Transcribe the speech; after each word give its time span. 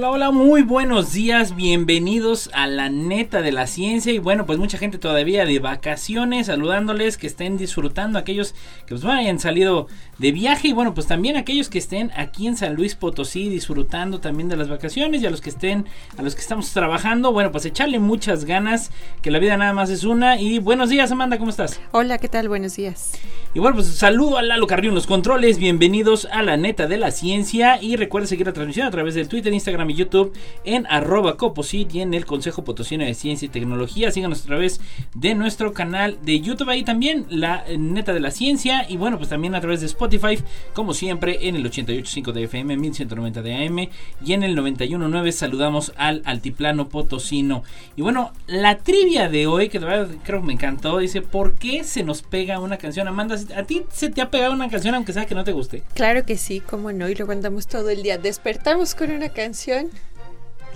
Hola, 0.00 0.12
hola, 0.12 0.30
muy 0.30 0.62
buenos 0.62 1.12
días, 1.12 1.54
bienvenidos 1.54 2.48
a 2.54 2.66
la 2.66 2.88
neta 2.88 3.42
de 3.42 3.52
la 3.52 3.66
ciencia 3.66 4.10
y 4.14 4.18
bueno, 4.18 4.46
pues 4.46 4.58
mucha 4.58 4.78
gente 4.78 4.96
todavía 4.96 5.44
de 5.44 5.58
vacaciones, 5.58 6.46
saludándoles, 6.46 7.18
que 7.18 7.26
estén 7.26 7.58
disfrutando, 7.58 8.18
aquellos 8.18 8.54
que 8.86 8.94
pues 8.94 9.04
hayan 9.04 9.38
salido 9.38 9.88
de 10.16 10.32
viaje 10.32 10.68
y 10.68 10.72
bueno, 10.72 10.94
pues 10.94 11.06
también 11.06 11.36
aquellos 11.36 11.68
que 11.68 11.76
estén 11.76 12.12
aquí 12.16 12.46
en 12.46 12.56
San 12.56 12.76
Luis 12.76 12.94
Potosí 12.94 13.50
disfrutando 13.50 14.20
también 14.20 14.48
de 14.48 14.56
las 14.56 14.70
vacaciones 14.70 15.20
y 15.20 15.26
a 15.26 15.30
los 15.30 15.42
que 15.42 15.50
estén, 15.50 15.84
a 16.16 16.22
los 16.22 16.34
que 16.34 16.40
estamos 16.40 16.72
trabajando, 16.72 17.30
bueno, 17.34 17.52
pues 17.52 17.66
echarle 17.66 17.98
muchas 17.98 18.46
ganas, 18.46 18.92
que 19.20 19.30
la 19.30 19.38
vida 19.38 19.58
nada 19.58 19.74
más 19.74 19.90
es 19.90 20.04
una 20.04 20.40
y 20.40 20.60
buenos 20.60 20.88
días 20.88 21.12
Amanda, 21.12 21.36
¿cómo 21.36 21.50
estás? 21.50 21.78
Hola, 21.92 22.16
¿qué 22.16 22.30
tal? 22.30 22.48
Buenos 22.48 22.74
días. 22.74 23.12
Y 23.52 23.58
bueno, 23.58 23.74
pues 23.74 23.88
saludo 23.88 24.38
a 24.38 24.42
Lalo 24.42 24.68
Carrillo 24.68 24.94
los 24.94 25.08
controles, 25.08 25.58
bienvenidos 25.58 26.28
a 26.30 26.44
la 26.44 26.56
neta 26.56 26.86
de 26.86 26.98
la 26.98 27.10
ciencia 27.10 27.82
y 27.82 27.96
recuerden 27.96 28.28
seguir 28.28 28.46
la 28.46 28.52
transmisión 28.52 28.86
a 28.86 28.92
través 28.92 29.16
del 29.16 29.26
Twitter, 29.26 29.52
Instagram 29.52 29.88
YouTube 29.88 30.32
en 30.62 30.86
arroba 30.86 31.36
coposit 31.36 31.92
y 31.92 32.00
en 32.00 32.14
el 32.14 32.26
Consejo 32.26 32.62
Potosino 32.62 33.04
de 33.04 33.12
Ciencia 33.12 33.46
y 33.46 33.48
Tecnología. 33.48 34.12
Síganos 34.12 34.44
a 34.44 34.46
través 34.46 34.80
de 35.16 35.34
nuestro 35.34 35.72
canal 35.72 36.16
de 36.22 36.40
YouTube 36.40 36.68
ahí 36.68 36.84
también, 36.84 37.26
la 37.28 37.64
neta 37.76 38.12
de 38.12 38.20
la 38.20 38.30
ciencia. 38.30 38.86
Y 38.88 38.96
bueno, 38.96 39.16
pues 39.16 39.30
también 39.30 39.56
a 39.56 39.60
través 39.60 39.80
de 39.80 39.86
Spotify, 39.86 40.38
como 40.72 40.94
siempre, 40.94 41.48
en 41.48 41.56
el 41.56 41.68
88.5 41.68 42.30
de 42.30 42.44
FM, 42.44 42.76
1190 42.76 43.42
de 43.42 43.66
AM 43.66 43.88
y 44.24 44.32
en 44.32 44.44
el 44.44 44.56
91.9 44.56 45.32
saludamos 45.32 45.92
al 45.96 46.22
Altiplano 46.24 46.88
Potosino. 46.88 47.64
Y 47.96 48.02
bueno, 48.02 48.30
la 48.46 48.78
trivia 48.78 49.28
de 49.28 49.48
hoy, 49.48 49.68
que 49.70 49.80
de 49.80 50.06
creo 50.22 50.40
que 50.40 50.46
me 50.46 50.52
encantó, 50.52 50.98
dice, 50.98 51.20
¿por 51.20 51.56
qué 51.56 51.82
se 51.82 52.04
nos 52.04 52.22
pega 52.22 52.60
una 52.60 52.76
canción? 52.76 53.08
Amanda, 53.08 53.39
¿a 53.56 53.64
ti 53.64 53.84
se 53.92 54.10
te 54.10 54.20
ha 54.20 54.30
pegado 54.30 54.52
una 54.52 54.68
canción 54.68 54.94
aunque 54.94 55.12
sea 55.12 55.26
que 55.26 55.34
no 55.34 55.44
te 55.44 55.52
guste? 55.52 55.82
Claro 55.94 56.24
que 56.24 56.36
sí, 56.36 56.60
cómo 56.60 56.92
no, 56.92 57.08
y 57.08 57.14
lo 57.14 57.26
cantamos 57.26 57.66
todo 57.66 57.90
el 57.90 58.02
día. 58.02 58.18
Despertamos 58.18 58.94
con 58.94 59.10
una 59.10 59.28
canción 59.28 59.90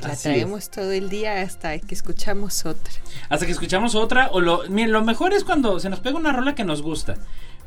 la 0.02 0.16
traemos 0.16 0.70
todo 0.70 0.92
el 0.92 1.08
día 1.08 1.40
hasta 1.40 1.78
que 1.78 1.94
escuchamos 1.94 2.66
otra. 2.66 2.92
Hasta 3.28 3.46
que 3.46 3.52
escuchamos 3.52 3.94
otra. 3.94 4.28
O 4.32 4.40
lo, 4.40 4.64
lo 4.64 5.04
mejor 5.04 5.32
es 5.32 5.44
cuando 5.44 5.80
se 5.80 5.88
nos 5.88 6.00
pega 6.00 6.16
una 6.16 6.32
rola 6.32 6.54
que 6.54 6.64
nos 6.64 6.82
gusta. 6.82 7.16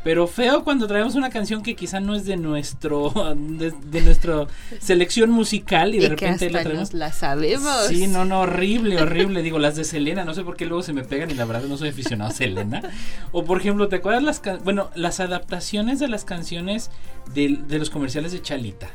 Pero 0.04 0.28
feo 0.28 0.64
cuando 0.64 0.88
traemos 0.88 1.16
una 1.16 1.30
canción 1.30 1.64
que 1.64 1.76
quizá 1.76 2.00
no 2.00 2.16
es 2.16 2.26
de 2.26 2.38
nuestro 2.38 3.12
de, 3.36 4.02
nuestra 4.02 4.48
selección 4.80 5.30
musical 5.30 5.96
y, 5.96 6.00
de 6.00 6.10
repente 6.10 6.50
la 6.50 6.64
traemos. 6.64 6.94
la 6.94 7.12
sabemos. 7.12 7.88
Sí, 7.88 8.08
no, 8.08 8.26
no, 8.26 8.42
horrible, 8.42 9.02
horrible. 9.02 9.42
Digo, 9.42 9.60
las 9.60 9.76
de 9.76 9.84
Selena, 9.84 10.24
no 10.24 10.34
sé 10.34 10.44
por 10.44 10.56
qué 10.56 10.66
luego 10.66 10.84
se 10.84 10.94
me 10.94 11.04
pegan 11.04 11.32
y 11.32 11.34
la 11.34 11.46
verdad 11.46 11.64
no 11.68 11.78
soy 11.78 11.90
aficionado 11.90 12.32
a 12.32 12.34
Selena. 12.34 12.82
O 13.32 13.44
por 13.44 13.60
ejemplo, 13.60 13.88
¿te 13.90 13.98
acuerdas 13.98 14.24
las 14.24 14.42
bueno, 14.64 14.90
las 14.96 15.20
adaptaciones 15.20 16.00
de 16.00 16.08
las 16.08 16.26
canciones 16.26 16.90
de, 17.34 17.60
de 17.68 17.80
los 17.80 17.90
comerciales 17.90 18.32
de 18.32 18.42
Chalita? 18.42 18.90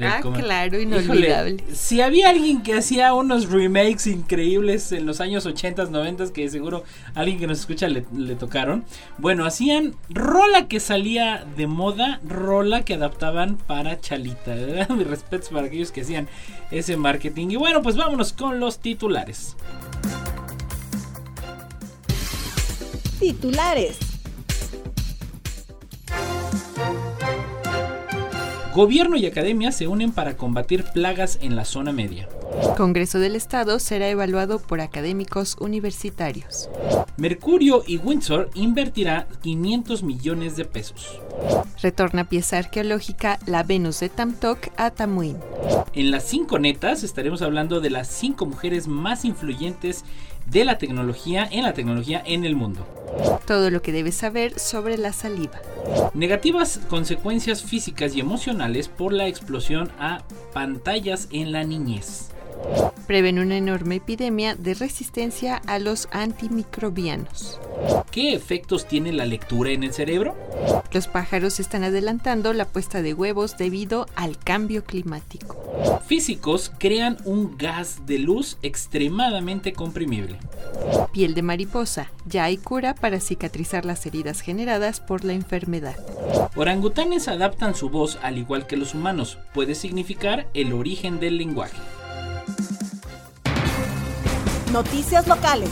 Ah, 0.00 0.20
claro, 0.22 0.80
inolvidable. 0.80 1.62
si 1.74 2.00
había 2.00 2.30
alguien 2.30 2.62
que 2.62 2.74
hacía 2.74 3.12
unos 3.12 3.50
remakes 3.50 4.06
increíbles 4.06 4.90
en 4.90 5.04
los 5.04 5.20
años 5.20 5.44
80, 5.44 5.84
90, 5.84 6.32
que 6.32 6.48
seguro 6.48 6.84
alguien 7.14 7.38
que 7.38 7.46
nos 7.46 7.60
escucha 7.60 7.88
le, 7.88 8.02
tocaron. 8.36 8.84
Bueno, 9.18 9.44
hacían 9.44 9.94
rola 10.08 10.66
que 10.66 10.80
salía 10.80 11.44
de 11.56 11.66
moda, 11.66 12.20
rola 12.26 12.84
que 12.84 12.94
adaptaban 12.94 13.58
para 13.58 14.00
Chalita. 14.00 14.54
Mis 14.96 15.06
respetos 15.06 15.50
para 15.50 15.66
aquellos 15.66 15.92
que 15.92 16.00
hacían 16.00 16.26
ese 16.70 16.96
marketing. 16.96 17.48
Y 17.50 17.56
bueno, 17.56 17.82
pues 17.82 17.96
vámonos 17.96 18.32
con 18.32 18.60
los 18.60 18.78
titulares. 18.78 19.56
Titulares. 23.20 23.98
Gobierno 28.74 29.16
y 29.16 29.26
academia 29.26 29.70
se 29.70 29.86
unen 29.86 30.12
para 30.12 30.38
combatir 30.38 30.84
plagas 30.94 31.38
en 31.42 31.56
la 31.56 31.66
zona 31.66 31.92
media. 31.92 32.26
Congreso 32.78 33.18
del 33.18 33.36
Estado 33.36 33.78
será 33.78 34.08
evaluado 34.08 34.60
por 34.60 34.80
académicos 34.80 35.56
universitarios. 35.60 36.70
Mercurio 37.18 37.84
y 37.86 37.98
Windsor 37.98 38.48
invertirá 38.54 39.28
500 39.42 40.02
millones 40.02 40.56
de 40.56 40.64
pesos. 40.64 41.20
Retorna 41.82 42.30
pieza 42.30 42.56
arqueológica 42.56 43.38
la 43.44 43.62
Venus 43.62 44.00
de 44.00 44.08
Tamtok 44.08 44.68
a 44.78 44.90
Tamuín. 44.90 45.36
En 45.92 46.10
las 46.10 46.24
cinco 46.24 46.58
netas 46.58 47.02
estaremos 47.02 47.42
hablando 47.42 47.80
de 47.80 47.90
las 47.90 48.08
cinco 48.08 48.46
mujeres 48.46 48.88
más 48.88 49.26
influyentes 49.26 50.04
de 50.52 50.64
la 50.64 50.78
tecnología 50.78 51.48
en 51.50 51.64
la 51.64 51.72
tecnología 51.72 52.22
en 52.24 52.44
el 52.44 52.54
mundo. 52.54 52.86
Todo 53.46 53.70
lo 53.70 53.82
que 53.82 53.92
debes 53.92 54.14
saber 54.14 54.58
sobre 54.58 54.98
la 54.98 55.12
saliva. 55.12 55.60
Negativas 56.14 56.78
consecuencias 56.88 57.62
físicas 57.62 58.14
y 58.14 58.20
emocionales 58.20 58.88
por 58.88 59.12
la 59.12 59.26
explosión 59.26 59.90
a 59.98 60.22
pantallas 60.52 61.28
en 61.32 61.52
la 61.52 61.64
niñez. 61.64 62.28
Prevén 63.06 63.38
una 63.38 63.56
enorme 63.56 63.96
epidemia 63.96 64.54
de 64.54 64.74
resistencia 64.74 65.60
a 65.66 65.78
los 65.78 66.08
antimicrobianos. 66.12 67.60
¿Qué 68.10 68.34
efectos 68.34 68.86
tiene 68.86 69.12
la 69.12 69.26
lectura 69.26 69.70
en 69.70 69.82
el 69.82 69.92
cerebro? 69.92 70.36
Los 70.92 71.08
pájaros 71.08 71.58
están 71.60 71.84
adelantando 71.84 72.52
la 72.52 72.66
puesta 72.66 73.02
de 73.02 73.14
huevos 73.14 73.56
debido 73.56 74.06
al 74.14 74.38
cambio 74.38 74.84
climático. 74.84 75.56
Físicos 76.06 76.72
crean 76.78 77.16
un 77.24 77.56
gas 77.56 78.06
de 78.06 78.18
luz 78.18 78.58
extremadamente 78.62 79.72
comprimible. 79.72 80.38
Piel 81.12 81.34
de 81.34 81.42
mariposa. 81.42 82.10
Ya 82.26 82.44
hay 82.44 82.56
cura 82.56 82.94
para 82.94 83.20
cicatrizar 83.20 83.84
las 83.84 84.04
heridas 84.06 84.40
generadas 84.40 85.00
por 85.00 85.24
la 85.24 85.32
enfermedad. 85.32 85.96
Orangutanes 86.54 87.28
adaptan 87.28 87.74
su 87.74 87.88
voz 87.88 88.18
al 88.22 88.38
igual 88.38 88.66
que 88.66 88.76
los 88.76 88.94
humanos. 88.94 89.38
Puede 89.54 89.74
significar 89.74 90.48
el 90.54 90.72
origen 90.72 91.18
del 91.18 91.38
lenguaje. 91.38 91.78
Noticias 94.72 95.28
locales. 95.28 95.68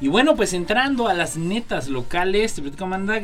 Y 0.00 0.06
bueno, 0.06 0.36
pues 0.36 0.52
entrando 0.52 1.08
a 1.08 1.14
las 1.14 1.36
netas 1.36 1.88
locales, 1.88 2.54
te 2.54 2.62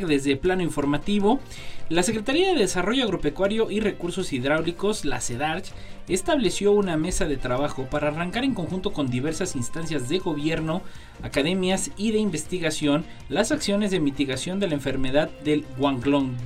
desde 0.05 0.35
plano 0.35 0.63
informativo. 0.63 1.39
La 1.87 2.03
Secretaría 2.03 2.49
de 2.49 2.59
Desarrollo 2.59 3.05
Agropecuario 3.05 3.71
y 3.71 3.79
Recursos 3.79 4.33
Hidráulicos, 4.33 5.05
la 5.05 5.21
CEDARCH, 5.21 5.71
estableció 6.09 6.73
una 6.73 6.97
mesa 6.97 7.23
de 7.23 7.37
trabajo 7.37 7.85
para 7.89 8.09
arrancar 8.09 8.43
en 8.43 8.53
conjunto 8.53 8.91
con 8.91 9.09
diversas 9.09 9.55
instancias 9.55 10.09
de 10.09 10.19
gobierno, 10.19 10.81
academias 11.21 11.91
y 11.97 12.11
de 12.11 12.17
investigación 12.17 13.05
las 13.29 13.51
acciones 13.51 13.91
de 13.91 13.99
mitigación 13.99 14.59
de 14.59 14.67
la 14.67 14.73
enfermedad 14.73 15.29
del 15.43 15.65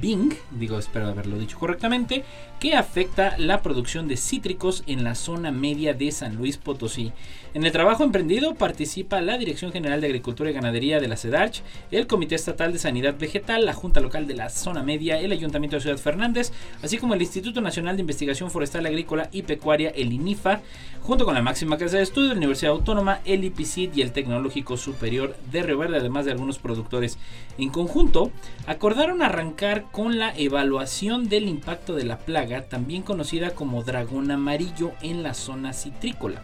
Bing, 0.01 0.33
digo 0.51 0.77
espero 0.77 1.07
haberlo 1.07 1.37
dicho 1.37 1.57
correctamente, 1.59 2.23
que 2.59 2.75
afecta 2.75 3.37
la 3.37 3.61
producción 3.61 4.07
de 4.07 4.17
cítricos 4.17 4.83
en 4.87 5.03
la 5.03 5.15
zona 5.15 5.51
media 5.51 5.93
de 5.93 6.11
San 6.11 6.35
Luis 6.35 6.57
Potosí. 6.57 7.11
En 7.53 7.65
el 7.65 7.71
trabajo 7.71 8.03
emprendido 8.03 8.55
participa 8.55 9.21
la 9.21 9.37
Dirección 9.37 9.71
General 9.71 10.01
de 10.01 10.07
Agricultura 10.07 10.49
y 10.49 10.53
Ganadería 10.53 10.99
de 10.99 11.07
la 11.07 11.17
CEDARCH, 11.17 11.61
el 11.91 12.07
Comité 12.07 12.35
Estatal 12.35 12.73
de 12.73 12.79
Sanidad 12.79 13.15
Vegetal, 13.17 13.65
la 13.65 13.73
Junta 13.73 13.99
Local 13.99 14.27
de 14.27 14.35
la 14.35 14.49
Zona 14.49 14.83
Media, 14.83 15.19
el 15.19 15.31
Ayuntamiento 15.31 15.75
de 15.75 15.81
Ciudad 15.81 15.97
Fernández, 15.97 16.51
así 16.83 16.97
como 16.97 17.13
el 17.13 17.21
Instituto 17.21 17.61
Nacional 17.61 17.95
de 17.95 18.01
Investigación 18.01 18.51
Forestal 18.51 18.85
Agrícola 18.85 19.29
y 19.31 19.43
Pecuaria, 19.43 19.89
el 19.89 20.13
INIFA, 20.13 20.61
junto 21.01 21.25
con 21.25 21.33
la 21.33 21.41
máxima 21.41 21.77
casa 21.77 21.97
de 21.97 22.03
estudio, 22.03 22.29
la 22.29 22.35
Universidad 22.35 22.73
Autónoma, 22.73 23.21
el 23.25 23.43
IPCID 23.43 23.95
y 23.95 24.01
el 24.01 24.11
Tecnológico 24.11 24.66
Superior 24.75 25.35
de 25.51 25.63
Río 25.63 25.81
además 25.83 26.25
de 26.25 26.31
algunos 26.31 26.59
productores. 26.59 27.17
En 27.57 27.69
conjunto, 27.69 28.31
acordaron 28.65 29.21
arrancar 29.21 29.85
con 29.91 30.19
la 30.19 30.35
evaluación 30.35 31.29
del 31.29 31.47
impacto 31.47 31.95
de 31.95 32.03
la 32.03 32.17
plaga, 32.17 32.63
también 32.63 33.03
conocida 33.03 33.51
como 33.51 33.83
dragón 33.83 34.31
amarillo, 34.31 34.91
en 35.01 35.23
la 35.23 35.33
zona 35.33 35.71
citrícola 35.73 36.43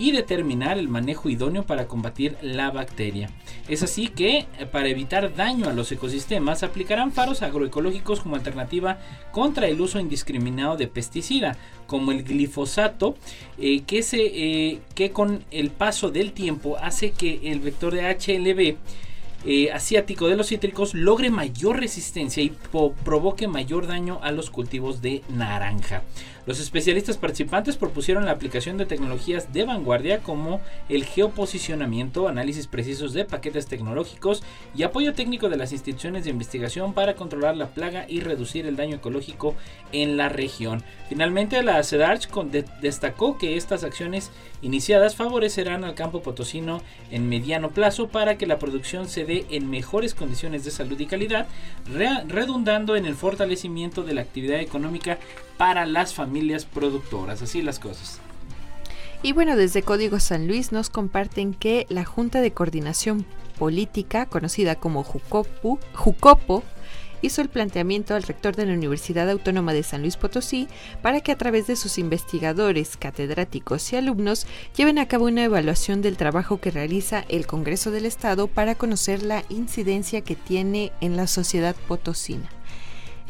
y 0.00 0.12
determinar 0.12 0.78
el 0.78 0.88
manejo 0.88 1.28
idóneo 1.28 1.64
para 1.64 1.86
combatir 1.86 2.38
la 2.40 2.70
bacteria. 2.70 3.28
Es 3.68 3.82
así 3.82 4.08
que, 4.08 4.46
eh, 4.58 4.66
para 4.72 4.88
evitar 4.88 5.36
daño 5.36 5.68
a 5.68 5.74
los 5.74 5.92
ecosistemas, 5.92 6.62
aplicarán 6.62 7.12
faros 7.12 7.42
agroecológicos 7.42 8.20
como 8.20 8.34
alternativa 8.34 8.98
contra 9.30 9.68
el 9.68 9.78
uso 9.78 10.00
indiscriminado 10.00 10.78
de 10.78 10.88
pesticida, 10.88 11.58
como 11.86 12.12
el 12.12 12.24
glifosato, 12.24 13.14
eh, 13.58 13.82
que, 13.82 14.02
se, 14.02 14.22
eh, 14.24 14.80
que 14.94 15.10
con 15.10 15.44
el 15.50 15.70
paso 15.70 16.10
del 16.10 16.32
tiempo 16.32 16.78
hace 16.78 17.10
que 17.10 17.52
el 17.52 17.60
vector 17.60 17.92
de 17.92 18.08
HLB 18.08 18.78
asiático 19.72 20.28
de 20.28 20.36
los 20.36 20.48
cítricos 20.48 20.92
logre 20.92 21.30
mayor 21.30 21.80
resistencia 21.80 22.42
y 22.42 22.50
provoque 23.04 23.48
mayor 23.48 23.86
daño 23.86 24.18
a 24.22 24.32
los 24.32 24.50
cultivos 24.50 25.00
de 25.00 25.22
naranja. 25.30 26.02
Los 26.50 26.58
especialistas 26.58 27.16
participantes 27.16 27.76
propusieron 27.76 28.26
la 28.26 28.32
aplicación 28.32 28.76
de 28.76 28.84
tecnologías 28.84 29.52
de 29.52 29.64
vanguardia 29.64 30.18
como 30.18 30.60
el 30.88 31.04
geoposicionamiento, 31.04 32.26
análisis 32.26 32.66
precisos 32.66 33.12
de 33.12 33.24
paquetes 33.24 33.66
tecnológicos 33.66 34.42
y 34.74 34.82
apoyo 34.82 35.14
técnico 35.14 35.48
de 35.48 35.56
las 35.56 35.70
instituciones 35.70 36.24
de 36.24 36.30
investigación 36.30 36.92
para 36.92 37.14
controlar 37.14 37.56
la 37.56 37.68
plaga 37.68 38.04
y 38.08 38.18
reducir 38.18 38.66
el 38.66 38.74
daño 38.74 38.96
ecológico 38.96 39.54
en 39.92 40.16
la 40.16 40.28
región. 40.28 40.82
Finalmente, 41.08 41.62
la 41.62 41.80
CEDARCH 41.84 42.28
destacó 42.82 43.38
que 43.38 43.56
estas 43.56 43.84
acciones 43.84 44.32
iniciadas 44.60 45.14
favorecerán 45.14 45.84
al 45.84 45.94
campo 45.94 46.20
potosino 46.20 46.82
en 47.12 47.28
mediano 47.28 47.70
plazo 47.70 48.08
para 48.08 48.38
que 48.38 48.48
la 48.48 48.58
producción 48.58 49.08
se 49.08 49.24
dé 49.24 49.46
en 49.50 49.70
mejores 49.70 50.16
condiciones 50.16 50.64
de 50.64 50.72
salud 50.72 50.98
y 50.98 51.06
calidad, 51.06 51.46
redundando 52.26 52.96
en 52.96 53.06
el 53.06 53.14
fortalecimiento 53.14 54.02
de 54.02 54.14
la 54.14 54.22
actividad 54.22 54.58
económica 54.58 55.20
para 55.60 55.84
las 55.84 56.14
familias 56.14 56.64
productoras. 56.64 57.42
Así 57.42 57.60
las 57.60 57.78
cosas. 57.78 58.18
Y 59.22 59.32
bueno, 59.32 59.56
desde 59.56 59.82
Código 59.82 60.18
San 60.18 60.48
Luis 60.48 60.72
nos 60.72 60.88
comparten 60.88 61.52
que 61.52 61.84
la 61.90 62.06
Junta 62.06 62.40
de 62.40 62.52
Coordinación 62.52 63.26
Política, 63.58 64.24
conocida 64.24 64.76
como 64.76 65.04
Jucopo, 65.04 65.78
Jucopo, 65.94 66.62
hizo 67.20 67.42
el 67.42 67.50
planteamiento 67.50 68.14
al 68.14 68.22
rector 68.22 68.56
de 68.56 68.64
la 68.64 68.72
Universidad 68.72 69.28
Autónoma 69.28 69.74
de 69.74 69.82
San 69.82 70.00
Luis 70.00 70.16
Potosí 70.16 70.66
para 71.02 71.20
que 71.20 71.30
a 71.30 71.36
través 71.36 71.66
de 71.66 71.76
sus 71.76 71.98
investigadores, 71.98 72.96
catedráticos 72.96 73.92
y 73.92 73.96
alumnos 73.96 74.46
lleven 74.74 74.98
a 74.98 75.08
cabo 75.08 75.26
una 75.26 75.44
evaluación 75.44 76.00
del 76.00 76.16
trabajo 76.16 76.58
que 76.58 76.70
realiza 76.70 77.26
el 77.28 77.46
Congreso 77.46 77.90
del 77.90 78.06
Estado 78.06 78.46
para 78.46 78.76
conocer 78.76 79.22
la 79.22 79.44
incidencia 79.50 80.22
que 80.22 80.36
tiene 80.36 80.90
en 81.02 81.18
la 81.18 81.26
sociedad 81.26 81.76
potosina. 81.86 82.48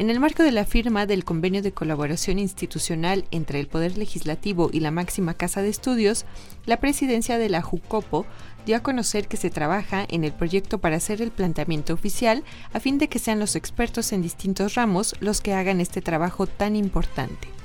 En 0.00 0.08
el 0.08 0.18
marco 0.18 0.42
de 0.42 0.50
la 0.50 0.64
firma 0.64 1.04
del 1.04 1.26
convenio 1.26 1.60
de 1.60 1.72
colaboración 1.72 2.38
institucional 2.38 3.26
entre 3.30 3.60
el 3.60 3.66
Poder 3.66 3.98
Legislativo 3.98 4.70
y 4.72 4.80
la 4.80 4.90
máxima 4.90 5.34
casa 5.34 5.60
de 5.60 5.68
estudios, 5.68 6.24
la 6.64 6.80
presidencia 6.80 7.36
de 7.36 7.50
la 7.50 7.60
JUCOPO 7.60 8.24
dio 8.64 8.76
a 8.78 8.82
conocer 8.82 9.28
que 9.28 9.36
se 9.36 9.50
trabaja 9.50 10.06
en 10.08 10.24
el 10.24 10.32
proyecto 10.32 10.78
para 10.78 10.96
hacer 10.96 11.20
el 11.20 11.30
planteamiento 11.30 11.92
oficial 11.92 12.44
a 12.72 12.80
fin 12.80 12.96
de 12.96 13.10
que 13.10 13.18
sean 13.18 13.40
los 13.40 13.56
expertos 13.56 14.14
en 14.14 14.22
distintos 14.22 14.74
ramos 14.74 15.14
los 15.20 15.42
que 15.42 15.52
hagan 15.52 15.82
este 15.82 16.00
trabajo 16.00 16.46
tan 16.46 16.76
importante. 16.76 17.59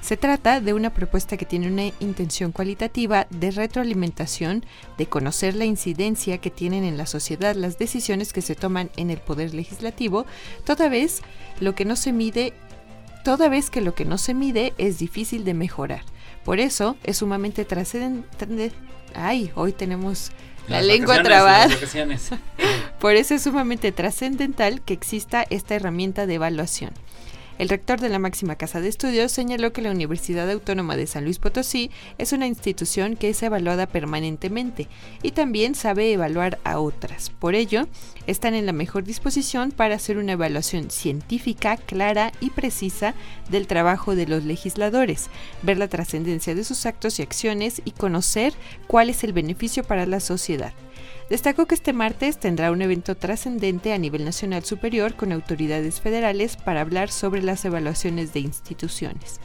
Se 0.00 0.16
trata 0.16 0.60
de 0.60 0.72
una 0.72 0.90
propuesta 0.92 1.36
que 1.36 1.44
tiene 1.44 1.68
una 1.68 1.92
intención 2.00 2.52
cualitativa 2.52 3.26
de 3.30 3.50
retroalimentación, 3.50 4.64
de 4.96 5.06
conocer 5.06 5.54
la 5.54 5.66
incidencia 5.66 6.38
que 6.38 6.50
tienen 6.50 6.84
en 6.84 6.96
la 6.96 7.06
sociedad 7.06 7.54
las 7.54 7.78
decisiones 7.78 8.32
que 8.32 8.42
se 8.42 8.54
toman 8.54 8.90
en 8.96 9.10
el 9.10 9.18
poder 9.18 9.54
legislativo, 9.54 10.26
toda 10.64 10.88
vez 10.88 11.20
lo 11.60 11.74
que 11.74 11.84
no 11.84 11.96
se 11.96 12.12
mide, 12.12 12.54
toda 13.24 13.48
vez 13.48 13.68
que 13.70 13.82
lo 13.82 13.94
que 13.94 14.04
no 14.04 14.16
se 14.16 14.34
mide 14.34 14.72
es 14.78 14.98
difícil 14.98 15.44
de 15.44 15.54
mejorar. 15.54 16.02
Por 16.44 16.60
eso 16.60 16.96
es 17.04 17.18
sumamente 17.18 17.64
trascendente. 17.64 18.72
Ay, 19.14 19.52
hoy 19.54 19.72
tenemos 19.72 20.32
la 20.68 20.82
lengua 20.82 21.22
trabada. 21.22 21.68
Por 23.00 23.14
eso 23.14 23.34
es 23.34 23.42
sumamente 23.42 23.92
trascendental 23.92 24.82
que 24.82 24.94
exista 24.94 25.44
esta 25.50 25.74
herramienta 25.74 26.26
de 26.26 26.34
evaluación. 26.34 26.92
El 27.60 27.68
rector 27.68 28.00
de 28.00 28.08
la 28.08 28.18
máxima 28.18 28.56
casa 28.56 28.80
de 28.80 28.88
estudios 28.88 29.32
señaló 29.32 29.70
que 29.74 29.82
la 29.82 29.90
Universidad 29.90 30.50
Autónoma 30.50 30.96
de 30.96 31.06
San 31.06 31.24
Luis 31.24 31.38
Potosí 31.38 31.90
es 32.16 32.32
una 32.32 32.46
institución 32.46 33.16
que 33.16 33.28
es 33.28 33.42
evaluada 33.42 33.86
permanentemente 33.86 34.88
y 35.22 35.32
también 35.32 35.74
sabe 35.74 36.10
evaluar 36.10 36.58
a 36.64 36.78
otras. 36.80 37.28
Por 37.28 37.54
ello, 37.54 37.86
están 38.26 38.54
en 38.54 38.64
la 38.64 38.72
mejor 38.72 39.04
disposición 39.04 39.72
para 39.72 39.96
hacer 39.96 40.16
una 40.16 40.32
evaluación 40.32 40.90
científica, 40.90 41.76
clara 41.76 42.32
y 42.40 42.48
precisa 42.48 43.12
del 43.50 43.66
trabajo 43.66 44.16
de 44.16 44.26
los 44.26 44.44
legisladores, 44.44 45.28
ver 45.62 45.76
la 45.76 45.88
trascendencia 45.88 46.54
de 46.54 46.64
sus 46.64 46.86
actos 46.86 47.18
y 47.18 47.22
acciones 47.22 47.82
y 47.84 47.90
conocer 47.90 48.54
cuál 48.86 49.10
es 49.10 49.22
el 49.22 49.34
beneficio 49.34 49.84
para 49.84 50.06
la 50.06 50.20
sociedad. 50.20 50.72
Destacó 51.30 51.66
que 51.66 51.76
este 51.76 51.92
martes 51.92 52.40
tendrá 52.40 52.72
un 52.72 52.82
evento 52.82 53.16
trascendente 53.16 53.92
a 53.92 53.98
nivel 53.98 54.24
nacional 54.24 54.64
superior 54.64 55.14
con 55.14 55.30
autoridades 55.30 56.00
federales 56.00 56.56
para 56.56 56.80
hablar 56.80 57.08
sobre 57.08 57.40
las 57.40 57.64
evaluaciones 57.64 58.32
de 58.32 58.40
instituciones. 58.40 59.40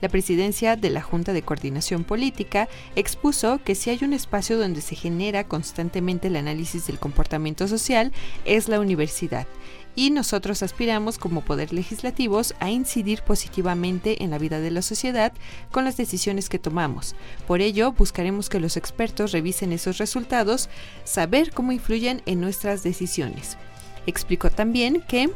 La 0.00 0.08
presidencia 0.08 0.74
de 0.74 0.90
la 0.90 1.02
Junta 1.02 1.32
de 1.32 1.42
Coordinación 1.42 2.02
Política 2.02 2.68
expuso 2.96 3.60
que 3.64 3.76
si 3.76 3.90
hay 3.90 4.00
un 4.02 4.14
espacio 4.14 4.58
donde 4.58 4.80
se 4.80 4.96
genera 4.96 5.44
constantemente 5.44 6.26
el 6.26 6.34
análisis 6.34 6.88
del 6.88 6.98
comportamiento 6.98 7.68
social 7.68 8.12
es 8.44 8.68
la 8.68 8.80
universidad 8.80 9.46
y 9.96 10.10
nosotros 10.10 10.62
aspiramos 10.62 11.18
como 11.18 11.40
poder 11.40 11.72
legislativos 11.72 12.54
a 12.60 12.70
incidir 12.70 13.22
positivamente 13.22 14.22
en 14.22 14.30
la 14.30 14.38
vida 14.38 14.60
de 14.60 14.70
la 14.70 14.82
sociedad 14.82 15.32
con 15.72 15.84
las 15.84 15.96
decisiones 15.96 16.48
que 16.48 16.60
tomamos. 16.60 17.16
Por 17.48 17.60
ello, 17.60 17.92
buscaremos 17.92 18.48
que 18.48 18.60
los 18.60 18.76
expertos 18.76 19.32
revisen 19.32 19.72
esos 19.72 19.98
resultados, 19.98 20.68
saber 21.04 21.52
cómo 21.52 21.72
influyen 21.72 22.22
en 22.26 22.40
nuestras 22.40 22.82
decisiones. 22.82 23.56
Explicó 24.06 24.50
también 24.50 25.02
que 25.08 25.30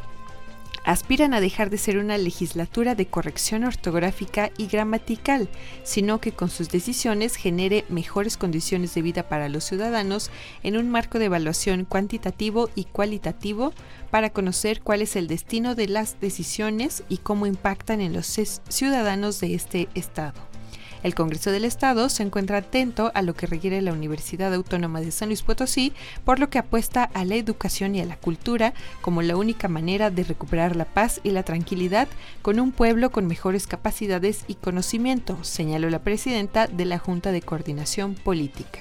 aspiran 0.85 1.35
a 1.35 1.41
dejar 1.41 1.71
de 1.71 1.79
ser 1.79 1.99
una 1.99 2.19
legislatura 2.19 2.95
de 2.95 3.07
corrección 3.07 3.65
ortográfica 3.65 4.51
y 4.57 4.67
gramatical, 4.67 5.49
sino 5.83 6.21
que 6.21 6.33
con 6.33 6.51
sus 6.51 6.71
decisiones 6.71 7.37
genere 7.37 7.85
mejores 7.89 8.37
condiciones 8.37 8.95
de 8.95 9.03
vida 9.03 9.29
para 9.29 9.49
los 9.49 9.65
ciudadanos 9.65 10.31
en 10.63 10.77
un 10.77 10.91
marco 10.91 11.19
de 11.19 11.27
evaluación 11.27 11.85
cuantitativo 11.85 12.71
y 12.75 12.85
cualitativo 12.85 13.73
para 14.11 14.31
conocer 14.31 14.81
cuál 14.83 15.03
es 15.03 15.17
el 15.17 15.29
destino 15.29 15.75
de 15.75 15.89
las 15.89 16.21
decisiones 16.21 17.05
y 17.09 17.19
cómo 17.19 17.47
impactan 17.47 18.01
en 18.01 18.13
los 18.13 18.27
ciudadanos 18.69 19.41
de 19.41 19.55
este 19.55 19.89
Estado. 19.95 20.50
El 21.03 21.15
Congreso 21.15 21.51
del 21.51 21.65
Estado 21.65 22.11
se 22.11 22.23
encuentra 22.23 22.59
atento 22.59 23.11
a 23.15 23.23
lo 23.23 23.35
que 23.35 23.47
requiere 23.47 23.81
la 23.81 23.93
Universidad 23.93 24.53
Autónoma 24.53 25.01
de 25.01 25.11
San 25.11 25.29
Luis 25.31 25.43
Potosí, 25.43 25.95
por 26.25 26.39
lo 26.39 26.51
que 26.51 26.59
apuesta 26.59 27.05
a 27.05 27.25
la 27.25 27.37
educación 27.37 27.95
y 27.95 28.03
a 28.03 28.05
la 28.05 28.17
cultura 28.17 28.75
como 29.01 29.23
la 29.23 29.37
única 29.37 29.69
manera 29.69 30.11
de 30.11 30.25
recuperar 30.25 30.77
la 30.77 30.85
paz 30.85 31.21
y 31.23 31.31
la 31.31 31.43
tranquilidad 31.43 32.07
con 32.43 32.61
un 32.61 32.71
pueblo 32.71 33.11
con 33.11 33.27
mejores 33.27 33.67
capacidades 33.67 34.45
y 34.47 34.57
conocimiento, 34.57 35.43
señaló 35.43 35.89
la 35.89 36.01
presidenta 36.01 36.67
de 36.67 36.85
la 36.85 36.99
Junta 36.99 37.33
de 37.33 37.41
Coordinación 37.41 38.15
Política. 38.15 38.81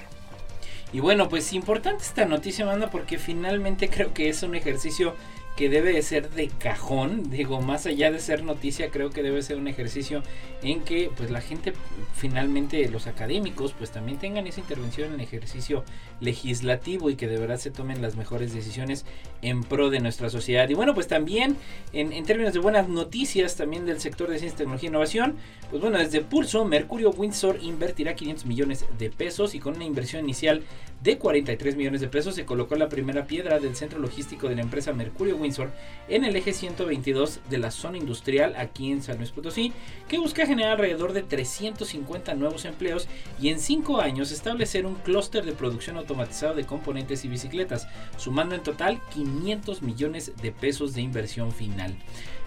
Y 0.92 1.00
bueno, 1.00 1.28
pues 1.28 1.52
importante 1.52 2.02
esta 2.02 2.26
noticia, 2.26 2.64
Amanda, 2.64 2.90
porque 2.90 3.16
finalmente 3.16 3.88
creo 3.88 4.12
que 4.12 4.28
es 4.28 4.42
un 4.42 4.56
ejercicio 4.56 5.14
que 5.56 5.68
debe 5.68 5.92
de 5.92 6.02
ser 6.02 6.30
de 6.30 6.48
cajón, 6.48 7.30
digo, 7.30 7.60
más 7.60 7.86
allá 7.86 8.10
de 8.10 8.18
ser 8.20 8.44
noticia, 8.44 8.90
creo 8.90 9.10
que 9.10 9.22
debe 9.22 9.42
ser 9.42 9.58
un 9.58 9.68
ejercicio 9.68 10.22
en 10.62 10.80
que 10.80 11.10
pues 11.16 11.30
la 11.30 11.40
gente 11.40 11.72
finalmente 12.14 12.86
los 12.88 13.06
académicos 13.06 13.72
pues 13.72 13.90
también 13.90 14.18
tengan 14.18 14.46
esa 14.46 14.60
intervención 14.60 15.08
en 15.08 15.14
el 15.14 15.20
ejercicio 15.20 15.84
legislativo 16.20 17.10
y 17.10 17.16
que 17.16 17.28
de 17.28 17.38
verdad 17.38 17.58
se 17.58 17.70
tomen 17.70 18.02
las 18.02 18.16
mejores 18.16 18.52
decisiones 18.52 19.04
en 19.42 19.62
pro 19.62 19.90
de 19.90 20.00
nuestra 20.00 20.30
sociedad. 20.30 20.68
Y 20.68 20.74
bueno, 20.74 20.94
pues 20.94 21.08
también 21.08 21.56
en, 21.92 22.12
en 22.12 22.24
términos 22.24 22.52
de 22.52 22.60
buenas 22.60 22.88
noticias 22.88 23.56
también 23.56 23.86
del 23.86 24.00
sector 24.00 24.30
de 24.30 24.38
ciencia, 24.38 24.58
tecnología 24.58 24.88
e 24.88 24.90
innovación, 24.90 25.36
pues 25.70 25.80
bueno, 25.80 25.98
desde 25.98 26.20
Pulso, 26.20 26.64
Mercurio 26.64 27.10
Windsor 27.10 27.58
invertirá 27.62 28.14
500 28.14 28.46
millones 28.46 28.84
de 28.98 29.10
pesos 29.10 29.54
y 29.54 29.60
con 29.60 29.76
una 29.76 29.84
inversión 29.84 30.24
inicial 30.24 30.62
de 31.02 31.16
43 31.18 31.76
millones 31.76 32.00
de 32.00 32.08
pesos 32.08 32.34
se 32.34 32.44
colocó 32.44 32.76
la 32.76 32.88
primera 32.88 33.26
piedra 33.26 33.58
del 33.58 33.76
centro 33.76 33.98
logístico 33.98 34.48
de 34.48 34.56
la 34.56 34.62
empresa 34.62 34.92
Mercurio 34.92 35.36
Windsor 35.40 35.70
en 36.08 36.24
el 36.24 36.36
eje 36.36 36.52
122 36.52 37.40
de 37.48 37.58
la 37.58 37.70
zona 37.70 37.98
industrial 37.98 38.54
aquí 38.56 38.90
en 38.90 39.02
San 39.02 39.18
Luis 39.18 39.30
Potosí, 39.30 39.72
que 40.08 40.18
busca 40.18 40.46
generar 40.46 40.72
alrededor 40.72 41.12
de 41.12 41.22
350 41.22 42.34
nuevos 42.34 42.64
empleos 42.64 43.08
y 43.40 43.48
en 43.48 43.60
5 43.60 44.00
años 44.00 44.32
establecer 44.32 44.86
un 44.86 44.96
clúster 44.96 45.44
de 45.44 45.52
producción 45.52 45.96
automatizado 45.96 46.54
de 46.54 46.66
componentes 46.66 47.24
y 47.24 47.28
bicicletas, 47.28 47.86
sumando 48.16 48.54
en 48.54 48.62
total 48.62 49.00
500 49.14 49.82
millones 49.82 50.32
de 50.40 50.52
pesos 50.52 50.94
de 50.94 51.02
inversión 51.02 51.52
final. 51.52 51.96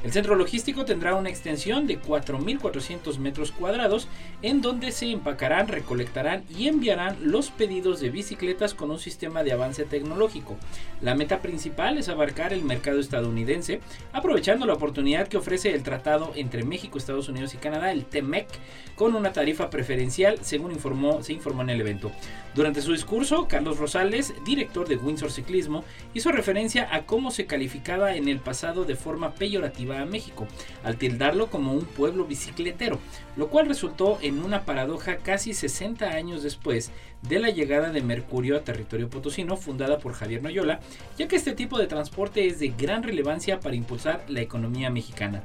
El 0.03 0.11
centro 0.11 0.35
logístico 0.35 0.83
tendrá 0.83 1.15
una 1.15 1.29
extensión 1.29 1.87
de 1.87 2.01
4.400 2.01 3.17
metros 3.19 3.53
cuadrados 3.53 4.09
en 4.41 4.61
donde 4.61 4.91
se 4.91 5.09
empacarán, 5.09 5.69
recolectarán 5.69 6.43
y 6.49 6.67
enviarán 6.67 7.15
los 7.21 7.51
pedidos 7.51 8.01
de 8.01 8.09
bicicletas 8.09 8.73
con 8.73 8.91
un 8.91 8.99
sistema 8.99 9.43
de 9.43 9.53
avance 9.53 9.85
tecnológico. 9.85 10.57
La 10.99 11.15
meta 11.15 11.41
principal 11.41 11.97
es 11.97 12.09
abarcar 12.09 12.51
el 12.51 12.63
mercado 12.65 12.99
estadounidense, 12.99 13.79
aprovechando 14.11 14.65
la 14.65 14.73
oportunidad 14.73 15.29
que 15.29 15.37
ofrece 15.37 15.73
el 15.73 15.83
tratado 15.83 16.33
entre 16.35 16.63
México, 16.63 16.97
Estados 16.97 17.29
Unidos 17.29 17.53
y 17.53 17.57
Canadá, 17.57 17.93
el 17.93 18.03
TEMEC, 18.03 18.47
con 18.95 19.15
una 19.15 19.31
tarifa 19.31 19.69
preferencial, 19.69 20.39
según 20.41 20.73
informó, 20.73 21.23
se 21.23 21.31
informó 21.31 21.61
en 21.61 21.69
el 21.69 21.81
evento. 21.81 22.11
Durante 22.55 22.81
su 22.81 22.91
discurso, 22.91 23.47
Carlos 23.47 23.77
Rosales, 23.77 24.33
director 24.45 24.87
de 24.87 24.97
Windsor 24.97 25.31
Ciclismo, 25.31 25.85
hizo 26.13 26.31
referencia 26.31 26.93
a 26.93 27.05
cómo 27.05 27.31
se 27.31 27.45
calificaba 27.45 28.15
en 28.15 28.27
el 28.27 28.39
pasado 28.39 28.83
de 28.85 28.95
forma 28.95 29.33
peyorativa 29.33 29.92
a 30.01 30.05
México, 30.05 30.47
al 30.83 30.97
tildarlo 30.97 31.47
como 31.47 31.73
un 31.73 31.85
pueblo 31.85 32.25
bicicletero, 32.25 32.99
lo 33.35 33.49
cual 33.49 33.67
resultó 33.67 34.17
en 34.21 34.43
una 34.43 34.65
paradoja 34.65 35.17
casi 35.17 35.53
60 35.53 36.09
años 36.09 36.43
después 36.43 36.91
de 37.21 37.39
la 37.39 37.49
llegada 37.49 37.91
de 37.91 38.01
Mercurio 38.01 38.57
a 38.57 38.63
territorio 38.63 39.09
potosino, 39.09 39.55
fundada 39.55 39.99
por 39.99 40.13
Javier 40.13 40.41
Noyola, 40.41 40.79
ya 41.17 41.27
que 41.27 41.35
este 41.35 41.53
tipo 41.53 41.77
de 41.77 41.87
transporte 41.87 42.47
es 42.47 42.59
de 42.59 42.69
gran 42.69 43.03
relevancia 43.03 43.59
para 43.59 43.75
impulsar 43.75 44.25
la 44.27 44.41
economía 44.41 44.89
mexicana. 44.89 45.43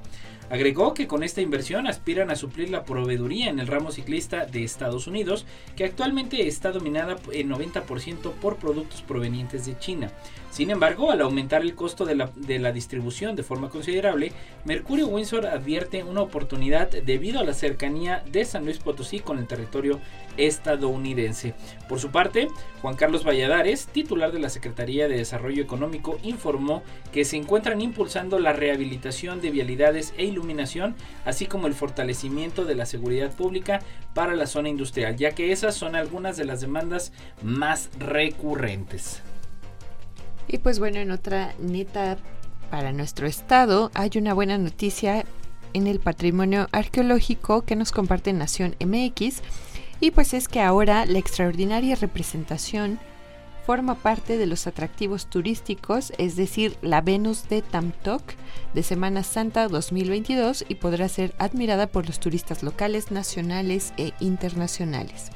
Agregó 0.50 0.94
que 0.94 1.06
con 1.06 1.22
esta 1.22 1.42
inversión 1.42 1.86
aspiran 1.86 2.30
a 2.30 2.36
suplir 2.36 2.70
la 2.70 2.84
proveeduría 2.84 3.50
en 3.50 3.58
el 3.58 3.66
ramo 3.66 3.92
ciclista 3.92 4.46
de 4.46 4.64
Estados 4.64 5.06
Unidos, 5.06 5.44
que 5.76 5.84
actualmente 5.84 6.48
está 6.48 6.72
dominada 6.72 7.16
en 7.32 7.50
90% 7.50 8.32
por 8.32 8.56
productos 8.56 9.02
provenientes 9.02 9.66
de 9.66 9.78
China. 9.78 10.10
Sin 10.50 10.70
embargo, 10.70 11.10
al 11.10 11.20
aumentar 11.20 11.60
el 11.62 11.74
costo 11.74 12.06
de 12.06 12.14
la, 12.14 12.72
distribución 12.72 13.36
de 13.36 13.42
forma 13.42 13.68
considerable, 13.68 14.32
Mercurio 14.64 15.08
Windsor 15.08 15.46
advierte 15.46 16.02
una 16.02 16.22
oportunidad 16.22 16.88
debido 16.88 17.40
a 17.40 17.44
la 17.44 17.52
cercanía 17.52 18.22
de 18.30 18.44
San 18.44 18.64
Luis 18.64 18.78
Potosí 18.78 19.20
con 19.20 19.38
el 19.38 19.46
territorio 19.46 20.00
estadounidense. 20.38 21.54
Por 21.88 22.00
su 22.00 22.10
parte, 22.10 22.48
Juan 22.80 22.96
Carlos 22.96 23.26
Valladares, 23.26 23.86
titular 23.86 24.32
de 24.32 24.38
la 24.38 24.48
Secretaría 24.48 25.08
de 25.08 25.18
Desarrollo 25.18 25.62
Económico, 25.62 26.18
informó 26.22 26.82
que 27.12 27.26
se 27.26 27.36
encuentran 27.36 27.82
impulsando 27.82 28.38
la 28.38 28.54
rehabilitación 28.54 29.42
de 29.42 29.50
vialidades 29.50 30.14
e 30.16 30.24
iluminación, 30.24 30.96
así 31.26 31.46
como 31.46 31.66
el 31.66 31.74
fortalecimiento 31.74 32.64
de 32.64 32.74
la 32.76 32.86
seguridad 32.86 33.32
pública 33.32 33.80
para 34.14 34.34
la 34.34 34.46
zona 34.46 34.70
industrial, 34.70 35.16
ya 35.16 35.32
que 35.32 35.52
esas 35.52 35.74
son 35.74 35.94
algunas 35.96 36.36
de 36.36 36.44
las 36.44 36.60
demandas 36.60 37.12
más 37.42 37.90
recurrentes. 37.98 39.22
Y 40.46 40.58
pues 40.58 40.78
bueno, 40.78 40.98
en 40.98 41.10
otra 41.10 41.54
neta 41.58 42.16
para 42.70 42.92
nuestro 42.92 43.26
estado 43.26 43.90
hay 43.94 44.10
una 44.16 44.34
buena 44.34 44.56
noticia 44.56 45.24
en 45.74 45.86
el 45.86 46.00
patrimonio 46.00 46.68
arqueológico 46.72 47.62
que 47.62 47.76
nos 47.76 47.92
comparte 47.92 48.32
Nación 48.32 48.74
MX 48.80 49.42
y 50.00 50.10
pues 50.10 50.34
es 50.34 50.48
que 50.48 50.60
ahora 50.60 51.06
la 51.06 51.18
extraordinaria 51.18 51.96
representación 51.96 52.98
forma 53.66 53.96
parte 53.96 54.38
de 54.38 54.46
los 54.46 54.66
atractivos 54.66 55.26
turísticos, 55.26 56.12
es 56.16 56.36
decir, 56.36 56.78
la 56.80 57.02
Venus 57.02 57.50
de 57.50 57.60
Tamtok 57.60 58.22
de 58.72 58.82
Semana 58.82 59.22
Santa 59.22 59.68
2022 59.68 60.64
y 60.68 60.76
podrá 60.76 61.06
ser 61.08 61.34
admirada 61.38 61.86
por 61.86 62.06
los 62.06 62.18
turistas 62.18 62.62
locales, 62.62 63.10
nacionales 63.10 63.92
e 63.98 64.12
internacionales. 64.20 65.30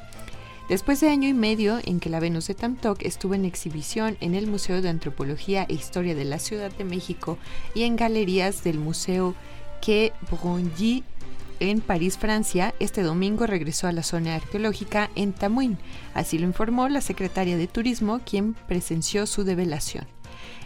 Después 0.70 1.00
de 1.00 1.10
año 1.10 1.28
y 1.28 1.34
medio 1.34 1.78
en 1.84 2.00
que 2.00 2.08
la 2.08 2.20
Venus 2.20 2.46
de 2.46 2.54
Tamtok 2.54 3.02
estuvo 3.02 3.34
en 3.34 3.44
exhibición 3.44 4.16
en 4.20 4.34
el 4.34 4.46
Museo 4.46 4.80
de 4.80 4.88
Antropología 4.88 5.66
e 5.68 5.74
Historia 5.74 6.14
de 6.14 6.24
la 6.24 6.38
Ciudad 6.38 6.72
de 6.72 6.84
México 6.84 7.36
y 7.74 7.82
en 7.82 7.96
galerías 7.96 8.64
del 8.64 8.78
Museo 8.78 9.34
Branly 10.30 11.04
en 11.70 11.80
París, 11.80 12.18
Francia, 12.18 12.74
este 12.80 13.02
domingo 13.02 13.46
regresó 13.46 13.86
a 13.86 13.92
la 13.92 14.02
zona 14.02 14.34
arqueológica 14.34 15.10
en 15.14 15.32
Tamuín. 15.32 15.78
Así 16.12 16.38
lo 16.38 16.46
informó 16.46 16.88
la 16.88 17.00
secretaria 17.00 17.56
de 17.56 17.68
Turismo, 17.68 18.20
quien 18.24 18.54
presenció 18.54 19.26
su 19.26 19.44
develación. 19.44 20.06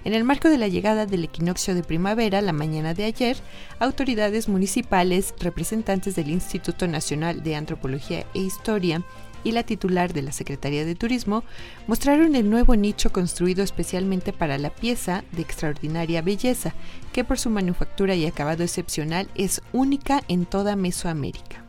En 0.05 0.15
el 0.15 0.25
marco 0.25 0.49
de 0.49 0.57
la 0.57 0.69
llegada 0.69 1.05
del 1.05 1.25
equinoccio 1.25 1.75
de 1.75 1.83
primavera 1.83 2.41
la 2.41 2.53
mañana 2.53 2.95
de 2.95 3.05
ayer, 3.05 3.37
autoridades 3.79 4.49
municipales, 4.49 5.35
representantes 5.39 6.15
del 6.15 6.31
Instituto 6.31 6.87
Nacional 6.87 7.43
de 7.43 7.57
Antropología 7.57 8.25
e 8.33 8.39
Historia 8.39 9.03
y 9.47 9.53
la 9.53 9.63
titular 9.63 10.13
de 10.13 10.23
la 10.23 10.33
Secretaría 10.33 10.85
de 10.85 10.97
Turismo 10.97 11.45
mostraron 11.87 12.35
el 12.35 12.51
nuevo 12.51 12.75
nicho 12.75 13.13
construido 13.13 13.63
especialmente 13.63 14.33
para 14.33 14.59
la 14.59 14.71
pieza 14.71 15.23
de 15.31 15.43
extraordinaria 15.43 16.21
belleza, 16.21 16.75
que 17.13 17.23
por 17.23 17.39
su 17.39 17.49
manufactura 17.49 18.17
y 18.17 18.27
acabado 18.27 18.65
excepcional 18.65 19.29
es 19.37 19.63
única 19.73 20.21
en 20.27 20.47
toda 20.47 20.75
Mesoamérica. 20.75 21.65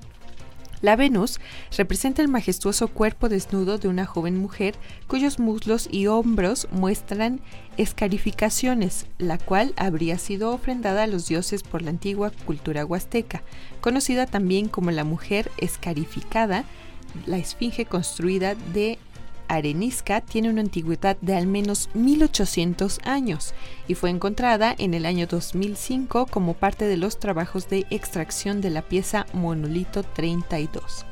La 0.81 0.95
Venus 0.95 1.39
representa 1.75 2.23
el 2.23 2.27
majestuoso 2.27 2.87
cuerpo 2.87 3.29
desnudo 3.29 3.77
de 3.77 3.87
una 3.87 4.05
joven 4.05 4.37
mujer 4.37 4.75
cuyos 5.07 5.37
muslos 5.37 5.87
y 5.91 6.07
hombros 6.07 6.67
muestran 6.71 7.41
escarificaciones, 7.77 9.05
la 9.19 9.37
cual 9.37 9.73
habría 9.75 10.17
sido 10.17 10.51
ofrendada 10.51 11.03
a 11.03 11.07
los 11.07 11.27
dioses 11.27 11.61
por 11.61 11.81
la 11.81 11.91
antigua 11.91 12.31
cultura 12.45 12.85
huasteca, 12.85 13.43
conocida 13.81 14.25
también 14.25 14.67
como 14.67 14.89
la 14.91 15.03
mujer 15.03 15.51
escarificada, 15.57 16.63
la 17.25 17.37
esfinge 17.37 17.85
construida 17.85 18.55
de 18.55 18.99
arenisca 19.47 20.21
tiene 20.21 20.49
una 20.49 20.61
antigüedad 20.61 21.17
de 21.21 21.35
al 21.35 21.47
menos 21.47 21.89
1800 21.93 22.99
años 23.03 23.53
y 23.87 23.95
fue 23.95 24.09
encontrada 24.09 24.75
en 24.77 24.93
el 24.93 25.05
año 25.05 25.25
2005 25.27 26.27
como 26.27 26.53
parte 26.53 26.85
de 26.85 26.97
los 26.97 27.19
trabajos 27.19 27.69
de 27.69 27.85
extracción 27.89 28.61
de 28.61 28.69
la 28.69 28.81
pieza 28.83 29.25
monolito 29.33 30.03
32. 30.03 31.06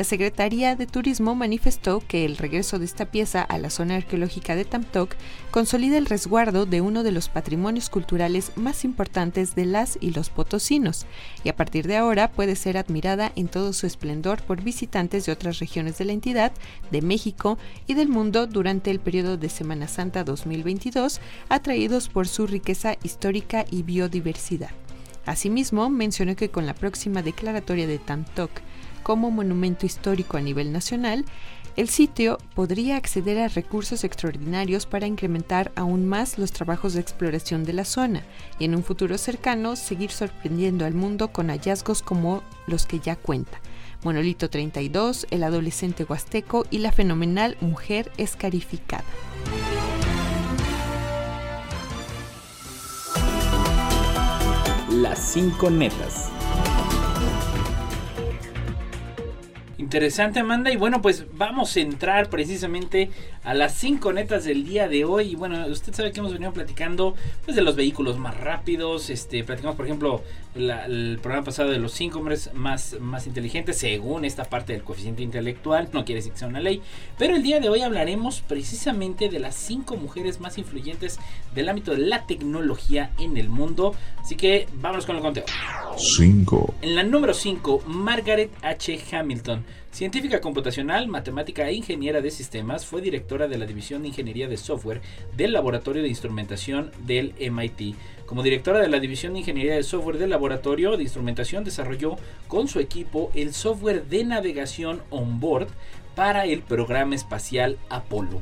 La 0.00 0.04
Secretaría 0.04 0.76
de 0.76 0.86
Turismo 0.86 1.34
manifestó 1.34 2.00
que 2.00 2.24
el 2.24 2.38
regreso 2.38 2.78
de 2.78 2.86
esta 2.86 3.04
pieza 3.04 3.42
a 3.42 3.58
la 3.58 3.68
zona 3.68 3.96
arqueológica 3.96 4.56
de 4.56 4.64
Tamtok 4.64 5.14
consolida 5.50 5.98
el 5.98 6.06
resguardo 6.06 6.64
de 6.64 6.80
uno 6.80 7.02
de 7.02 7.12
los 7.12 7.28
patrimonios 7.28 7.90
culturales 7.90 8.52
más 8.56 8.86
importantes 8.86 9.54
de 9.54 9.66
las 9.66 9.98
y 10.00 10.12
los 10.12 10.30
potosinos, 10.30 11.04
y 11.44 11.50
a 11.50 11.56
partir 11.56 11.86
de 11.86 11.98
ahora 11.98 12.30
puede 12.30 12.56
ser 12.56 12.78
admirada 12.78 13.30
en 13.36 13.48
todo 13.48 13.74
su 13.74 13.86
esplendor 13.86 14.40
por 14.40 14.62
visitantes 14.62 15.26
de 15.26 15.32
otras 15.32 15.58
regiones 15.58 15.98
de 15.98 16.06
la 16.06 16.12
entidad, 16.12 16.52
de 16.90 17.02
México 17.02 17.58
y 17.86 17.92
del 17.92 18.08
mundo 18.08 18.46
durante 18.46 18.90
el 18.90 19.00
periodo 19.00 19.36
de 19.36 19.50
Semana 19.50 19.86
Santa 19.86 20.24
2022, 20.24 21.20
atraídos 21.50 22.08
por 22.08 22.26
su 22.26 22.46
riqueza 22.46 22.96
histórica 23.02 23.66
y 23.70 23.82
biodiversidad. 23.82 24.70
Asimismo, 25.26 25.90
mencionó 25.90 26.36
que 26.36 26.48
con 26.48 26.64
la 26.64 26.74
próxima 26.74 27.20
declaratoria 27.20 27.86
de 27.86 27.98
Tamtok 27.98 28.50
como 29.02 29.30
monumento 29.30 29.86
histórico 29.86 30.36
a 30.36 30.40
nivel 30.40 30.72
nacional, 30.72 31.24
el 31.76 31.88
sitio 31.88 32.38
podría 32.54 32.96
acceder 32.96 33.38
a 33.38 33.48
recursos 33.48 34.04
extraordinarios 34.04 34.86
para 34.86 35.06
incrementar 35.06 35.70
aún 35.76 36.06
más 36.06 36.36
los 36.36 36.52
trabajos 36.52 36.94
de 36.94 37.00
exploración 37.00 37.64
de 37.64 37.72
la 37.72 37.84
zona 37.84 38.22
y 38.58 38.64
en 38.64 38.74
un 38.74 38.82
futuro 38.82 39.16
cercano 39.18 39.76
seguir 39.76 40.10
sorprendiendo 40.10 40.84
al 40.84 40.94
mundo 40.94 41.32
con 41.32 41.48
hallazgos 41.48 42.02
como 42.02 42.42
los 42.66 42.86
que 42.86 42.98
ya 42.98 43.16
cuenta. 43.16 43.60
Monolito 44.02 44.50
32, 44.50 45.26
el 45.30 45.44
adolescente 45.44 46.04
huasteco 46.04 46.66
y 46.70 46.78
la 46.78 46.90
fenomenal 46.90 47.56
mujer 47.60 48.10
escarificada. 48.16 49.04
Las 54.90 55.32
cinco 55.32 55.70
netas. 55.70 56.30
Interesante, 59.80 60.40
Amanda. 60.40 60.70
Y 60.70 60.76
bueno, 60.76 61.00
pues 61.00 61.24
vamos 61.32 61.74
a 61.74 61.80
entrar 61.80 62.28
precisamente 62.28 63.10
a 63.42 63.54
las 63.54 63.74
cinco 63.74 64.12
netas 64.12 64.44
del 64.44 64.64
día 64.64 64.88
de 64.88 65.04
hoy. 65.04 65.32
Y 65.32 65.34
bueno, 65.34 65.66
usted 65.66 65.94
sabe 65.94 66.12
que 66.12 66.20
hemos 66.20 66.32
venido 66.32 66.52
platicando 66.52 67.14
pues, 67.44 67.56
de 67.56 67.62
los 67.62 67.76
vehículos 67.76 68.18
más 68.18 68.38
rápidos. 68.38 69.10
Este, 69.10 69.42
platicamos, 69.44 69.76
por 69.76 69.86
ejemplo, 69.86 70.22
el 70.54 71.18
programa 71.22 71.44
pasado 71.44 71.70
de 71.70 71.78
los 71.78 71.92
cinco 71.92 72.18
hombres 72.18 72.50
más, 72.54 72.96
más 73.00 73.26
inteligentes, 73.26 73.78
según 73.78 74.24
esta 74.24 74.44
parte 74.44 74.72
del 74.72 74.82
coeficiente 74.82 75.22
intelectual. 75.22 75.88
No 75.92 76.04
quiere 76.04 76.18
decir 76.18 76.32
que 76.32 76.38
sea 76.38 76.48
una 76.48 76.60
ley. 76.60 76.82
Pero 77.18 77.36
el 77.36 77.42
día 77.42 77.60
de 77.60 77.68
hoy 77.68 77.82
hablaremos 77.82 78.40
precisamente 78.42 79.28
de 79.28 79.38
las 79.38 79.54
cinco 79.54 79.96
mujeres 79.96 80.40
más 80.40 80.58
influyentes 80.58 81.18
del 81.54 81.68
ámbito 81.68 81.92
de 81.92 81.98
la 81.98 82.26
tecnología 82.26 83.10
en 83.18 83.36
el 83.36 83.48
mundo. 83.48 83.94
Así 84.18 84.36
que 84.36 84.68
vámonos 84.74 85.06
con 85.06 85.16
el 85.16 85.22
conteo. 85.22 85.44
5. 85.96 86.74
En 86.82 86.94
la 86.94 87.02
número 87.02 87.34
5, 87.34 87.82
Margaret 87.86 88.50
H. 88.62 89.00
Hamilton. 89.12 89.64
Científica 89.92 90.40
computacional, 90.40 91.08
matemática 91.08 91.68
e 91.68 91.74
ingeniera 91.74 92.20
de 92.20 92.30
sistemas, 92.30 92.86
fue 92.86 93.02
directora 93.02 93.48
de 93.48 93.58
la 93.58 93.66
División 93.66 94.02
de 94.02 94.08
Ingeniería 94.08 94.48
de 94.48 94.56
Software 94.56 95.02
del 95.36 95.52
Laboratorio 95.52 96.02
de 96.02 96.08
Instrumentación 96.08 96.92
del 97.04 97.34
MIT. 97.38 97.96
Como 98.24 98.44
directora 98.44 98.78
de 98.78 98.88
la 98.88 99.00
División 99.00 99.32
de 99.32 99.40
Ingeniería 99.40 99.74
de 99.74 99.82
Software 99.82 100.18
del 100.18 100.30
Laboratorio 100.30 100.96
de 100.96 101.02
Instrumentación, 101.02 101.64
desarrolló 101.64 102.16
con 102.46 102.68
su 102.68 102.78
equipo 102.78 103.32
el 103.34 103.52
software 103.52 104.06
de 104.06 104.24
navegación 104.24 105.02
on-board 105.10 105.68
para 106.14 106.44
el 106.44 106.62
programa 106.62 107.16
espacial 107.16 107.76
Apolo. 107.88 108.40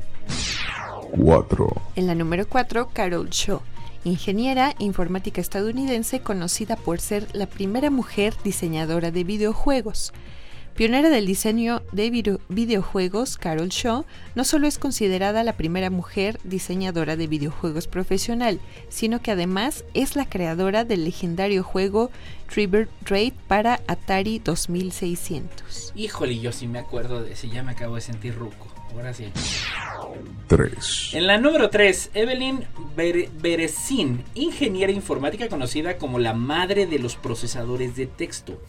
4. 1.11 1.81
En 1.95 2.05
la 2.05 2.13
número 2.13 2.47
4, 2.47 2.89
Carol 2.93 3.29
Shaw 3.29 3.61
ingeniera 4.05 4.75
informática 4.79 5.41
estadounidense 5.41 6.21
conocida 6.21 6.77
por 6.77 7.01
ser 7.01 7.27
la 7.33 7.47
primera 7.47 7.89
mujer 7.89 8.33
diseñadora 8.43 9.11
de 9.11 9.23
videojuegos. 9.23 10.13
Pionera 10.79 11.09
del 11.09 11.25
diseño 11.25 11.81
de 11.91 12.09
videojuegos, 12.47 13.35
Carol 13.35 13.67
Shaw 13.67 14.05
no 14.33 14.45
solo 14.45 14.65
es 14.65 14.77
considerada 14.79 15.43
la 15.43 15.57
primera 15.57 15.89
mujer 15.89 16.39
diseñadora 16.45 17.17
de 17.17 17.27
videojuegos 17.27 17.87
profesional, 17.87 18.61
sino 18.87 19.21
que 19.21 19.31
además 19.31 19.83
es 19.93 20.15
la 20.15 20.29
creadora 20.29 20.85
del 20.85 21.03
legendario 21.03 21.63
juego 21.63 22.11
Trigger 22.47 22.87
Trade 23.03 23.33
para 23.49 23.81
Atari 23.87 24.39
2600. 24.39 25.91
Híjole, 25.97 26.39
yo 26.39 26.53
sí 26.53 26.65
me 26.65 26.79
acuerdo 26.79 27.23
de 27.23 27.33
ese, 27.33 27.49
ya 27.49 27.61
me 27.61 27.73
acabo 27.73 27.95
de 27.95 28.01
sentir 28.01 28.35
ruco. 28.35 28.73
Ahora 28.93 29.13
sí. 29.13 29.25
3. 30.47 31.09
En 31.13 31.27
la 31.27 31.37
número 31.37 31.69
3, 31.69 32.11
Evelyn 32.13 32.65
Beresin, 32.95 34.23
ingeniera 34.33 34.93
informática 34.93 35.49
conocida 35.49 35.97
como 35.97 36.19
la 36.19 36.33
madre 36.33 36.85
de 36.85 36.99
los 36.99 37.17
procesadores 37.17 37.97
de 37.97 38.05
texto. 38.05 38.61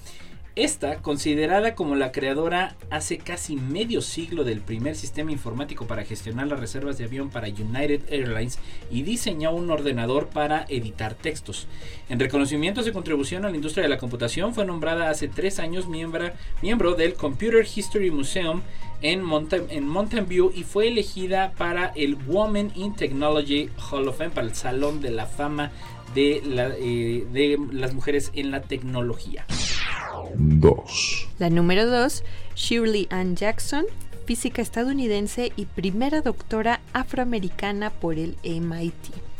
Esta, 0.57 0.97
considerada 0.97 1.76
como 1.76 1.95
la 1.95 2.11
creadora 2.11 2.75
hace 2.90 3.19
casi 3.19 3.54
medio 3.54 4.02
siglo 4.02 4.42
del 4.42 4.61
primer 4.61 4.97
sistema 4.97 5.30
informático 5.30 5.87
para 5.87 6.04
gestionar 6.04 6.49
las 6.49 6.59
reservas 6.59 6.99
de 6.99 7.04
avión 7.04 7.30
para 7.30 7.47
United 7.47 8.12
Airlines 8.12 8.59
y 8.90 9.02
diseñó 9.02 9.52
un 9.52 9.71
ordenador 9.71 10.26
para 10.26 10.66
editar 10.69 11.14
textos. 11.14 11.69
En 12.09 12.19
reconocimiento 12.19 12.80
a 12.80 12.85
su 12.85 12.92
contribución 12.92 13.45
a 13.45 13.50
la 13.50 13.54
industria 13.54 13.85
de 13.85 13.90
la 13.90 13.99
computación, 13.99 14.52
fue 14.52 14.64
nombrada 14.64 15.09
hace 15.09 15.28
tres 15.28 15.61
años 15.61 15.87
miembro, 15.87 16.30
miembro 16.62 16.95
del 16.95 17.14
Computer 17.14 17.64
History 17.64 18.11
Museum 18.11 18.62
en, 19.02 19.23
en 19.71 19.87
Mountain 19.87 20.26
View 20.26 20.52
y 20.52 20.64
fue 20.64 20.88
elegida 20.88 21.52
para 21.57 21.92
el 21.95 22.16
Women 22.26 22.73
in 22.75 22.97
Technology 22.97 23.71
Hall 23.90 24.09
of 24.09 24.19
Fame, 24.19 24.30
para 24.30 24.49
el 24.49 24.54
Salón 24.57 25.00
de 25.00 25.11
la 25.12 25.26
Fama 25.26 25.71
de, 26.12 26.42
eh, 26.45 27.26
de 27.33 27.57
las 27.73 27.95
mujeres 27.95 28.33
en 28.35 28.50
la 28.50 28.62
tecnología. 28.62 29.47
2. 30.37 31.28
La 31.38 31.50
número 31.50 31.87
2, 31.87 32.23
Shirley 32.54 33.06
Ann 33.11 33.37
Jackson, 33.37 33.85
física 34.26 34.62
estadounidense 34.62 35.52
y 35.56 35.66
primera 35.66 36.20
doctora 36.20 36.80
afroamericana 36.92 37.90
por 37.90 38.18
el 38.18 38.37
MIT. 38.44 39.30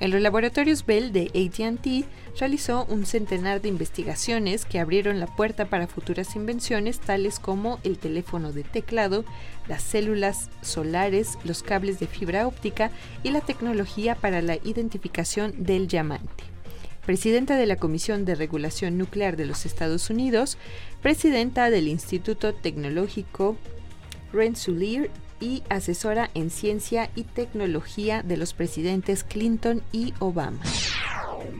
En 0.00 0.10
los 0.10 0.20
laboratorios 0.20 0.84
Bell 0.84 1.12
de 1.12 1.30
ATT 1.34 2.38
realizó 2.38 2.84
un 2.90 3.06
centenar 3.06 3.62
de 3.62 3.68
investigaciones 3.68 4.64
que 4.64 4.80
abrieron 4.80 5.20
la 5.20 5.28
puerta 5.28 5.66
para 5.66 5.86
futuras 5.86 6.34
invenciones 6.36 6.98
tales 6.98 7.38
como 7.38 7.78
el 7.84 7.96
teléfono 7.98 8.52
de 8.52 8.64
teclado, 8.64 9.24
las 9.68 9.82
células 9.82 10.50
solares, 10.62 11.38
los 11.44 11.62
cables 11.62 12.00
de 12.00 12.06
fibra 12.06 12.46
óptica 12.46 12.90
y 13.22 13.30
la 13.30 13.40
tecnología 13.40 14.14
para 14.14 14.42
la 14.42 14.56
identificación 14.56 15.54
del 15.64 15.86
diamante 15.86 16.53
presidenta 17.04 17.56
de 17.56 17.66
la 17.66 17.76
Comisión 17.76 18.24
de 18.24 18.34
Regulación 18.34 18.98
Nuclear 18.98 19.36
de 19.36 19.46
los 19.46 19.66
Estados 19.66 20.10
Unidos, 20.10 20.58
presidenta 21.02 21.70
del 21.70 21.88
Instituto 21.88 22.54
Tecnológico 22.54 23.56
Rensselaer 24.32 25.10
y 25.40 25.62
asesora 25.68 26.30
en 26.34 26.50
ciencia 26.50 27.10
y 27.14 27.22
tecnología 27.22 28.22
de 28.22 28.36
los 28.36 28.54
presidentes 28.54 29.24
Clinton 29.24 29.82
y 29.92 30.14
Obama. 30.18 30.60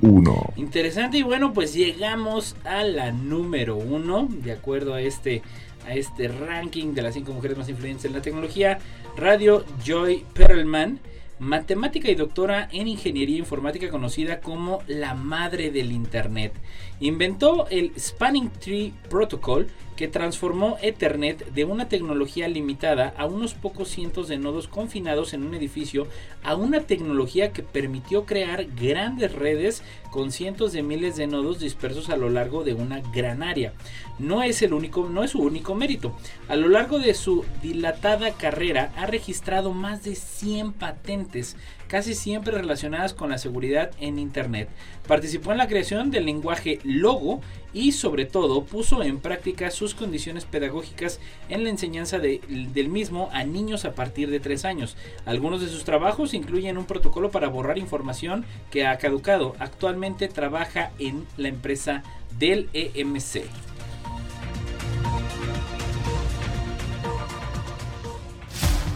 1. 0.01 0.53
Interesante 0.57 1.19
y 1.19 1.23
bueno, 1.23 1.53
pues 1.53 1.75
llegamos 1.75 2.57
a 2.65 2.83
la 2.85 3.13
número 3.13 3.77
uno, 3.77 4.29
de 4.31 4.53
acuerdo 4.53 4.95
a 4.95 5.01
este, 5.01 5.43
a 5.87 5.95
este 5.95 6.29
ranking 6.29 6.95
de 6.95 7.03
las 7.03 7.15
cinco 7.15 7.33
mujeres 7.33 7.59
más 7.59 7.69
influyentes 7.69 8.07
en 8.07 8.15
la 8.15 8.23
tecnología. 8.23 8.79
Radio 9.17 9.65
Joy 9.85 10.25
Perelman 10.33 11.01
matemática 11.39 12.11
y 12.11 12.15
doctora 12.15 12.69
en 12.73 12.89
ingeniería 12.89 13.39
informática 13.39 13.91
conocida 13.91 14.41
como 14.41 14.83
la 14.87 15.15
madre 15.15 15.71
del 15.71 15.93
Internet. 15.93 16.53
Inventó 17.01 17.67
el 17.69 17.93
Spanning 17.99 18.51
Tree 18.51 18.93
Protocol 19.09 19.69
que 19.97 20.09
transformó 20.09 20.77
Ethernet 20.83 21.53
de 21.53 21.65
una 21.65 21.89
tecnología 21.89 22.49
limitada 22.49 23.15
a 23.17 23.27
unos 23.27 23.55
pocos 23.55 23.89
cientos 23.89 24.29
de 24.29 24.39
nodos 24.39 24.69
confinados 24.69 25.35
en 25.35 25.45
un 25.45 25.55
edificio 25.55 26.07
a 26.43 26.55
una 26.55 26.81
tecnología 26.81 27.53
que 27.53 27.63
permitió 27.63 28.27
crear 28.27 28.67
grandes 28.75 29.33
redes 29.33 29.83
con 30.11 30.31
cientos 30.31 30.73
de 30.73 30.83
miles 30.83 31.17
de 31.17 31.27
nodos 31.27 31.59
dispersos 31.59 32.11
a 32.11 32.17
lo 32.17 32.31
largo 32.31 32.65
de 32.65 32.75
una 32.75 33.01
gran 33.13 33.43
área. 33.43 33.73
No 34.19 34.43
es 34.43 34.63
el 34.63 34.73
único, 34.73 35.09
no 35.09 35.25
es 35.25 35.33
su 35.33 35.41
único 35.41 35.75
mérito. 35.75 36.17
A 36.49 36.57
lo 36.57 36.69
largo 36.69 36.99
de 36.99 37.15
su 37.15 37.45
dilatada 37.63 38.33
carrera 38.33 38.93
ha 38.97 39.07
registrado 39.07 39.73
más 39.73 40.05
de 40.05 40.15
100 40.15 40.73
patentes 40.73 41.57
casi 41.89 42.15
siempre 42.15 42.57
relacionadas 42.57 43.15
con 43.15 43.31
la 43.31 43.39
seguridad 43.39 43.91
en 44.01 44.19
Internet. 44.19 44.69
Participó 45.07 45.53
en 45.53 45.59
la 45.59 45.69
creación 45.69 46.11
del 46.11 46.27
lenguaje 46.27 46.79
Logo 46.83 47.41
y 47.75 47.93
sobre 47.93 48.25
todo 48.25 48.65
puso 48.65 49.03
en 49.03 49.19
práctica 49.19 49.71
sus 49.71 49.95
condiciones 49.95 50.47
pedagógicas 50.47 51.21
en 51.49 51.65
la 51.65 51.71
enseñanza 51.71 52.19
del 52.19 52.89
mismo 52.89 53.29
a 53.33 53.45
niños 53.45 53.85
a 53.85 53.95
partir 53.95 54.31
de 54.31 54.41
3 54.41 54.65
años. 54.65 54.97
Algunos 55.27 55.61
de 55.61 55.69
sus 55.69 55.85
trabajos 55.85 56.33
incluyen 56.33 56.79
un 56.79 56.87
protocolo 56.87 57.31
para 57.31 57.49
borrar 57.49 57.77
información 57.77 58.47
que 58.71 58.87
ha 58.87 58.97
caducado. 58.97 59.57
Actualmente 59.59 60.29
trabaja 60.29 60.93
en 60.99 61.27
la 61.37 61.49
empresa 61.49 62.03
del 62.39 62.71
EMC. 62.73 63.43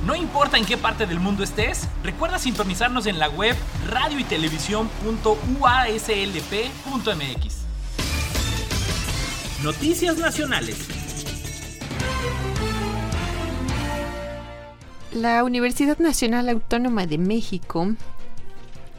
No 0.07 0.15
importa 0.15 0.57
en 0.57 0.65
qué 0.65 0.79
parte 0.79 1.05
del 1.05 1.21
mundo 1.21 1.43
estés, 1.45 1.87
recuerda 2.03 2.39
sintonizarnos 2.39 3.05
en 3.07 3.19
la 3.19 3.29
web 3.29 3.55
radio 3.91 4.19
y 4.19 4.25
Noticias 9.65 10.17
Nacionales. 10.19 10.87
La 15.13 15.43
Universidad 15.43 15.99
Nacional 15.99 16.49
Autónoma 16.49 17.07
de 17.07 17.19
México 17.19 17.89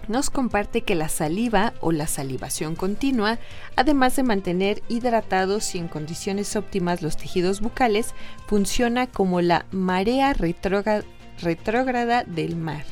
nos 0.10 0.30
comparte 0.30 0.82
que 0.82 0.96
la 0.96 1.08
saliva 1.08 1.74
o 1.80 1.94
la 1.94 2.08
salivación 2.08 2.76
continua, 2.76 3.40
además 3.78 4.18
de 4.18 4.24
mantener 4.24 4.84
hidratados 4.90 5.76
y 5.76 5.78
en 5.78 5.88
condiciones 5.88 6.58
óptimas 6.58 7.02
los 7.02 7.16
tejidos 7.16 7.62
bucales, 7.62 8.14
funciona 8.46 9.08
como 9.08 9.40
la 9.40 9.66
marea 9.72 10.34
retrógrada 10.34 12.24
del 12.26 12.58
mar. 12.58 12.84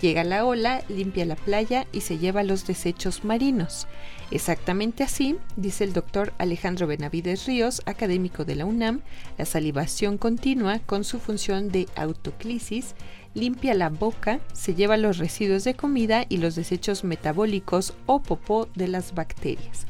Llega 0.00 0.24
la 0.24 0.46
ola, 0.46 0.82
limpia 0.88 1.26
la 1.26 1.36
playa 1.36 1.86
y 1.92 2.00
se 2.00 2.16
lleva 2.16 2.42
los 2.44 2.66
desechos 2.66 3.24
marinos. 3.24 3.86
Exactamente 4.30 5.02
así, 5.02 5.36
dice 5.56 5.82
el 5.82 5.92
doctor 5.92 6.32
Alejandro 6.38 6.86
Benavides 6.86 7.46
Ríos, 7.46 7.82
académico 7.86 8.44
de 8.44 8.54
la 8.54 8.64
UNAM, 8.64 9.00
la 9.36 9.44
salivación 9.44 10.18
continua, 10.18 10.78
con 10.86 11.02
su 11.02 11.18
función 11.18 11.72
de 11.72 11.88
autoclisis, 11.96 12.94
limpia 13.34 13.74
la 13.74 13.88
boca, 13.88 14.38
se 14.52 14.76
lleva 14.76 14.96
los 14.96 15.18
residuos 15.18 15.64
de 15.64 15.74
comida 15.74 16.26
y 16.28 16.36
los 16.36 16.54
desechos 16.54 17.02
metabólicos 17.02 17.92
o 18.06 18.22
popó 18.22 18.68
de 18.76 18.86
las 18.86 19.16
bacterias. 19.16 19.86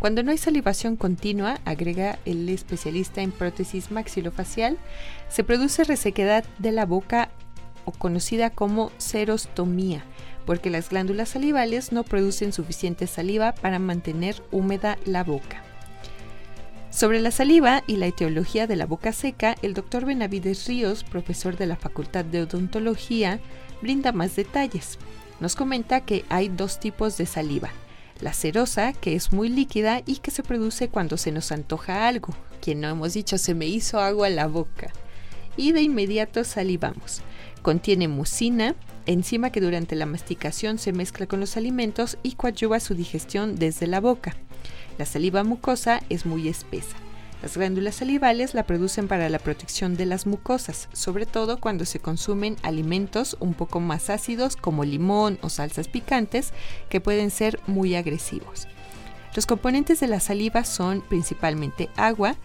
Cuando 0.00 0.24
no 0.24 0.32
hay 0.32 0.38
salivación 0.38 0.96
continua, 0.96 1.60
agrega 1.64 2.18
el 2.24 2.48
especialista 2.48 3.22
en 3.22 3.30
prótesis 3.30 3.92
maxilofacial, 3.92 4.78
se 5.28 5.44
produce 5.44 5.84
resequedad 5.84 6.44
de 6.58 6.72
la 6.72 6.86
boca 6.86 7.30
o 7.84 7.92
conocida 7.92 8.50
como 8.50 8.90
serostomía, 8.98 10.04
porque 10.46 10.70
las 10.70 10.88
glándulas 10.88 11.30
salivales 11.30 11.92
no 11.92 12.04
producen 12.04 12.52
suficiente 12.52 13.06
saliva 13.06 13.52
para 13.52 13.78
mantener 13.78 14.42
húmeda 14.52 14.96
la 15.04 15.24
boca. 15.24 15.62
Sobre 16.90 17.20
la 17.20 17.30
saliva 17.30 17.82
y 17.86 17.96
la 17.96 18.06
etiología 18.06 18.66
de 18.66 18.76
la 18.76 18.86
boca 18.86 19.12
seca, 19.12 19.54
el 19.60 19.74
doctor 19.74 20.06
Benavides 20.06 20.66
Ríos, 20.66 21.04
profesor 21.04 21.58
de 21.58 21.66
la 21.66 21.76
Facultad 21.76 22.24
de 22.24 22.40
Odontología, 22.40 23.38
brinda 23.82 24.12
más 24.12 24.34
detalles. 24.34 24.98
Nos 25.38 25.56
comenta 25.56 26.00
que 26.00 26.24
hay 26.30 26.48
dos 26.48 26.80
tipos 26.80 27.18
de 27.18 27.26
saliva. 27.26 27.68
La 28.22 28.32
cerosa, 28.32 28.94
que 28.94 29.14
es 29.14 29.30
muy 29.30 29.50
líquida 29.50 30.00
y 30.06 30.16
que 30.16 30.30
se 30.30 30.42
produce 30.42 30.88
cuando 30.88 31.18
se 31.18 31.32
nos 31.32 31.52
antoja 31.52 32.08
algo, 32.08 32.34
quien 32.62 32.80
no 32.80 32.88
hemos 32.88 33.12
dicho 33.12 33.36
se 33.36 33.52
me 33.52 33.66
hizo 33.66 34.00
agua 34.00 34.30
la 34.30 34.46
boca. 34.46 34.90
Y 35.58 35.72
de 35.72 35.82
inmediato 35.82 36.44
salivamos. 36.44 37.20
Contiene 37.60 38.08
mucina, 38.08 38.74
enzima 39.06 39.50
que 39.50 39.60
durante 39.60 39.96
la 39.96 40.06
masticación 40.06 40.78
se 40.78 40.92
mezcla 40.92 41.26
con 41.26 41.40
los 41.40 41.56
alimentos 41.56 42.18
y 42.22 42.32
coadyuva 42.32 42.80
su 42.80 42.94
digestión 42.94 43.56
desde 43.56 43.86
la 43.86 44.00
boca. 44.00 44.36
La 44.98 45.06
saliva 45.06 45.44
mucosa 45.44 46.02
es 46.08 46.26
muy 46.26 46.48
espesa. 46.48 46.96
Las 47.42 47.56
glándulas 47.56 47.96
salivales 47.96 48.54
la 48.54 48.64
producen 48.64 49.08
para 49.08 49.28
la 49.28 49.38
protección 49.38 49.96
de 49.96 50.06
las 50.06 50.26
mucosas, 50.26 50.88
sobre 50.92 51.26
todo 51.26 51.60
cuando 51.60 51.84
se 51.84 52.00
consumen 52.00 52.56
alimentos 52.62 53.36
un 53.40 53.54
poco 53.54 53.78
más 53.78 54.10
ácidos 54.10 54.56
como 54.56 54.84
limón 54.84 55.38
o 55.42 55.50
salsas 55.50 55.88
picantes 55.88 56.52
que 56.88 57.00
pueden 57.00 57.30
ser 57.30 57.60
muy 57.66 57.94
agresivos. 57.94 58.66
Los 59.34 59.44
componentes 59.44 60.00
de 60.00 60.06
la 60.06 60.18
saliva 60.18 60.64
son 60.64 61.02
principalmente 61.02 61.90
agua, 61.94 62.36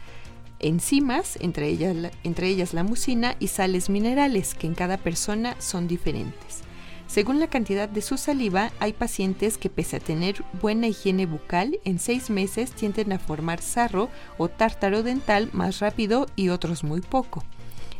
enzimas, 0.61 1.37
entre 1.41 1.67
ellas, 1.67 1.95
entre 2.23 2.55
la 2.73 2.83
mucina, 2.83 3.35
y 3.39 3.47
sales 3.47 3.89
minerales, 3.89 4.55
que 4.55 4.67
en 4.67 4.75
cada 4.75 4.97
persona 4.97 5.55
son 5.59 5.87
diferentes. 5.87 6.61
Según 7.07 7.41
la 7.41 7.47
cantidad 7.47 7.89
de 7.89 8.01
su 8.01 8.15
saliva, 8.17 8.71
hay 8.79 8.93
pacientes 8.93 9.57
que 9.57 9.69
pese 9.69 9.97
a 9.97 9.99
tener 9.99 10.45
buena 10.61 10.87
higiene 10.87 11.25
bucal, 11.25 11.77
en 11.83 11.99
seis 11.99 12.29
meses 12.29 12.71
tienden 12.71 13.11
a 13.11 13.19
formar 13.19 13.61
sarro 13.61 14.09
o 14.37 14.47
tártaro 14.47 15.03
dental 15.03 15.49
más 15.51 15.79
rápido 15.79 16.27
y 16.37 16.49
otros 16.49 16.85
muy 16.85 17.01
poco. 17.01 17.43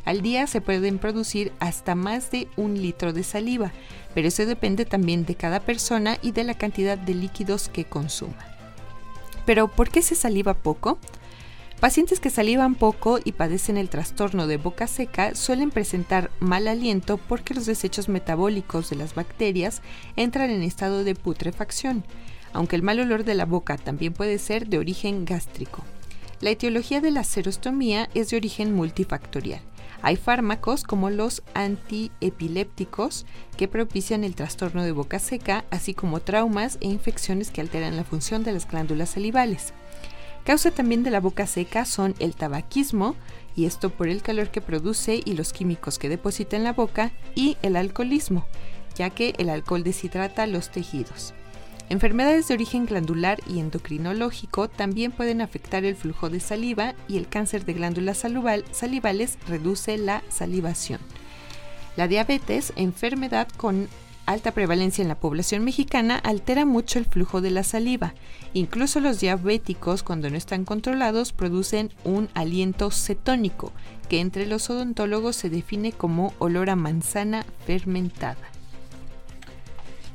Al 0.06 0.22
día 0.22 0.48
se 0.48 0.62
pueden 0.62 0.98
producir 0.98 1.52
hasta 1.60 1.94
más 1.94 2.32
de 2.32 2.48
un 2.56 2.82
litro 2.82 3.12
de 3.12 3.24
saliva, 3.24 3.74
pero 4.14 4.30
eso 4.30 4.46
depende 4.46 4.86
también 4.86 5.26
de 5.26 5.36
cada 5.36 5.60
persona 5.60 6.18
y 6.22 6.32
de 6.32 6.46
la 6.46 6.54
cantidad 6.54 6.98
de 6.98 7.14
líquidos 7.14 7.68
que 7.68 7.84
consuma. 7.84 8.46
Pero 9.46 9.68
¿por 9.68 9.90
qué 9.90 10.02
se 10.02 10.16
saliva 10.16 10.54
poco? 10.54 10.98
Pacientes 11.82 12.20
que 12.20 12.30
salivan 12.30 12.76
poco 12.76 13.18
y 13.24 13.32
padecen 13.32 13.76
el 13.76 13.90
trastorno 13.90 14.46
de 14.46 14.58
boca 14.58 14.86
seca 14.86 15.34
suelen 15.34 15.72
presentar 15.72 16.30
mal 16.40 16.68
aliento 16.68 17.18
porque 17.18 17.56
los 17.56 17.66
desechos 17.66 18.08
metabólicos 18.08 18.92
de 18.92 18.98
las 18.98 19.16
bacterias 19.16 19.82
entran 20.16 20.52
en 20.52 20.62
estado 20.62 21.04
de 21.04 21.16
putrefacción, 21.16 22.06
aunque 22.54 22.76
el 22.76 22.84
mal 22.84 23.00
olor 23.00 23.24
de 23.24 23.34
la 23.34 23.46
boca 23.46 23.78
también 23.78 24.14
puede 24.14 24.38
ser 24.38 24.68
de 24.68 24.78
origen 24.78 25.26
gástrico. 25.26 25.84
La 26.40 26.52
etiología 26.52 27.02
de 27.02 27.10
la 27.10 27.24
serostomía 27.24 28.10
es 28.14 28.30
de 28.30 28.38
origen 28.38 28.76
multifactorial. 28.76 29.62
Hay 30.04 30.18
fármacos 30.18 30.84
como 30.84 31.10
los 31.10 31.42
antiepilépticos 31.56 33.26
que 33.58 33.68
propician 33.68 34.24
el 34.24 34.36
trastorno 34.36 34.84
de 34.84 34.92
boca 34.92 35.18
seca, 35.18 35.66
así 35.72 35.96
como 35.96 36.20
traumas 36.20 36.78
e 36.80 36.88
infecciones 36.88 37.50
que 37.50 37.62
alteran 37.62 37.98
la 37.98 38.04
función 38.04 38.44
de 38.44 38.52
las 38.52 38.68
glándulas 38.70 39.10
salivales. 39.10 39.74
Causa 40.44 40.72
también 40.72 41.04
de 41.04 41.12
la 41.12 41.20
boca 41.20 41.46
seca 41.46 41.86
son 41.86 42.16
el 42.20 42.36
tabaquismo, 42.36 43.16
y 43.56 43.66
esto 43.66 43.90
por 43.90 44.08
el 44.08 44.22
calor 44.22 44.50
que 44.50 44.62
produce 44.62 45.22
y 45.24 45.34
los 45.34 45.54
químicos 45.54 46.00
que 46.00 46.10
deposita 46.10 46.56
en 46.56 46.64
la 46.64 46.74
boca, 46.74 47.12
y 47.36 47.58
el 47.62 47.76
alcoholismo, 47.76 48.46
ya 48.96 49.10
que 49.10 49.34
el 49.38 49.50
alcohol 49.50 49.84
deshidrata 49.84 50.48
los 50.48 50.72
tejidos. 50.72 51.34
Enfermedades 51.90 52.48
de 52.48 52.54
origen 52.54 52.86
glandular 52.86 53.40
y 53.48 53.60
endocrinológico 53.60 54.70
también 54.70 55.12
pueden 55.12 55.42
afectar 55.42 55.84
el 55.84 55.98
flujo 55.98 56.30
de 56.30 56.40
saliva 56.40 56.96
y 57.10 57.18
el 57.18 57.28
cáncer 57.28 57.66
de 57.66 57.74
glándulas 57.74 58.24
salivales 58.72 59.38
reduce 59.48 59.98
la 59.98 60.24
salivación. 60.30 61.02
La 61.98 62.08
diabetes, 62.08 62.72
enfermedad 62.78 63.50
con 63.58 63.90
alta 64.26 64.52
prevalencia 64.52 65.02
en 65.02 65.08
la 65.08 65.20
población 65.20 65.64
mexicana 65.64 66.18
altera 66.18 66.66
mucho 66.66 67.00
el 67.00 67.06
flujo 67.06 67.42
de 67.42 67.52
la 67.52 67.64
saliva. 67.64 68.14
Incluso 68.54 69.00
los 69.00 69.20
diabéticos, 69.20 70.04
cuando 70.04 70.30
no 70.30 70.38
están 70.38 70.66
controlados, 70.66 71.34
producen 71.34 71.92
un 72.04 72.30
aliento 72.34 72.92
cetónico, 72.92 73.72
que 74.10 74.20
entre 74.20 74.46
los 74.46 74.70
odontólogos 74.70 75.36
se 75.36 75.50
define 75.50 75.92
como 75.92 76.34
olor 76.40 76.70
a 76.70 76.76
manzana 76.76 77.46
fermentada. 77.66 78.52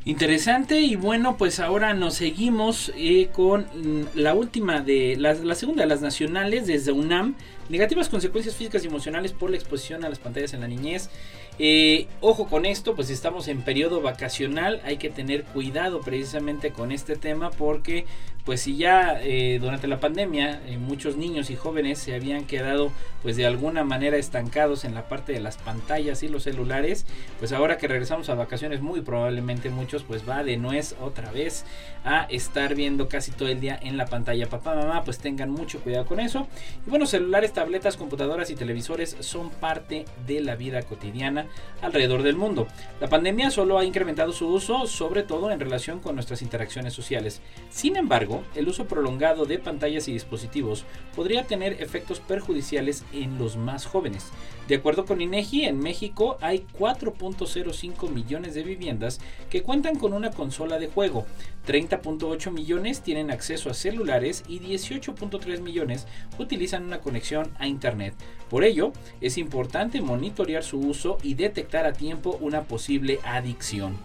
Interesante 0.07 0.83
y 0.83 0.95
bueno, 0.95 1.37
pues 1.37 1.59
ahora 1.59 1.93
nos 1.93 2.15
seguimos 2.15 2.93
eh, 2.95 3.29
con 3.33 3.67
la 4.15 4.35
última 4.35 4.81
de 4.81 5.17
la 5.19 5.55
segunda 5.57 5.83
de 5.83 5.89
las 5.89 6.01
nacionales 6.01 6.69
desde 6.69 6.93
UNAM, 6.93 7.35
negativas 7.69 8.09
consecuencias 8.09 8.55
físicas 8.55 8.85
y 8.85 8.87
emocionales 8.87 9.33
por 9.33 9.51
la 9.51 9.57
exposición 9.57 10.05
a 10.05 10.09
las 10.09 10.21
pantallas 10.21 10.55
en 10.55 10.61
la 10.61 10.69
niñez. 10.69 11.11
Eh, 11.59 12.07
ojo 12.21 12.47
con 12.49 12.67
esto, 12.67 12.95
pues 12.95 13.11
estamos 13.11 13.49
en 13.49 13.63
periodo 13.63 14.03
vacacional, 14.03 14.81
hay 14.85 14.99
que 14.99 15.09
tener 15.09 15.45
cuidado 15.45 16.01
precisamente 16.01 16.71
con 16.71 16.93
este 16.93 17.17
tema 17.17 17.51
porque 17.51 18.05
pues 18.47 18.63
si 18.63 18.77
ya 18.77 19.19
eh, 19.23 19.59
durante 19.61 19.89
la 19.89 19.99
pandemia 19.99 20.63
eh, 20.67 20.79
muchos 20.79 21.17
niños 21.17 21.51
y 21.51 21.57
jóvenes 21.57 21.99
se 21.99 22.15
habían 22.15 22.47
quedado 22.47 22.93
pues 23.23 23.37
de 23.37 23.45
alguna 23.45 23.83
manera 23.83 24.17
estancados 24.17 24.85
en 24.85 24.95
la 24.95 25.09
parte 25.09 25.33
de 25.33 25.41
las 25.41 25.57
pantallas 25.57 26.23
y 26.23 26.29
los 26.29 26.45
celulares, 26.45 27.07
pues 27.41 27.53
ahora 27.53 27.77
que 27.77 27.89
regresamos 27.89 28.29
a 28.29 28.37
vacaciones 28.37 28.81
muy 28.81 29.01
probablemente 29.01 29.69
muchos 29.69 30.05
pues 30.05 30.27
va 30.27 30.45
de 30.45 30.57
nuez 30.59 30.95
otra 31.03 31.33
vez 31.33 31.65
a 32.05 32.23
estar 32.31 32.77
viendo 32.77 33.09
casi 33.09 33.33
todo 33.33 33.49
el 33.49 33.61
día 33.61 33.77
en 33.83 33.97
la 33.97 34.07
pantalla. 34.07 34.49
Papá, 34.49 34.77
mamá, 34.77 35.03
pues 35.03 35.19
tengan 35.19 35.51
mucho 35.51 35.81
cuidado 35.81 36.07
con 36.07 36.21
eso. 36.21 36.47
Y 36.87 36.91
bueno, 36.91 37.05
celulares, 37.05 37.53
tabletas, 37.53 37.97
computadoras 37.97 38.49
y 38.51 38.55
televisores 38.55 39.17
son 39.21 39.51
parte 39.51 40.05
de 40.25 40.41
la 40.41 40.55
vida 40.55 40.83
cotidiana 40.83 41.47
alrededor 41.83 42.23
del 42.23 42.37
mundo. 42.37 42.69
La 43.01 43.09
pandemia 43.09 43.51
solo 43.51 43.77
ha 43.77 43.85
incrementado 43.85 44.31
su 44.33 44.47
uso, 44.47 44.87
sobre 44.87 45.25
todo 45.25 45.51
en 45.51 45.59
relación 45.59 45.99
con 45.99 46.15
nuestras 46.15 46.43
interacciones 46.43 46.95
sociales. 46.95 47.41
Sin 47.71 47.97
embargo, 47.97 48.36
el 48.55 48.69
uso 48.69 48.87
prolongado 48.87 49.47
de 49.47 49.59
pantallas 49.59 50.09
y 50.09 50.13
dispositivos 50.13 50.85
podría 51.15 51.45
tener 51.45 51.83
efectos 51.83 52.21
perjudiciales 52.21 53.05
en 53.13 53.39
los 53.39 53.57
más 53.57 53.87
jóvenes. 53.87 54.31
De 54.69 54.77
acuerdo 54.77 55.05
con 55.05 55.21
INEGI, 55.21 55.65
en 55.65 55.79
México 55.79 56.37
hay 56.41 56.67
4.05 56.79 58.11
millones 58.11 58.55
de 58.55 58.63
viviendas 58.63 59.21
que 59.51 59.63
cuentan 59.63 59.97
con 59.97 60.13
una 60.13 60.31
consola 60.31 60.79
de 60.79 60.89
juego, 60.89 61.27
30.8 61.67 62.53
millones 62.53 63.03
tienen 63.03 63.31
acceso 63.31 63.71
a 63.71 63.75
celulares 63.75 64.45
y 64.49 64.61
18.3 64.61 65.61
millones 65.61 66.07
utilizan 66.39 66.85
una 66.85 67.01
conexión 67.01 67.51
a 67.59 67.67
Internet. 67.67 68.15
Por 68.49 68.63
ello, 68.63 68.93
es 69.21 69.37
importante 69.37 70.01
monitorear 70.01 70.63
su 70.63 70.79
uso 70.79 71.19
y 71.23 71.35
detectar 71.35 71.85
a 71.85 71.93
tiempo 71.93 72.39
una 72.41 72.63
posible 72.63 73.19
adicción. 73.25 73.97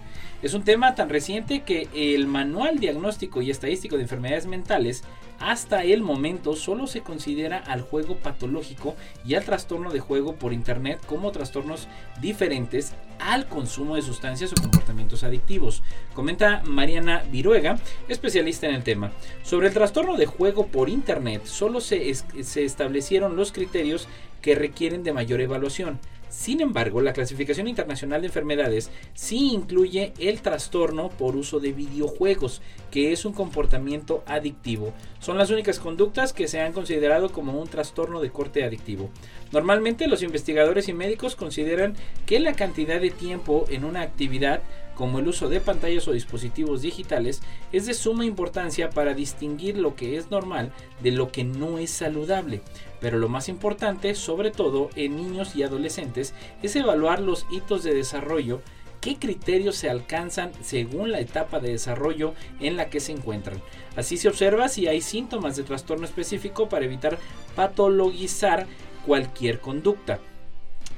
Es 0.42 0.56
un 0.56 0.64
tema 0.64 0.96
tan 0.96 1.10
reciente 1.10 1.62
que 1.62 1.88
el 1.94 2.26
Manual 2.26 2.80
Diagnóstico 2.80 3.44
y 3.44 3.52
Estadístico 3.52 3.96
de 3.96 4.04
Enfermedades 4.04 4.48
Mentales 4.48 5.04
hasta 5.40 5.84
el 5.84 6.02
momento 6.02 6.56
solo 6.56 6.88
se 6.88 7.02
considera 7.02 7.60
al 7.60 7.82
juego 7.82 8.16
patológico 8.16 8.96
y 9.24 9.36
al 9.36 9.44
trastorno 9.44 9.92
de 9.92 10.00
juego 10.00 10.36
por 10.36 10.52
Internet 10.52 11.00
como 11.06 11.32
trastornos 11.32 11.88
diferentes 12.22 12.94
al 13.20 13.48
consumo 13.48 13.96
de 13.96 14.02
sustancias 14.02 14.52
o 14.52 14.62
comportamientos 14.62 15.24
adictivos. 15.24 15.84
Comenta 16.16 16.64
Mariana 16.66 17.24
Viruega, 17.32 17.78
especialista 18.08 18.68
en 18.68 18.74
el 18.74 18.84
tema. 18.84 19.12
Sobre 19.44 19.68
el 19.68 19.74
trastorno 19.76 20.18
de 20.18 20.26
juego 20.26 20.66
por 20.68 20.90
Internet, 20.90 21.46
solo 21.46 21.82
se, 21.82 22.12
se 22.16 22.66
establecieron 22.66 23.36
los 23.36 23.52
criterios 23.52 24.08
que 24.42 24.56
requieren 24.56 25.04
de 25.04 25.14
mayor 25.14 25.40
evaluación. 25.40 26.00
Sin 26.32 26.62
embargo, 26.62 27.02
la 27.02 27.12
clasificación 27.12 27.68
internacional 27.68 28.22
de 28.22 28.28
enfermedades 28.28 28.90
sí 29.14 29.52
incluye 29.52 30.14
el 30.18 30.42
trastorno 30.42 31.10
por 31.10 31.36
uso 31.36 31.60
de 31.60 31.74
videojuegos, 31.74 32.62
que 32.90 33.12
es 33.12 33.26
un 33.26 33.34
comportamiento 33.34 34.24
adictivo. 34.26 34.94
Son 35.20 35.38
las 35.38 35.50
únicas 35.50 35.78
conductas 35.78 36.32
que 36.32 36.48
se 36.48 36.62
han 36.62 36.72
considerado 36.72 37.34
como 37.34 37.60
un 37.60 37.68
trastorno 37.68 38.22
de 38.22 38.32
corte 38.32 38.64
adictivo. 38.64 39.10
Normalmente 39.52 40.08
los 40.08 40.24
investigadores 40.24 40.88
y 40.88 40.94
médicos 40.94 41.36
consideran 41.36 41.98
que 42.26 42.40
la 42.40 42.54
cantidad 42.54 43.02
de 43.02 43.12
tiempo 43.12 43.66
en 43.70 43.84
una 43.84 44.02
actividad 44.02 44.62
como 45.02 45.18
el 45.18 45.28
uso 45.28 45.50
de 45.50 45.60
pantallas 45.60 46.08
o 46.08 46.12
dispositivos 46.12 46.84
digitales, 46.84 47.42
es 47.72 47.88
de 47.88 47.96
suma 47.96 48.24
importancia 48.24 48.92
para 48.92 49.16
distinguir 49.16 49.76
lo 49.76 49.96
que 49.96 50.16
es 50.16 50.30
normal 50.30 50.72
de 51.02 51.10
lo 51.10 51.32
que 51.32 51.44
no 51.44 51.80
es 51.80 51.90
saludable. 51.90 52.62
Pero 53.00 53.18
lo 53.18 53.28
más 53.28 53.50
importante, 53.50 54.14
sobre 54.14 54.52
todo 54.52 54.92
en 54.96 55.16
niños 55.16 55.56
y 55.56 55.64
adolescentes, 55.64 56.36
es 56.62 56.76
evaluar 56.76 57.20
los 57.20 57.48
hitos 57.50 57.82
de 57.82 57.96
desarrollo 57.96 58.62
qué 59.00 59.16
criterios 59.16 59.76
se 59.76 59.90
alcanzan 59.90 60.52
según 60.62 61.12
la 61.12 61.20
etapa 61.20 61.60
de 61.60 61.72
desarrollo 61.72 62.36
en 62.60 62.78
la 62.78 62.92
que 62.92 63.00
se 63.00 63.12
encuentran. 63.12 63.60
Así 63.96 64.18
se 64.18 64.28
observa 64.28 64.70
si 64.70 64.86
hay 64.88 65.02
síntomas 65.02 65.56
de 65.56 65.64
trastorno 65.64 66.06
específico 66.06 66.70
para 66.70 66.86
evitar 66.86 67.18
patologizar 67.56 68.68
cualquier 69.08 69.62
conducta. 69.62 70.20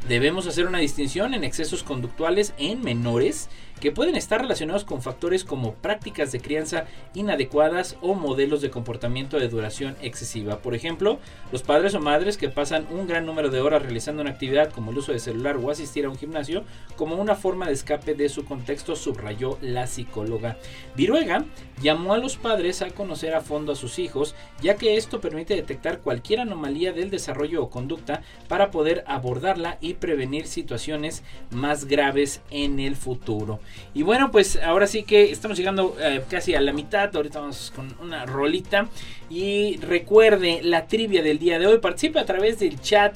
Debemos 0.09 0.45
hacer 0.47 0.67
una 0.67 0.79
distinción 0.79 1.33
en 1.33 1.45
excesos 1.45 1.83
conductuales 1.83 2.53
en 2.57 2.81
menores 2.81 3.47
que 3.79 3.91
pueden 3.91 4.15
estar 4.15 4.41
relacionados 4.41 4.85
con 4.85 5.01
factores 5.01 5.43
como 5.43 5.73
prácticas 5.73 6.31
de 6.31 6.39
crianza 6.39 6.85
inadecuadas 7.13 7.97
o 8.01 8.13
modelos 8.13 8.61
de 8.61 8.69
comportamiento 8.69 9.39
de 9.39 9.49
duración 9.49 9.95
excesiva. 10.01 10.59
Por 10.59 10.73
ejemplo, 10.75 11.19
los 11.51 11.63
padres 11.63 11.93
o 11.95 11.99
madres 11.99 12.37
que 12.37 12.49
pasan 12.49 12.87
un 12.91 13.07
gran 13.07 13.25
número 13.25 13.49
de 13.49 13.61
horas 13.61 13.81
realizando 13.81 14.21
una 14.21 14.31
actividad 14.31 14.71
como 14.71 14.91
el 14.91 14.97
uso 14.97 15.11
de 15.11 15.19
celular 15.19 15.57
o 15.57 15.69
asistir 15.69 16.05
a 16.05 16.09
un 16.09 16.17
gimnasio 16.17 16.63
como 16.95 17.15
una 17.15 17.35
forma 17.35 17.67
de 17.67 17.73
escape 17.73 18.15
de 18.15 18.29
su 18.29 18.45
contexto, 18.45 18.95
subrayó 18.95 19.57
la 19.61 19.87
psicóloga. 19.87 20.57
Viruega 20.95 21.45
llamó 21.81 22.13
a 22.13 22.17
los 22.17 22.37
padres 22.37 22.81
a 22.81 22.91
conocer 22.91 23.33
a 23.33 23.41
fondo 23.41 23.73
a 23.73 23.75
sus 23.75 23.99
hijos, 23.99 24.35
ya 24.61 24.75
que 24.75 24.97
esto 24.97 25.19
permite 25.19 25.55
detectar 25.55 25.99
cualquier 25.99 26.39
anomalía 26.39 26.93
del 26.93 27.09
desarrollo 27.09 27.63
o 27.63 27.69
conducta 27.69 28.21
para 28.47 28.71
poder 28.71 29.03
abordarla 29.07 29.77
y 29.81 29.95
prevenir 29.95 30.47
situaciones 30.47 31.23
más 31.51 31.85
graves 31.85 32.41
en 32.49 32.79
el 32.79 32.95
futuro. 32.95 33.59
Y 33.93 34.03
bueno, 34.03 34.31
pues 34.31 34.59
ahora 34.63 34.87
sí 34.87 35.03
que 35.03 35.31
estamos 35.31 35.57
llegando 35.57 35.95
eh, 35.99 36.23
casi 36.29 36.55
a 36.55 36.61
la 36.61 36.73
mitad. 36.73 37.15
Ahorita 37.15 37.39
vamos 37.39 37.71
con 37.75 37.95
una 38.01 38.25
rolita. 38.25 38.87
Y 39.29 39.77
recuerde 39.77 40.61
la 40.63 40.87
trivia 40.87 41.21
del 41.21 41.39
día 41.39 41.59
de 41.59 41.67
hoy. 41.67 41.79
Participe 41.79 42.19
a 42.19 42.25
través 42.25 42.59
del 42.59 42.79
chat 42.81 43.15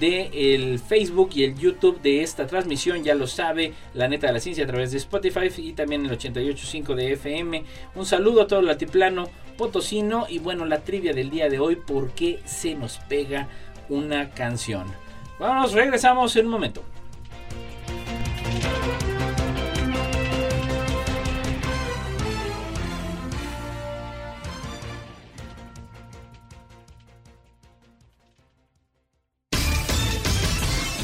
de 0.00 0.54
el 0.54 0.78
Facebook 0.78 1.30
y 1.34 1.44
el 1.44 1.58
YouTube 1.58 2.00
de 2.02 2.22
esta 2.22 2.46
transmisión, 2.46 3.02
ya 3.02 3.14
lo 3.14 3.26
sabe, 3.26 3.72
la 3.94 4.08
neta 4.08 4.26
de 4.26 4.34
la 4.34 4.40
ciencia 4.40 4.64
a 4.64 4.66
través 4.66 4.92
de 4.92 4.98
Spotify 4.98 5.48
y 5.56 5.72
también 5.72 6.04
el 6.04 6.16
88.5 6.16 6.94
de 6.94 7.12
FM. 7.12 7.64
Un 7.94 8.06
saludo 8.06 8.42
a 8.42 8.46
todo 8.46 8.60
el 8.60 8.68
altiplano 8.68 9.28
potosino 9.56 10.26
y 10.28 10.38
bueno, 10.38 10.64
la 10.66 10.80
trivia 10.80 11.12
del 11.12 11.30
día 11.30 11.48
de 11.48 11.58
hoy, 11.58 11.76
¿por 11.76 12.10
qué 12.10 12.38
se 12.44 12.74
nos 12.74 12.98
pega 13.08 13.48
una 13.88 14.30
canción? 14.30 14.86
Vamos, 15.38 15.72
regresamos 15.72 16.34
en 16.36 16.46
un 16.46 16.52
momento. 16.52 16.84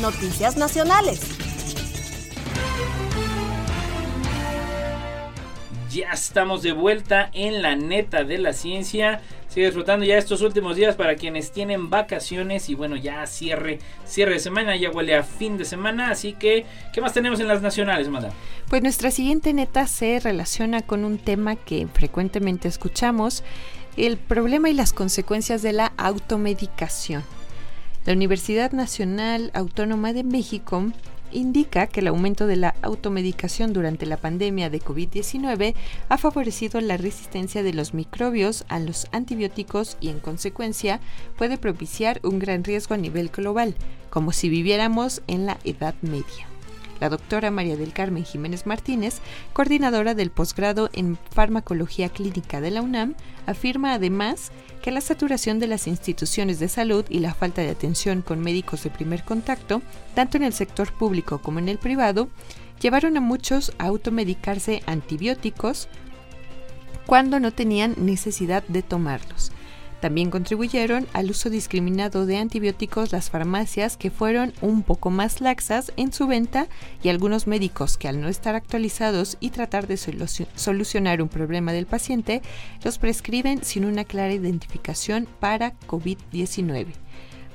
Noticias 0.05 0.59
Nacionales. 0.59 1.19
Ya 5.91 6.11
estamos 6.13 6.61
de 6.61 6.73
vuelta 6.73 7.31
en 7.33 7.63
la 7.63 7.75
neta 7.75 8.23
de 8.23 8.37
la 8.37 8.53
ciencia. 8.53 9.23
Sigue 9.49 9.65
disfrutando 9.65 10.05
ya 10.05 10.19
estos 10.19 10.43
últimos 10.43 10.77
días 10.77 10.95
para 10.95 11.15
quienes 11.15 11.53
tienen 11.53 11.89
vacaciones 11.89 12.69
y 12.69 12.75
bueno, 12.75 12.97
ya 12.97 13.27
cierre, 13.27 13.79
cierre 14.05 14.35
de 14.35 14.41
semana, 14.41 14.77
ya 14.77 14.91
huele 14.91 15.15
a 15.15 15.23
fin 15.23 15.57
de 15.57 15.65
semana, 15.65 16.11
así 16.11 16.35
que 16.35 16.67
¿qué 16.93 17.01
más 17.01 17.15
tenemos 17.15 17.41
en 17.41 17.49
las 17.49 17.63
nacionales, 17.63 18.07
Manda? 18.11 18.29
Pues 18.69 18.83
nuestra 18.83 19.11
siguiente 19.11 19.55
neta 19.55 19.87
se 19.87 20.21
relaciona 20.21 20.83
con 20.83 21.07
un 21.07 21.17
tema 21.17 21.57
que 21.57 21.87
frecuentemente 21.87 22.69
escuchamos, 22.69 23.43
el 23.97 24.19
problema 24.19 24.69
y 24.69 24.75
las 24.75 24.93
consecuencias 24.93 25.63
de 25.63 25.73
la 25.73 25.95
automedicación. 25.97 27.25
La 28.07 28.13
Universidad 28.13 28.73
Nacional 28.73 29.51
Autónoma 29.55 30.13
de 30.13 30.25
México 30.25 30.85
indica 31.33 31.87
que 31.87 32.01
el 32.01 32.09
aumento 32.09 32.47
de 32.47 32.57
la 32.57 32.75
automedicación 32.83 33.73
durante 33.73 34.05
la 34.05 34.19
pandemia 34.19 34.69
de 34.69 34.81
COVID-19 34.81 35.75
ha 36.11 36.19
favorecido 36.19 36.83
la 36.83 36.99
resistencia 36.99 37.63
de 37.63 37.73
los 37.73 37.95
microbios 37.95 38.67
a 38.69 38.79
los 38.79 39.07
antibióticos 39.11 39.97
y 40.01 40.11
en 40.11 40.21
consecuencia 40.21 41.01
puede 41.39 41.57
propiciar 41.57 42.21
un 42.23 42.39
gran 42.39 42.63
riesgo 42.63 42.95
a 42.95 42.99
nivel 42.99 43.31
global, 43.31 43.75
como 44.11 44.33
si 44.33 44.51
viviéramos 44.51 45.23
en 45.27 45.47
la 45.47 45.59
Edad 45.65 45.95
Media. 46.03 46.54
La 47.01 47.09
doctora 47.09 47.51
María 47.51 47.77
del 47.77 47.93
Carmen 47.93 48.25
Jiménez 48.25 48.67
Martínez, 48.67 49.21
coordinadora 49.53 50.15
del 50.15 50.31
posgrado 50.31 50.91
en 50.93 51.19
farmacología 51.31 52.09
clínica 52.09 52.61
de 52.61 52.71
la 52.71 52.83
UNAM, 52.83 53.15
afirma 53.47 53.95
además 53.95 54.53
que 54.83 54.91
la 54.91 55.01
saturación 55.01 55.59
de 55.59 55.67
las 55.67 55.87
instituciones 55.87 56.59
de 56.59 56.69
salud 56.69 57.05
y 57.09 57.21
la 57.21 57.35
falta 57.35 57.63
de 57.63 57.71
atención 57.71 58.23
con 58.23 58.41
médicos 58.41 58.83
de 58.85 58.91
primer 58.91 59.25
contacto, 59.25 59.83
tanto 60.15 60.37
en 60.37 60.45
el 60.45 60.53
sector 60.53 60.93
público 60.93 61.39
como 61.39 61.59
en 61.59 61.69
el 61.69 61.79
privado, 61.79 62.29
llevaron 62.81 63.17
a 63.17 63.21
muchos 63.21 63.73
a 63.79 63.87
automedicarse 63.87 64.83
antibióticos 64.87 65.89
cuando 67.07 67.41
no 67.41 67.53
tenían 67.53 67.95
necesidad 67.99 68.63
de 68.69 68.83
tomarlos. 68.83 69.53
También 70.05 70.29
contribuyeron 70.29 71.07
al 71.15 71.31
uso 71.31 71.49
discriminado 71.49 72.27
de 72.27 72.37
antibióticos 72.37 73.11
las 73.11 73.31
farmacias 73.31 73.97
que 73.97 74.11
fueron 74.11 74.53
un 74.61 74.83
poco 74.83 75.09
más 75.09 75.41
laxas 75.41 75.95
en 75.97 76.13
su 76.13 76.27
venta 76.27 76.67
y 77.03 77.09
algunos 77.09 77.47
médicos 77.47 77.97
que 77.97 78.09
al 78.09 78.21
no 78.21 78.29
estar 78.29 78.55
actualizados 78.55 79.39
y 79.41 79.49
tratar 79.49 79.87
de 79.87 79.97
solucionar 79.97 81.23
un 81.23 81.31
problema 81.31 81.73
del 81.73 81.87
paciente, 81.87 82.43
los 82.85 82.99
prescriben 82.99 83.65
sin 83.65 83.87
una 83.87 84.05
clara 84.05 84.35
identificación 84.35 85.27
para 85.41 85.73
COVID-19. 85.87 87.04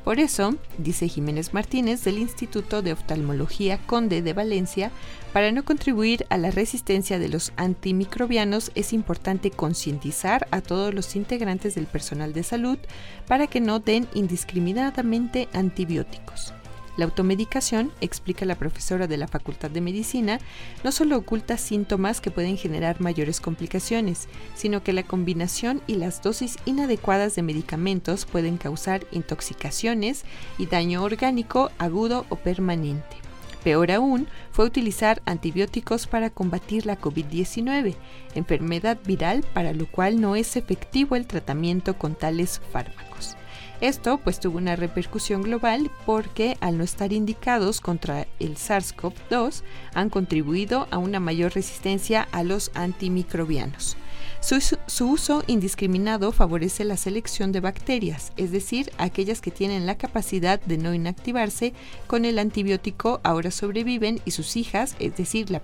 Por 0.04 0.20
eso, 0.20 0.56
dice 0.78 1.08
Jiménez 1.08 1.54
Martínez 1.54 2.04
del 2.04 2.18
Instituto 2.18 2.82
de 2.82 2.94
Oftalmología 2.94 3.78
Conde 3.86 4.22
de 4.22 4.34
Valencia, 4.34 4.92
para 5.34 5.52
no 5.52 5.64
contribuir 5.64 6.26
a 6.30 6.38
la 6.38 6.52
resistencia 6.52 7.20
de 7.20 7.30
los 7.30 7.52
antimicrobianos 7.58 8.72
es 8.76 8.94
importante 8.94 9.52
concientizar 9.52 10.48
a 10.52 10.62
todos 10.62 10.94
los 10.94 11.16
integrantes 11.16 11.76
del 11.76 11.86
personal 11.86 12.34
de 12.34 12.44
salud 12.44 12.80
para 13.28 13.48
que 13.48 13.60
no 13.60 13.80
den 13.80 14.08
indiscriminadamente 14.16 15.48
antibióticos. 15.54 16.54
La 17.00 17.06
automedicación, 17.06 17.94
explica 18.02 18.44
la 18.44 18.56
profesora 18.56 19.08
de 19.08 19.16
la 19.16 19.30
Facultad 19.30 19.72
de 19.72 19.80
Medicina, 19.80 20.38
no 20.84 20.92
solo 20.92 21.16
oculta 21.16 21.58
síntomas 21.58 22.20
que 22.20 22.30
pueden 22.30 22.58
generar 22.58 23.00
mayores 23.00 23.40
complicaciones, 23.40 24.28
sino 24.54 24.84
que 24.84 24.92
la 24.92 25.04
combinación 25.04 25.82
y 25.88 25.96
las 25.96 26.22
dosis 26.22 26.58
inadecuadas 26.66 27.36
de 27.36 27.42
medicamentos 27.42 28.26
pueden 28.26 28.58
causar 28.58 29.08
intoxicaciones 29.14 30.26
y 30.58 30.66
daño 30.66 31.02
orgánico 31.02 31.72
agudo 31.78 32.26
o 32.28 32.36
permanente. 32.36 33.16
Peor 33.64 33.94
aún 33.94 34.28
fue 34.52 34.66
utilizar 34.66 35.22
antibióticos 35.24 36.06
para 36.06 36.30
combatir 36.30 36.86
la 36.86 37.00
COVID-19, 37.00 37.96
enfermedad 38.36 38.98
viral 39.06 39.46
para 39.54 39.72
lo 39.72 39.90
cual 39.90 40.20
no 40.20 40.36
es 40.36 40.58
efectivo 40.58 41.16
el 41.16 41.28
tratamiento 41.28 41.98
con 41.98 42.16
tales 42.16 42.60
fármacos. 42.74 43.38
Esto 43.82 44.18
pues 44.18 44.42
tuvo 44.42 44.58
una 44.58 44.76
repercusión 44.76 45.42
global 45.42 45.90
porque 46.06 46.58
al 46.60 46.78
no 46.78 46.84
estar 46.84 47.14
indicados 47.14 47.80
contra 47.80 48.28
el 48.40 48.56
SARS-CoV-2 48.58 49.64
han 49.94 50.10
contribuido 50.10 50.88
a 50.92 50.98
una 50.98 51.22
mayor 51.22 51.54
resistencia 51.54 52.28
a 52.34 52.44
los 52.44 52.72
antimicrobianos. 52.74 53.96
Su, 54.42 55.12
uso 55.12 55.44
indiscriminado 55.48 56.32
favorece 56.32 56.86
la 56.86 56.98
selección 56.98 57.52
de 57.52 57.60
bacterias, 57.60 58.32
es 58.38 58.52
decir, 58.52 58.92
aquellas 58.98 59.42
que 59.42 59.52
tienen 59.52 59.86
la 59.86 59.98
capacidad 59.98 60.62
de 60.62 60.78
no 60.78 60.94
inactivarse 60.94 61.74
con 62.08 62.24
el 62.24 62.40
antibiótico 62.40 63.20
ahora 63.24 63.52
sobreviven 63.52 64.22
y 64.24 64.32
sus 64.32 64.56
hijas, 64.56 64.96
es 65.00 65.18
decir, 65.18 65.52
la 65.52 65.62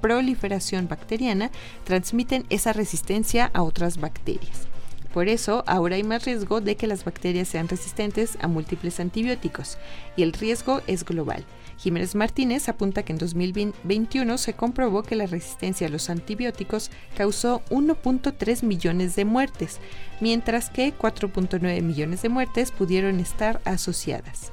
proliferación 0.00 0.88
bacteriana, 0.88 1.50
transmiten 1.84 2.46
esa 2.48 2.72
resistencia 2.72 3.50
a 3.52 3.62
otras 3.62 3.98
bacterias. 3.98 4.69
Por 5.12 5.28
eso, 5.28 5.64
ahora 5.66 5.96
hay 5.96 6.04
más 6.04 6.24
riesgo 6.24 6.60
de 6.60 6.76
que 6.76 6.86
las 6.86 7.04
bacterias 7.04 7.48
sean 7.48 7.68
resistentes 7.68 8.38
a 8.40 8.46
múltiples 8.46 9.00
antibióticos, 9.00 9.76
y 10.16 10.22
el 10.22 10.32
riesgo 10.32 10.82
es 10.86 11.04
global. 11.04 11.44
Jiménez 11.78 12.14
Martínez 12.14 12.68
apunta 12.68 13.02
que 13.02 13.12
en 13.12 13.18
2021 13.18 14.38
se 14.38 14.52
comprobó 14.52 15.02
que 15.02 15.16
la 15.16 15.26
resistencia 15.26 15.86
a 15.86 15.90
los 15.90 16.10
antibióticos 16.10 16.90
causó 17.16 17.62
1.3 17.70 18.62
millones 18.62 19.16
de 19.16 19.24
muertes, 19.24 19.80
mientras 20.20 20.70
que 20.70 20.94
4.9 20.94 21.82
millones 21.82 22.22
de 22.22 22.28
muertes 22.28 22.70
pudieron 22.70 23.18
estar 23.18 23.60
asociadas. 23.64 24.52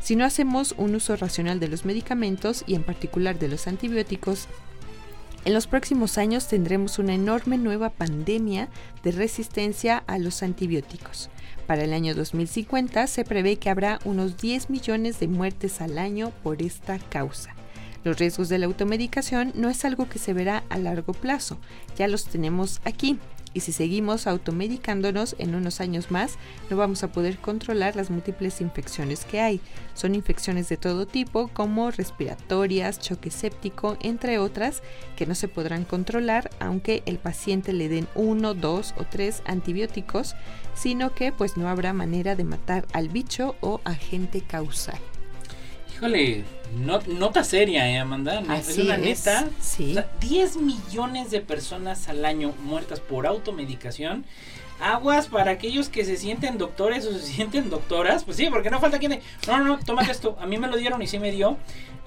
Si 0.00 0.14
no 0.14 0.24
hacemos 0.24 0.74
un 0.78 0.94
uso 0.94 1.16
racional 1.16 1.58
de 1.58 1.66
los 1.66 1.84
medicamentos 1.84 2.62
y 2.66 2.76
en 2.76 2.84
particular 2.84 3.40
de 3.40 3.48
los 3.48 3.66
antibióticos, 3.66 4.46
en 5.46 5.54
los 5.54 5.68
próximos 5.68 6.18
años 6.18 6.48
tendremos 6.48 6.98
una 6.98 7.14
enorme 7.14 7.56
nueva 7.56 7.90
pandemia 7.90 8.68
de 9.04 9.12
resistencia 9.12 10.02
a 10.08 10.18
los 10.18 10.42
antibióticos. 10.42 11.30
Para 11.68 11.84
el 11.84 11.92
año 11.92 12.16
2050 12.16 13.06
se 13.06 13.24
prevé 13.24 13.56
que 13.56 13.70
habrá 13.70 14.00
unos 14.04 14.36
10 14.38 14.70
millones 14.70 15.20
de 15.20 15.28
muertes 15.28 15.80
al 15.80 15.98
año 15.98 16.32
por 16.42 16.62
esta 16.62 16.98
causa. 16.98 17.54
Los 18.02 18.18
riesgos 18.18 18.48
de 18.48 18.58
la 18.58 18.66
automedicación 18.66 19.52
no 19.54 19.70
es 19.70 19.84
algo 19.84 20.08
que 20.08 20.18
se 20.18 20.32
verá 20.32 20.64
a 20.68 20.78
largo 20.78 21.12
plazo, 21.12 21.58
ya 21.96 22.08
los 22.08 22.24
tenemos 22.24 22.80
aquí, 22.84 23.16
y 23.56 23.60
si 23.60 23.72
seguimos 23.72 24.26
automedicándonos 24.26 25.34
en 25.38 25.54
unos 25.54 25.80
años 25.80 26.10
más, 26.10 26.36
no 26.68 26.76
vamos 26.76 27.02
a 27.02 27.10
poder 27.10 27.38
controlar 27.38 27.96
las 27.96 28.10
múltiples 28.10 28.60
infecciones 28.60 29.24
que 29.24 29.40
hay. 29.40 29.62
Son 29.94 30.14
infecciones 30.14 30.68
de 30.68 30.76
todo 30.76 31.06
tipo, 31.06 31.48
como 31.48 31.90
respiratorias, 31.90 33.00
choque 33.00 33.30
séptico, 33.30 33.96
entre 34.02 34.38
otras, 34.38 34.82
que 35.16 35.24
no 35.24 35.34
se 35.34 35.48
podrán 35.48 35.84
controlar 35.84 36.50
aunque 36.60 37.02
el 37.06 37.16
paciente 37.16 37.72
le 37.72 37.88
den 37.88 38.06
uno, 38.14 38.52
dos 38.52 38.92
o 38.98 39.04
tres 39.04 39.42
antibióticos, 39.46 40.34
sino 40.74 41.14
que 41.14 41.32
pues 41.32 41.56
no 41.56 41.66
habrá 41.70 41.94
manera 41.94 42.36
de 42.36 42.44
matar 42.44 42.86
al 42.92 43.08
bicho 43.08 43.56
o 43.62 43.80
agente 43.84 44.42
causal. 44.42 44.98
Híjole, 45.96 46.44
nota 47.08 47.42
seria, 47.42 47.88
¿eh, 47.88 47.98
Amanda? 47.98 48.42
es 48.54 48.76
una 48.76 48.98
neta. 48.98 49.48
Sí. 49.62 49.96
10 50.20 50.58
millones 50.58 51.30
de 51.30 51.40
personas 51.40 52.10
al 52.10 52.26
año 52.26 52.52
muertas 52.64 53.00
por 53.00 53.26
automedicación. 53.26 54.26
Aguas 54.78 55.28
para 55.28 55.52
aquellos 55.52 55.88
que 55.88 56.04
se 56.04 56.18
sienten 56.18 56.58
doctores 56.58 57.06
o 57.06 57.12
se 57.14 57.22
sienten 57.22 57.70
doctoras. 57.70 58.24
Pues 58.24 58.36
sí, 58.36 58.48
porque 58.50 58.68
no 58.68 58.78
falta 58.78 58.98
quien. 58.98 59.20
No, 59.46 59.56
no, 59.56 59.64
no, 59.64 59.78
tómate 59.78 60.10
esto. 60.12 60.36
A 60.38 60.44
mí 60.44 60.58
me 60.58 60.68
lo 60.68 60.76
dieron 60.76 61.00
y 61.00 61.06
sí 61.06 61.18
me 61.18 61.32
dio. 61.32 61.56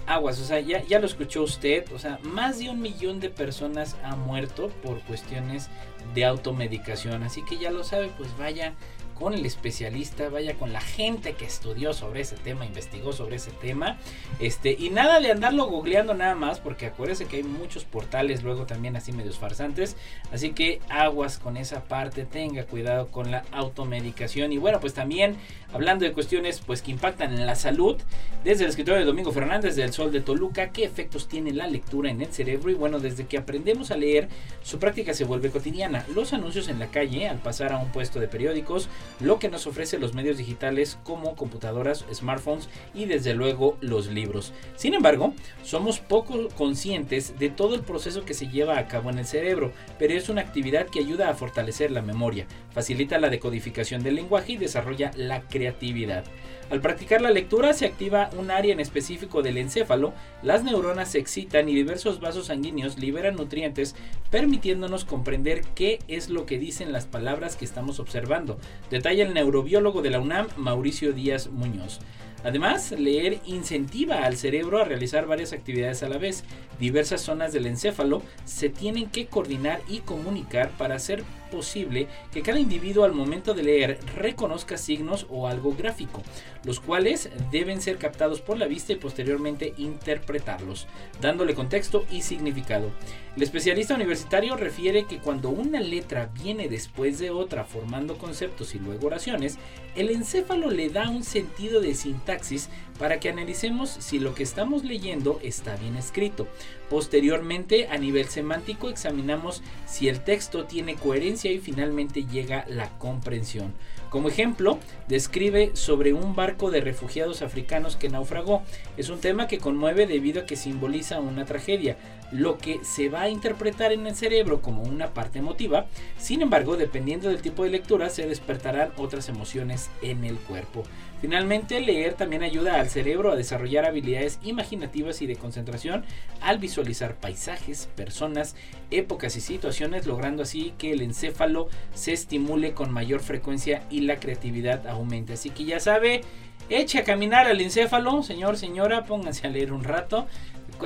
Aguas, 0.05 0.39
o 0.39 0.45
sea, 0.45 0.59
ya, 0.59 0.83
ya 0.83 0.99
lo 0.99 1.07
escuchó 1.07 1.41
usted. 1.41 1.91
O 1.91 1.97
sea, 1.97 2.19
más 2.21 2.59
de 2.59 2.69
un 2.69 2.81
millón 2.81 3.19
de 3.19 3.31
personas 3.31 3.95
han 4.03 4.19
muerto 4.19 4.69
por 4.83 5.01
cuestiones 5.01 5.67
de 6.13 6.25
automedicación. 6.25 7.23
Así 7.23 7.43
que 7.43 7.57
ya 7.57 7.71
lo 7.71 7.83
sabe, 7.83 8.11
pues 8.19 8.29
vaya 8.37 8.75
con 9.19 9.33
el 9.33 9.45
especialista, 9.45 10.29
vaya 10.29 10.53
con 10.55 10.71
la 10.71 10.81
gente 10.81 11.33
que 11.33 11.45
estudió 11.45 11.93
sobre 11.93 12.21
ese 12.21 12.35
tema, 12.37 12.65
investigó 12.65 13.11
sobre 13.11 13.35
ese 13.35 13.51
tema. 13.51 13.97
Este, 14.39 14.75
y 14.79 14.89
nada 14.89 15.19
de 15.19 15.31
andarlo 15.31 15.65
googleando 15.65 16.13
nada 16.13 16.35
más, 16.35 16.59
porque 16.59 16.85
acuérdese 16.85 17.25
que 17.25 17.37
hay 17.37 17.43
muchos 17.43 17.83
portales 17.83 18.43
luego 18.43 18.65
también 18.65 18.95
así 18.95 19.11
medios 19.11 19.37
farsantes. 19.37 19.97
Así 20.31 20.51
que 20.51 20.79
aguas 20.89 21.37
con 21.37 21.57
esa 21.57 21.83
parte, 21.83 22.25
tenga 22.25 22.63
cuidado 22.65 23.09
con 23.09 23.31
la 23.31 23.43
automedicación. 23.51 24.53
Y 24.53 24.57
bueno, 24.57 24.79
pues 24.79 24.93
también 24.93 25.35
hablando 25.73 26.05
de 26.05 26.13
cuestiones 26.13 26.61
pues 26.65 26.81
que 26.81 26.91
impactan 26.91 27.33
en 27.33 27.45
la 27.45 27.55
salud, 27.55 27.97
desde 28.43 28.63
el 28.63 28.69
escritorio 28.69 28.99
de 28.99 29.05
Domingo 29.05 29.31
Fernández 29.31 29.75
del 29.75 29.93
Sol 29.93 30.11
de 30.11 30.21
Toluca, 30.21 30.69
¿qué 30.71 30.83
efectos 30.83 31.27
tiene 31.27 31.51
la 31.51 31.67
lectura 31.67 32.09
en 32.09 32.21
el 32.21 32.31
cerebro? 32.31 32.71
Y 32.71 32.75
bueno, 32.75 32.99
desde 32.99 33.25
que 33.25 33.37
aprendemos 33.37 33.91
a 33.91 33.97
leer, 33.97 34.29
su 34.63 34.79
práctica 34.79 35.13
se 35.13 35.25
vuelve 35.25 35.49
cotidiana, 35.51 36.05
los 36.13 36.33
anuncios 36.33 36.69
en 36.69 36.79
la 36.79 36.87
calle 36.87 37.27
al 37.27 37.39
pasar 37.39 37.73
a 37.73 37.77
un 37.77 37.91
puesto 37.91 38.19
de 38.19 38.27
periódicos, 38.27 38.89
lo 39.19 39.39
que 39.39 39.49
nos 39.49 39.67
ofrece 39.67 39.99
los 39.99 40.13
medios 40.13 40.37
digitales 40.37 40.97
como 41.03 41.35
computadoras, 41.35 42.05
smartphones 42.13 42.69
y 42.93 43.05
desde 43.05 43.33
luego 43.33 43.77
los 43.81 44.07
libros. 44.07 44.53
Sin 44.75 44.93
embargo, 44.93 45.33
somos 45.63 45.99
poco 45.99 46.49
conscientes 46.49 47.37
de 47.39 47.49
todo 47.49 47.75
el 47.75 47.81
proceso 47.81 48.25
que 48.25 48.33
se 48.33 48.47
lleva 48.47 48.77
a 48.77 48.87
cabo 48.87 49.09
en 49.09 49.19
el 49.19 49.25
cerebro, 49.25 49.71
pero 49.97 50.13
es 50.13 50.29
una 50.29 50.41
actividad 50.41 50.87
que 50.87 50.99
ayuda 50.99 51.29
a 51.29 51.35
fortalecer 51.35 51.91
la 51.91 52.01
memoria, 52.01 52.47
facilita 52.71 53.19
la 53.19 53.29
decodificación 53.29 54.03
del 54.03 54.15
lenguaje 54.15 54.53
y 54.53 54.57
desarrolla 54.57 55.11
la 55.15 55.41
creatividad. 55.41 56.23
Al 56.69 56.81
practicar 56.81 57.21
la 57.21 57.31
lectura 57.31 57.73
se 57.73 57.87
activa 57.87 58.29
un 58.37 58.51
área 58.51 58.73
en 58.73 58.79
específico 58.79 59.41
del 59.41 59.57
encéfalo, 59.57 60.13
las 60.43 60.63
neuronas 60.63 61.09
se 61.09 61.17
excitan 61.17 61.67
y 61.67 61.73
diversos 61.73 62.19
vasos 62.19 62.45
sanguíneos 62.45 62.99
liberan 62.99 63.35
nutrientes, 63.35 63.95
permitiéndonos 64.29 65.03
comprender 65.03 65.61
qué 65.73 65.97
es 66.07 66.29
lo 66.29 66.45
que 66.45 66.59
dicen 66.59 66.91
las 66.91 67.07
palabras 67.07 67.55
que 67.55 67.65
estamos 67.65 67.99
observando, 67.99 68.59
detalla 68.91 69.25
el 69.25 69.33
neurobiólogo 69.33 70.03
de 70.03 70.11
la 70.11 70.19
UNAM, 70.19 70.47
Mauricio 70.57 71.11
Díaz 71.11 71.49
Muñoz. 71.49 71.99
Además, 72.43 72.91
leer 72.91 73.39
incentiva 73.45 74.23
al 74.23 74.37
cerebro 74.37 74.79
a 74.79 74.85
realizar 74.85 75.27
varias 75.27 75.51
actividades 75.51 76.03
a 76.03 76.09
la 76.09 76.17
vez. 76.17 76.45
Diversas 76.79 77.21
zonas 77.21 77.51
del 77.51 77.65
encéfalo 77.65 78.21
se 78.45 78.69
tienen 78.69 79.09
que 79.09 79.25
coordinar 79.27 79.81
y 79.89 79.99
comunicar 79.99 80.69
para 80.77 80.95
hacer 80.95 81.23
posible 81.51 82.07
que 82.31 82.41
cada 82.41 82.59
individuo 82.59 83.03
al 83.03 83.11
momento 83.11 83.53
de 83.53 83.63
leer 83.63 83.99
reconozca 84.15 84.77
signos 84.77 85.25
o 85.29 85.47
algo 85.47 85.75
gráfico, 85.75 86.21
los 86.63 86.79
cuales 86.79 87.29
deben 87.51 87.81
ser 87.81 87.97
captados 87.97 88.41
por 88.41 88.57
la 88.57 88.67
vista 88.67 88.93
y 88.93 88.97
posteriormente 88.97 89.73
interpretarlos, 89.77 90.87
dándole 91.21 91.55
contexto 91.55 92.05
y 92.11 92.21
significado. 92.21 92.91
El 93.35 93.43
especialista 93.43 93.95
universitario 93.95 94.57
refiere 94.57 95.05
que 95.05 95.19
cuando 95.19 95.49
una 95.49 95.79
letra 95.79 96.29
viene 96.41 96.67
después 96.67 97.19
de 97.19 97.29
otra 97.29 97.63
formando 97.63 98.17
conceptos 98.17 98.75
y 98.75 98.79
luego 98.79 99.07
oraciones, 99.07 99.57
el 99.95 100.09
encéfalo 100.09 100.69
le 100.69 100.89
da 100.89 101.09
un 101.09 101.23
sentido 101.23 101.79
de 101.79 101.95
sintaxis 101.95 102.69
para 102.97 103.19
que 103.19 103.29
analicemos 103.29 103.89
si 103.89 104.19
lo 104.19 104.35
que 104.35 104.43
estamos 104.43 104.83
leyendo 104.83 105.39
está 105.41 105.75
bien 105.77 105.95
escrito. 105.95 106.47
Posteriormente, 106.89 107.87
a 107.87 107.97
nivel 107.97 108.27
semántico, 108.27 108.89
examinamos 108.89 109.61
si 109.85 110.09
el 110.09 110.21
texto 110.21 110.65
tiene 110.65 110.95
coherencia 110.95 111.51
y 111.51 111.59
finalmente 111.59 112.25
llega 112.25 112.65
la 112.67 112.89
comprensión. 112.97 113.73
Como 114.09 114.27
ejemplo, 114.27 114.79
describe 115.07 115.71
sobre 115.75 116.13
un 116.13 116.35
barco 116.35 116.71
de 116.71 116.81
refugiados 116.81 117.43
africanos 117.43 117.95
que 117.95 118.09
naufragó. 118.09 118.63
Es 118.97 119.09
un 119.09 119.19
tema 119.19 119.47
que 119.47 119.59
conmueve 119.59 120.07
debido 120.07 120.41
a 120.41 120.45
que 120.45 120.55
simboliza 120.55 121.19
una 121.19 121.45
tragedia, 121.45 121.95
lo 122.31 122.57
que 122.57 122.79
se 122.83 123.09
va 123.09 123.21
a 123.21 123.29
interpretar 123.29 123.91
en 123.91 124.07
el 124.07 124.15
cerebro 124.15 124.61
como 124.61 124.81
una 124.81 125.13
parte 125.13 125.39
emotiva. 125.39 125.85
Sin 126.17 126.41
embargo, 126.41 126.75
dependiendo 126.75 127.29
del 127.29 127.43
tipo 127.43 127.63
de 127.63 127.69
lectura, 127.69 128.09
se 128.09 128.27
despertarán 128.27 128.91
otras 128.97 129.29
emociones 129.29 129.91
en 130.01 130.23
el 130.23 130.37
cuerpo. 130.37 130.83
Finalmente, 131.21 131.81
leer 131.81 132.13
también 132.13 132.43
ayuda 132.43 132.79
al 132.79 132.89
cerebro 132.89 133.31
a 133.31 133.35
desarrollar 133.35 133.85
habilidades 133.85 134.39
imaginativas 134.41 135.21
y 135.21 135.27
de 135.27 135.35
concentración 135.35 136.05
al 136.39 136.59
visualizar 136.59 137.15
paisajes, 137.15 137.89
personas, 137.95 138.55
épocas 138.89 139.35
y 139.35 139.41
situaciones, 139.41 140.07
logrando 140.07 140.43
así 140.43 140.73
que 140.77 140.91
el 140.93 141.01
encéfalo 141.01 141.67
se 141.93 142.13
estimule 142.13 142.73
con 142.73 142.93
mayor 142.93 143.19
frecuencia 143.19 143.83
y 143.89 144.01
la 144.01 144.19
creatividad 144.19 144.87
aumente. 144.87 145.33
Así 145.33 145.49
que 145.49 145.65
ya 145.65 145.81
sabe, 145.81 146.21
eche 146.69 146.99
a 146.99 147.03
caminar 147.03 147.47
al 147.47 147.59
encéfalo, 147.59 148.23
señor, 148.23 148.55
señora, 148.55 149.03
pónganse 149.03 149.45
a 149.45 149.49
leer 149.49 149.73
un 149.73 149.83
rato, 149.83 150.25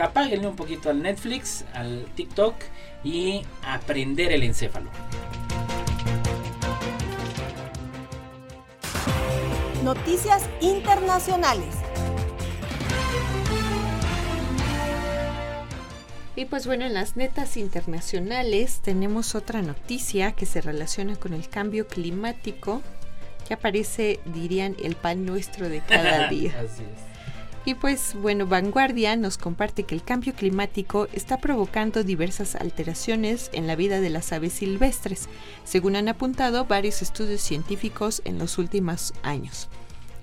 apáguenle 0.01 0.47
un 0.47 0.55
poquito 0.55 0.89
al 0.89 1.03
Netflix, 1.03 1.63
al 1.73 2.05
TikTok 2.15 2.55
y 3.03 3.41
aprender 3.63 4.31
el 4.31 4.41
encéfalo. 4.41 4.89
Noticias 9.83 10.49
internacionales. 10.61 11.75
Y 16.37 16.45
pues 16.45 16.65
bueno, 16.65 16.85
en 16.85 16.93
las 16.93 17.17
netas 17.17 17.57
internacionales 17.57 18.79
tenemos 18.81 19.35
otra 19.35 19.61
noticia 19.61 20.31
que 20.31 20.45
se 20.45 20.61
relaciona 20.61 21.17
con 21.17 21.33
el 21.33 21.49
cambio 21.49 21.85
climático, 21.85 22.81
que 23.45 23.55
aparece, 23.55 24.21
dirían, 24.23 24.77
el 24.81 24.95
pan 24.95 25.25
nuestro 25.25 25.67
de 25.67 25.81
cada 25.81 26.27
día. 26.29 26.53
Así 26.59 26.83
es. 26.83 27.12
Y 27.65 27.75
pues 27.75 28.15
bueno, 28.21 28.45
Vanguardia 28.45 29.15
nos 29.15 29.37
comparte 29.37 29.83
que 29.83 29.95
el 29.95 30.03
cambio 30.03 30.33
climático 30.33 31.07
está 31.13 31.37
provocando 31.37 32.03
diversas 32.03 32.55
alteraciones 32.55 33.49
en 33.53 33.67
la 33.67 33.77
vida 33.77 34.01
de 34.01 34.09
las 34.09 34.33
aves 34.33 34.53
silvestres, 34.53 35.29
según 35.63 35.95
han 35.95 36.09
apuntado 36.09 36.65
varios 36.65 37.01
estudios 37.01 37.39
científicos 37.41 38.21
en 38.25 38.37
los 38.37 38.57
últimos 38.57 39.13
años. 39.23 39.69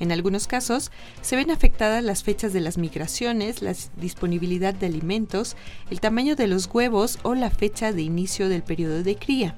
En 0.00 0.12
algunos 0.12 0.46
casos, 0.46 0.90
se 1.22 1.36
ven 1.36 1.50
afectadas 1.50 2.04
las 2.04 2.24
fechas 2.24 2.52
de 2.52 2.60
las 2.60 2.78
migraciones, 2.78 3.62
la 3.62 3.74
disponibilidad 3.96 4.74
de 4.74 4.86
alimentos, 4.86 5.56
el 5.90 6.00
tamaño 6.00 6.36
de 6.36 6.46
los 6.46 6.66
huevos 6.66 7.18
o 7.22 7.34
la 7.34 7.50
fecha 7.50 7.92
de 7.92 8.02
inicio 8.02 8.48
del 8.48 8.62
periodo 8.62 9.02
de 9.02 9.16
cría. 9.16 9.56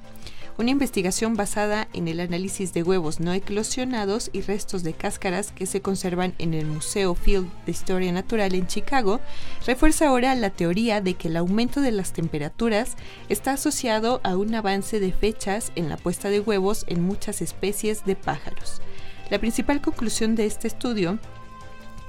Una 0.55 0.69
investigación 0.69 1.33
basada 1.35 1.87
en 1.93 2.07
el 2.07 2.19
análisis 2.19 2.73
de 2.73 2.83
huevos 2.83 3.19
no 3.19 3.33
eclosionados 3.33 4.29
y 4.33 4.41
restos 4.41 4.83
de 4.83 4.93
cáscaras 4.93 5.51
que 5.51 5.65
se 5.65 5.81
conservan 5.81 6.35
en 6.37 6.53
el 6.53 6.67
Museo 6.67 7.15
Field 7.15 7.49
de 7.65 7.71
Historia 7.71 8.11
Natural 8.11 8.53
en 8.53 8.67
Chicago 8.67 9.19
refuerza 9.65 10.07
ahora 10.07 10.35
la 10.35 10.51
teoría 10.51 11.01
de 11.01 11.15
que 11.15 11.27
el 11.27 11.37
aumento 11.37 11.81
de 11.81 11.91
las 11.91 12.13
temperaturas 12.13 12.97
está 13.29 13.53
asociado 13.53 14.21
a 14.23 14.37
un 14.37 14.53
avance 14.53 14.99
de 14.99 15.11
fechas 15.11 15.71
en 15.73 15.89
la 15.89 15.97
puesta 15.97 16.29
de 16.29 16.39
huevos 16.39 16.85
en 16.87 17.01
muchas 17.01 17.41
especies 17.41 18.05
de 18.05 18.15
pájaros. 18.15 18.79
La 19.31 19.39
principal 19.39 19.81
conclusión 19.81 20.35
de 20.35 20.45
este 20.45 20.67
estudio 20.67 21.17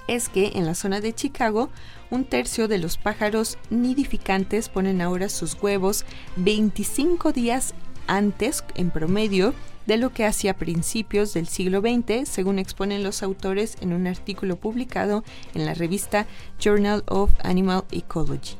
es 0.06 0.28
que 0.28 0.52
en 0.54 0.66
la 0.66 0.74
zona 0.74 1.00
de 1.00 1.14
Chicago 1.14 1.70
un 2.10 2.26
tercio 2.26 2.68
de 2.68 2.76
los 2.76 2.98
pájaros 2.98 3.56
nidificantes 3.70 4.68
ponen 4.68 5.00
ahora 5.00 5.30
sus 5.30 5.54
huevos 5.62 6.04
25 6.36 7.32
días 7.32 7.74
antes, 8.06 8.64
en 8.74 8.90
promedio, 8.90 9.54
de 9.86 9.96
lo 9.96 10.10
que 10.10 10.24
hacía 10.24 10.52
a 10.52 10.56
principios 10.56 11.34
del 11.34 11.46
siglo 11.46 11.80
XX, 11.80 12.28
según 12.28 12.58
exponen 12.58 13.02
los 13.02 13.22
autores 13.22 13.76
en 13.80 13.92
un 13.92 14.06
artículo 14.06 14.56
publicado 14.56 15.24
en 15.54 15.66
la 15.66 15.74
revista 15.74 16.26
Journal 16.58 17.04
of 17.06 17.30
Animal 17.42 17.84
Ecology. 17.90 18.56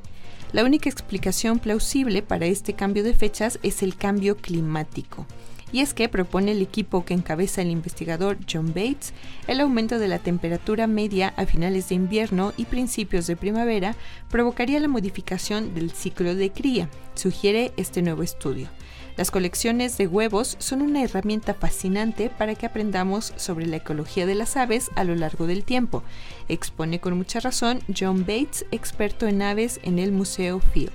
La 0.53 0.65
única 0.65 0.89
explicación 0.89 1.59
plausible 1.59 2.23
para 2.23 2.47
este 2.47 2.75
cambio 2.75 3.03
de 3.03 3.15
fechas 3.15 3.59
es 3.63 3.83
el 3.83 3.97
cambio 3.97 4.37
climático. 4.37 5.27
Y 5.73 5.81
es 5.81 5.93
que 5.93 6.09
propone 6.09 6.53
el 6.53 6.63
equipo 6.63 7.05
que 7.05 7.15
encabeza 7.15 7.61
el 7.61 7.71
investigador 7.71 8.39
John 8.49 8.69
Bates 8.69 9.13
el 9.49 9.61
aumento 9.61 9.99
de 9.99 10.07
la 10.07 10.21
temperatura 10.21 10.87
media 10.87 11.35
a 11.37 11.47
finales 11.47 11.89
de 11.89 11.97
invierno 11.97 12.53
y 12.57 12.67
principios 12.67 13.27
de 13.27 13.35
primavera 13.35 13.97
provocaría 14.31 14.79
la 14.79 14.87
modificación 14.87 15.75
del 15.75 15.91
ciclo 15.91 16.37
de 16.37 16.53
cría, 16.53 16.89
sugiere 17.17 17.73
este 17.77 18.03
nuevo 18.03 18.23
estudio. 18.23 18.69
Las 19.16 19.31
colecciones 19.31 19.96
de 19.96 20.09
huevos 20.09 20.57
son 20.59 20.83
una 20.83 21.03
herramienta 21.03 21.55
fascinante 21.55 22.31
para 22.31 22.57
que 22.57 22.66
aprendamos 22.66 23.33
sobre 23.37 23.66
la 23.66 23.77
ecología 23.77 24.27
de 24.27 24.35
las 24.35 24.57
aves 24.57 24.90
a 24.96 25.05
lo 25.05 25.14
largo 25.14 25.46
del 25.46 25.62
tiempo, 25.62 26.03
expone 26.48 26.98
con 26.98 27.16
mucha 27.16 27.38
razón 27.38 27.81
John 27.96 28.22
Bates, 28.22 28.66
experto 28.72 29.29
en 29.29 29.40
aves 29.42 29.79
en 29.85 30.00
el 30.00 30.11
Museo 30.11 30.59
Field. 30.59 30.90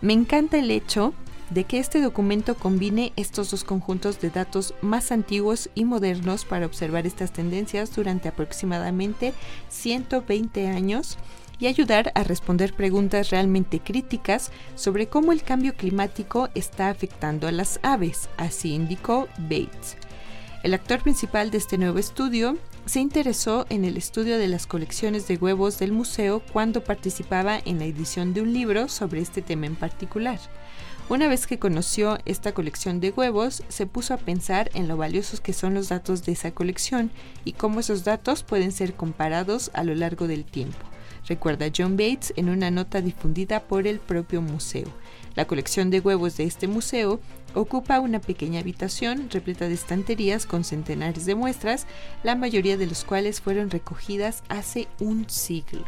Me 0.00 0.12
encanta 0.12 0.58
el 0.58 0.72
hecho 0.72 1.14
de 1.50 1.62
que 1.62 1.78
este 1.78 2.00
documento 2.00 2.56
combine 2.56 3.12
estos 3.14 3.52
dos 3.52 3.62
conjuntos 3.62 4.20
de 4.20 4.30
datos 4.30 4.74
más 4.80 5.12
antiguos 5.12 5.70
y 5.76 5.84
modernos 5.84 6.44
para 6.44 6.66
observar 6.66 7.06
estas 7.06 7.32
tendencias 7.32 7.94
durante 7.94 8.28
aproximadamente 8.28 9.32
120 9.68 10.66
años 10.66 11.18
y 11.58 11.66
ayudar 11.66 12.12
a 12.14 12.24
responder 12.24 12.74
preguntas 12.74 13.30
realmente 13.30 13.80
críticas 13.80 14.50
sobre 14.74 15.08
cómo 15.08 15.32
el 15.32 15.42
cambio 15.42 15.74
climático 15.74 16.48
está 16.54 16.88
afectando 16.88 17.48
a 17.48 17.52
las 17.52 17.78
aves, 17.82 18.28
así 18.36 18.74
indicó 18.74 19.28
Bates. 19.38 19.96
El 20.62 20.72
actor 20.72 21.02
principal 21.02 21.50
de 21.50 21.58
este 21.58 21.76
nuevo 21.76 21.98
estudio 21.98 22.56
se 22.86 23.00
interesó 23.00 23.66
en 23.68 23.84
el 23.84 23.98
estudio 23.98 24.38
de 24.38 24.48
las 24.48 24.66
colecciones 24.66 25.28
de 25.28 25.36
huevos 25.36 25.78
del 25.78 25.92
museo 25.92 26.42
cuando 26.52 26.82
participaba 26.82 27.58
en 27.64 27.78
la 27.78 27.84
edición 27.84 28.32
de 28.32 28.40
un 28.40 28.52
libro 28.52 28.88
sobre 28.88 29.20
este 29.20 29.42
tema 29.42 29.66
en 29.66 29.76
particular. 29.76 30.38
Una 31.10 31.28
vez 31.28 31.46
que 31.46 31.58
conoció 31.58 32.18
esta 32.24 32.52
colección 32.52 32.98
de 32.98 33.10
huevos, 33.10 33.62
se 33.68 33.86
puso 33.86 34.14
a 34.14 34.18
pensar 34.18 34.70
en 34.72 34.88
lo 34.88 34.96
valiosos 34.96 35.42
que 35.42 35.52
son 35.52 35.74
los 35.74 35.90
datos 35.90 36.24
de 36.24 36.32
esa 36.32 36.52
colección 36.52 37.10
y 37.44 37.52
cómo 37.52 37.80
esos 37.80 38.04
datos 38.04 38.42
pueden 38.42 38.72
ser 38.72 38.94
comparados 38.94 39.70
a 39.74 39.84
lo 39.84 39.94
largo 39.94 40.26
del 40.26 40.46
tiempo 40.46 40.93
recuerda 41.26 41.66
John 41.76 41.96
Bates 41.96 42.32
en 42.36 42.48
una 42.48 42.70
nota 42.70 43.00
difundida 43.00 43.60
por 43.60 43.86
el 43.86 43.98
propio 43.98 44.42
museo. 44.42 44.86
La 45.34 45.46
colección 45.46 45.90
de 45.90 46.00
huevos 46.00 46.36
de 46.36 46.44
este 46.44 46.68
museo 46.68 47.20
ocupa 47.54 48.00
una 48.00 48.20
pequeña 48.20 48.60
habitación 48.60 49.28
repleta 49.30 49.68
de 49.68 49.74
estanterías 49.74 50.46
con 50.46 50.64
centenares 50.64 51.26
de 51.26 51.34
muestras, 51.34 51.86
la 52.22 52.36
mayoría 52.36 52.76
de 52.76 52.86
los 52.86 53.04
cuales 53.04 53.40
fueron 53.40 53.70
recogidas 53.70 54.42
hace 54.48 54.88
un 55.00 55.28
siglo. 55.28 55.84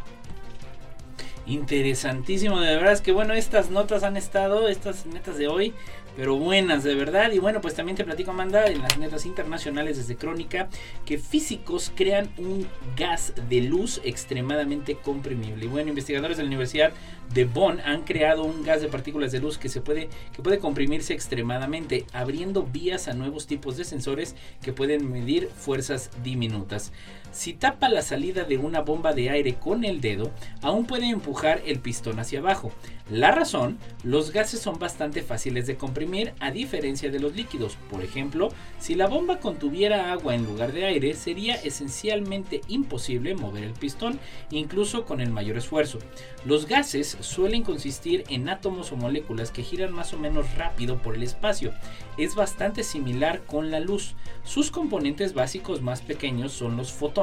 Interesantísimo, 1.47 2.59
de 2.59 2.75
verdad 2.75 2.91
es 2.91 2.99
que 2.99 3.13
bueno, 3.13 3.33
estas 3.33 3.69
notas 3.69 4.03
han 4.03 4.17
estado, 4.17 4.67
estas 4.67 5.05
netas 5.05 5.37
de 5.37 5.47
hoy, 5.47 5.73
pero 6.17 6.35
buenas 6.35 6.83
de 6.83 6.93
verdad. 6.93 7.31
Y 7.31 7.39
bueno, 7.39 7.61
pues 7.61 7.73
también 7.73 7.95
te 7.95 8.03
platico, 8.03 8.31
Amanda, 8.31 8.65
en 8.65 8.81
las 8.81 8.97
netas 8.97 9.25
internacionales 9.25 9.95
desde 9.95 10.17
Crónica, 10.17 10.67
que 11.05 11.17
físicos 11.17 11.93
crean 11.95 12.29
un 12.37 12.67
gas 12.97 13.33
de 13.47 13.61
luz 13.61 14.01
extremadamente 14.03 14.95
comprimible. 14.95 15.65
Y 15.65 15.67
bueno, 15.69 15.87
investigadores 15.87 16.35
de 16.35 16.43
la 16.43 16.47
Universidad 16.47 16.91
de 17.33 17.45
Bonn 17.45 17.79
han 17.79 18.01
creado 18.01 18.43
un 18.43 18.63
gas 18.63 18.81
de 18.81 18.89
partículas 18.89 19.31
de 19.31 19.39
luz 19.39 19.57
que 19.57 19.69
se 19.69 19.79
puede 19.79 20.09
que 20.33 20.41
puede 20.41 20.59
comprimirse 20.59 21.13
extremadamente, 21.13 22.05
abriendo 22.11 22.63
vías 22.63 23.07
a 23.07 23.13
nuevos 23.13 23.47
tipos 23.47 23.77
de 23.77 23.85
sensores 23.85 24.35
que 24.61 24.73
pueden 24.73 25.09
medir 25.09 25.49
fuerzas 25.55 26.09
diminutas. 26.23 26.91
Si 27.31 27.53
tapa 27.53 27.89
la 27.89 28.01
salida 28.01 28.43
de 28.43 28.57
una 28.57 28.81
bomba 28.81 29.13
de 29.13 29.29
aire 29.29 29.55
con 29.55 29.83
el 29.83 30.01
dedo, 30.01 30.31
aún 30.61 30.85
puede 30.85 31.09
empujar 31.09 31.61
el 31.65 31.79
pistón 31.79 32.19
hacia 32.19 32.39
abajo. 32.39 32.71
La 33.09 33.31
razón, 33.31 33.77
los 34.03 34.31
gases 34.31 34.59
son 34.59 34.79
bastante 34.79 35.21
fáciles 35.21 35.65
de 35.65 35.77
comprimir 35.77 36.33
a 36.41 36.51
diferencia 36.51 37.09
de 37.09 37.19
los 37.19 37.35
líquidos. 37.35 37.77
Por 37.89 38.03
ejemplo, 38.03 38.49
si 38.79 38.95
la 38.95 39.07
bomba 39.07 39.39
contuviera 39.39 40.11
agua 40.11 40.35
en 40.35 40.45
lugar 40.45 40.73
de 40.73 40.85
aire, 40.85 41.13
sería 41.13 41.55
esencialmente 41.55 42.59
imposible 42.67 43.33
mover 43.33 43.63
el 43.63 43.73
pistón, 43.73 44.19
incluso 44.51 45.05
con 45.05 45.21
el 45.21 45.29
mayor 45.29 45.57
esfuerzo. 45.57 45.99
Los 46.43 46.65
gases 46.65 47.17
suelen 47.21 47.63
consistir 47.63 48.25
en 48.27 48.49
átomos 48.49 48.91
o 48.91 48.97
moléculas 48.97 49.51
que 49.51 49.63
giran 49.63 49.93
más 49.93 50.13
o 50.13 50.19
menos 50.19 50.53
rápido 50.55 51.01
por 51.01 51.15
el 51.15 51.23
espacio. 51.23 51.73
Es 52.17 52.35
bastante 52.35 52.83
similar 52.83 53.41
con 53.45 53.71
la 53.71 53.79
luz. 53.79 54.15
Sus 54.43 54.69
componentes 54.69 55.33
básicos 55.33 55.81
más 55.81 56.01
pequeños 56.01 56.51
son 56.51 56.75
los 56.75 56.91
fotones, 56.91 57.16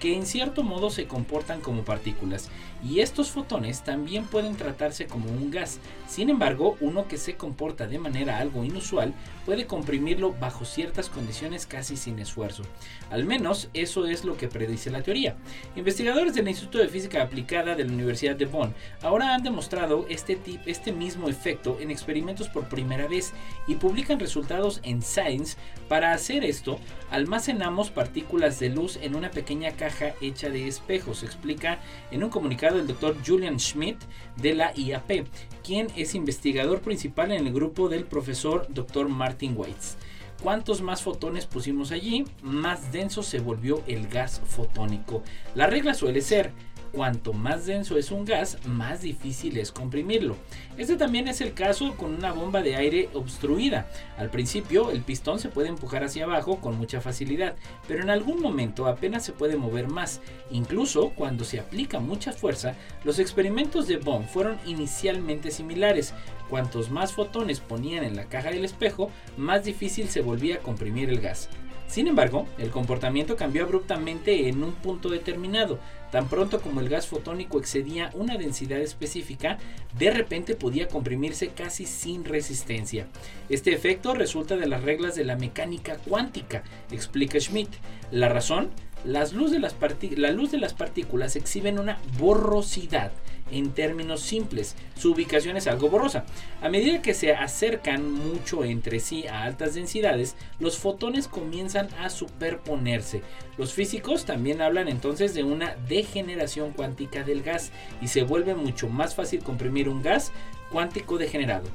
que 0.00 0.16
en 0.16 0.26
cierto 0.26 0.62
modo 0.62 0.90
se 0.90 1.06
comportan 1.06 1.60
como 1.60 1.84
partículas, 1.84 2.50
y 2.82 3.00
estos 3.00 3.30
fotones 3.30 3.82
también 3.82 4.24
pueden 4.24 4.56
tratarse 4.56 5.06
como 5.06 5.30
un 5.30 5.50
gas. 5.50 5.78
Sin 6.08 6.30
embargo, 6.30 6.76
uno 6.80 7.08
que 7.08 7.16
se 7.16 7.36
comporta 7.36 7.86
de 7.86 7.98
manera 7.98 8.38
algo 8.38 8.64
inusual 8.64 9.14
puede 9.44 9.66
comprimirlo 9.66 10.34
bajo 10.38 10.64
ciertas 10.64 11.08
condiciones 11.08 11.66
casi 11.66 11.96
sin 11.96 12.18
esfuerzo. 12.18 12.62
Al 13.10 13.24
menos 13.24 13.68
eso 13.74 14.06
es 14.06 14.24
lo 14.24 14.36
que 14.36 14.48
predice 14.48 14.90
la 14.90 15.02
teoría. 15.02 15.36
Investigadores 15.74 16.34
del 16.34 16.48
Instituto 16.48 16.78
de 16.78 16.88
Física 16.88 17.22
Aplicada 17.22 17.74
de 17.74 17.84
la 17.84 17.92
Universidad 17.92 18.36
de 18.36 18.46
Bonn 18.46 18.74
ahora 19.02 19.34
han 19.34 19.42
demostrado 19.42 20.06
este, 20.08 20.38
este 20.66 20.92
mismo 20.92 21.28
efecto 21.28 21.78
en 21.80 21.90
experimentos 21.90 22.48
por 22.48 22.68
primera 22.68 23.08
vez 23.08 23.32
y 23.66 23.74
publican 23.76 24.20
resultados 24.20 24.80
en 24.82 25.02
Science. 25.02 25.56
Para 25.88 26.12
hacer 26.12 26.44
esto, 26.44 26.78
almacenamos 27.10 27.90
partículas 27.90 28.60
de 28.60 28.68
luz 28.68 28.98
en 29.00 29.16
una 29.16 29.30
pequeña 29.30 29.72
caja 29.72 30.12
hecha 30.20 30.50
de 30.50 30.68
espejos, 30.68 31.22
explica 31.22 31.78
en 32.10 32.22
un 32.22 32.30
comunicado 32.30 32.67
el 32.76 32.86
doctor 32.86 33.16
Julian 33.26 33.58
Schmidt 33.58 33.98
de 34.36 34.54
la 34.54 34.72
IAP, 34.76 35.26
quien 35.64 35.88
es 35.96 36.14
investigador 36.14 36.80
principal 36.80 37.32
en 37.32 37.46
el 37.46 37.52
grupo 37.52 37.88
del 37.88 38.04
profesor 38.04 38.66
Dr. 38.68 39.08
Martin 39.08 39.54
Weitz. 39.56 39.96
Cuantos 40.42 40.82
más 40.82 41.02
fotones 41.02 41.46
pusimos 41.46 41.90
allí, 41.90 42.24
más 42.42 42.92
denso 42.92 43.22
se 43.22 43.40
volvió 43.40 43.82
el 43.86 44.06
gas 44.06 44.40
fotónico. 44.46 45.22
La 45.54 45.66
regla 45.66 45.94
suele 45.94 46.20
ser 46.20 46.52
Cuanto 46.92 47.32
más 47.34 47.66
denso 47.66 47.98
es 47.98 48.10
un 48.10 48.24
gas, 48.24 48.58
más 48.66 49.02
difícil 49.02 49.58
es 49.58 49.70
comprimirlo. 49.70 50.36
Este 50.78 50.96
también 50.96 51.28
es 51.28 51.40
el 51.40 51.52
caso 51.52 51.94
con 51.96 52.14
una 52.14 52.32
bomba 52.32 52.62
de 52.62 52.76
aire 52.76 53.10
obstruida. 53.12 53.90
Al 54.16 54.30
principio, 54.30 54.90
el 54.90 55.02
pistón 55.02 55.38
se 55.38 55.50
puede 55.50 55.68
empujar 55.68 56.02
hacia 56.02 56.24
abajo 56.24 56.60
con 56.60 56.78
mucha 56.78 57.00
facilidad, 57.00 57.56
pero 57.86 58.02
en 58.02 58.10
algún 58.10 58.40
momento 58.40 58.86
apenas 58.86 59.24
se 59.24 59.32
puede 59.32 59.56
mover 59.56 59.88
más. 59.88 60.20
Incluso 60.50 61.10
cuando 61.10 61.44
se 61.44 61.60
aplica 61.60 62.00
mucha 62.00 62.32
fuerza, 62.32 62.74
los 63.04 63.18
experimentos 63.18 63.86
de 63.86 63.98
Bohm 63.98 64.24
fueron 64.24 64.58
inicialmente 64.64 65.50
similares. 65.50 66.14
Cuantos 66.48 66.90
más 66.90 67.12
fotones 67.12 67.60
ponían 67.60 68.04
en 68.04 68.16
la 68.16 68.24
caja 68.24 68.50
del 68.50 68.64
espejo, 68.64 69.10
más 69.36 69.64
difícil 69.64 70.08
se 70.08 70.22
volvía 70.22 70.56
a 70.56 70.60
comprimir 70.60 71.10
el 71.10 71.20
gas. 71.20 71.50
Sin 71.88 72.06
embargo, 72.06 72.46
el 72.58 72.70
comportamiento 72.70 73.36
cambió 73.36 73.64
abruptamente 73.64 74.48
en 74.48 74.62
un 74.62 74.72
punto 74.72 75.08
determinado. 75.08 75.78
Tan 76.12 76.28
pronto 76.28 76.60
como 76.60 76.80
el 76.80 76.88
gas 76.88 77.06
fotónico 77.06 77.58
excedía 77.58 78.10
una 78.14 78.36
densidad 78.36 78.78
específica, 78.78 79.58
de 79.98 80.10
repente 80.10 80.54
podía 80.54 80.88
comprimirse 80.88 81.48
casi 81.48 81.86
sin 81.86 82.24
resistencia. 82.24 83.06
Este 83.48 83.72
efecto 83.72 84.14
resulta 84.14 84.56
de 84.56 84.66
las 84.66 84.82
reglas 84.82 85.16
de 85.16 85.24
la 85.24 85.36
mecánica 85.36 85.96
cuántica, 85.96 86.62
explica 86.90 87.40
Schmidt. 87.40 87.70
La 88.10 88.28
razón, 88.28 88.68
las 89.04 89.32
luz 89.32 89.50
de 89.50 89.58
las 89.58 89.74
la 90.16 90.30
luz 90.30 90.50
de 90.50 90.58
las 90.58 90.74
partículas 90.74 91.36
exhiben 91.36 91.78
una 91.78 91.98
borrosidad 92.18 93.12
en 93.50 93.72
términos 93.72 94.20
simples. 94.20 94.76
Su 94.96 95.12
ubicación 95.12 95.56
es 95.56 95.66
algo 95.66 95.88
borrosa. 95.88 96.24
A 96.62 96.68
medida 96.68 97.02
que 97.02 97.14
se 97.14 97.32
acercan 97.32 98.10
mucho 98.10 98.64
entre 98.64 99.00
sí 99.00 99.26
a 99.26 99.44
altas 99.44 99.74
densidades, 99.74 100.36
los 100.58 100.78
fotones 100.78 101.28
comienzan 101.28 101.88
a 101.98 102.10
superponerse. 102.10 103.22
Los 103.56 103.72
físicos 103.72 104.24
también 104.24 104.60
hablan 104.60 104.88
entonces 104.88 105.34
de 105.34 105.44
una 105.44 105.74
degeneración 105.88 106.72
cuántica 106.72 107.24
del 107.24 107.42
gas 107.42 107.72
y 108.00 108.08
se 108.08 108.22
vuelve 108.22 108.54
mucho 108.54 108.88
más 108.88 109.14
fácil 109.14 109.42
comprimir 109.42 109.88
un 109.88 110.02
gas 110.02 110.32
cuántico 110.70 111.18
degenerado. 111.18 111.68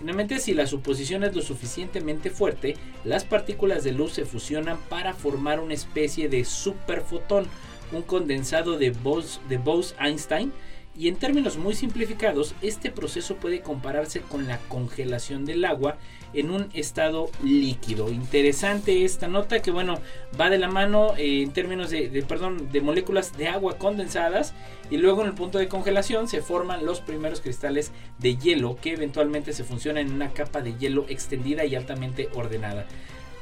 Finalmente, 0.00 0.38
si 0.38 0.54
la 0.54 0.66
suposición 0.66 1.24
es 1.24 1.36
lo 1.36 1.42
suficientemente 1.42 2.30
fuerte, 2.30 2.74
las 3.04 3.24
partículas 3.24 3.84
de 3.84 3.92
luz 3.92 4.14
se 4.14 4.24
fusionan 4.24 4.78
para 4.88 5.12
formar 5.12 5.60
una 5.60 5.74
especie 5.74 6.30
de 6.30 6.46
superfotón, 6.46 7.46
un 7.92 8.00
condensado 8.00 8.78
de 8.78 8.92
Bose-Einstein, 8.92 10.52
y 11.00 11.08
en 11.08 11.16
términos 11.16 11.56
muy 11.56 11.74
simplificados, 11.74 12.54
este 12.60 12.90
proceso 12.90 13.36
puede 13.36 13.62
compararse 13.62 14.20
con 14.20 14.46
la 14.46 14.58
congelación 14.68 15.46
del 15.46 15.64
agua 15.64 15.96
en 16.34 16.50
un 16.50 16.68
estado 16.74 17.30
líquido. 17.42 18.10
Interesante 18.10 19.06
esta 19.06 19.26
nota 19.26 19.62
que 19.62 19.70
bueno, 19.70 19.98
va 20.38 20.50
de 20.50 20.58
la 20.58 20.68
mano 20.68 21.14
eh, 21.16 21.40
en 21.40 21.54
términos 21.54 21.88
de, 21.88 22.22
perdón, 22.28 22.70
de 22.70 22.82
moléculas 22.82 23.34
de 23.38 23.48
agua 23.48 23.78
condensadas 23.78 24.52
y 24.90 24.98
luego 24.98 25.22
en 25.22 25.28
el 25.28 25.34
punto 25.34 25.56
de 25.56 25.68
congelación 25.68 26.28
se 26.28 26.42
forman 26.42 26.84
los 26.84 27.00
primeros 27.00 27.40
cristales 27.40 27.92
de 28.18 28.36
hielo 28.36 28.76
que 28.76 28.92
eventualmente 28.92 29.54
se 29.54 29.64
funcionan 29.64 30.06
en 30.06 30.12
una 30.12 30.34
capa 30.34 30.60
de 30.60 30.76
hielo 30.76 31.06
extendida 31.08 31.64
y 31.64 31.76
altamente 31.76 32.28
ordenada. 32.34 32.84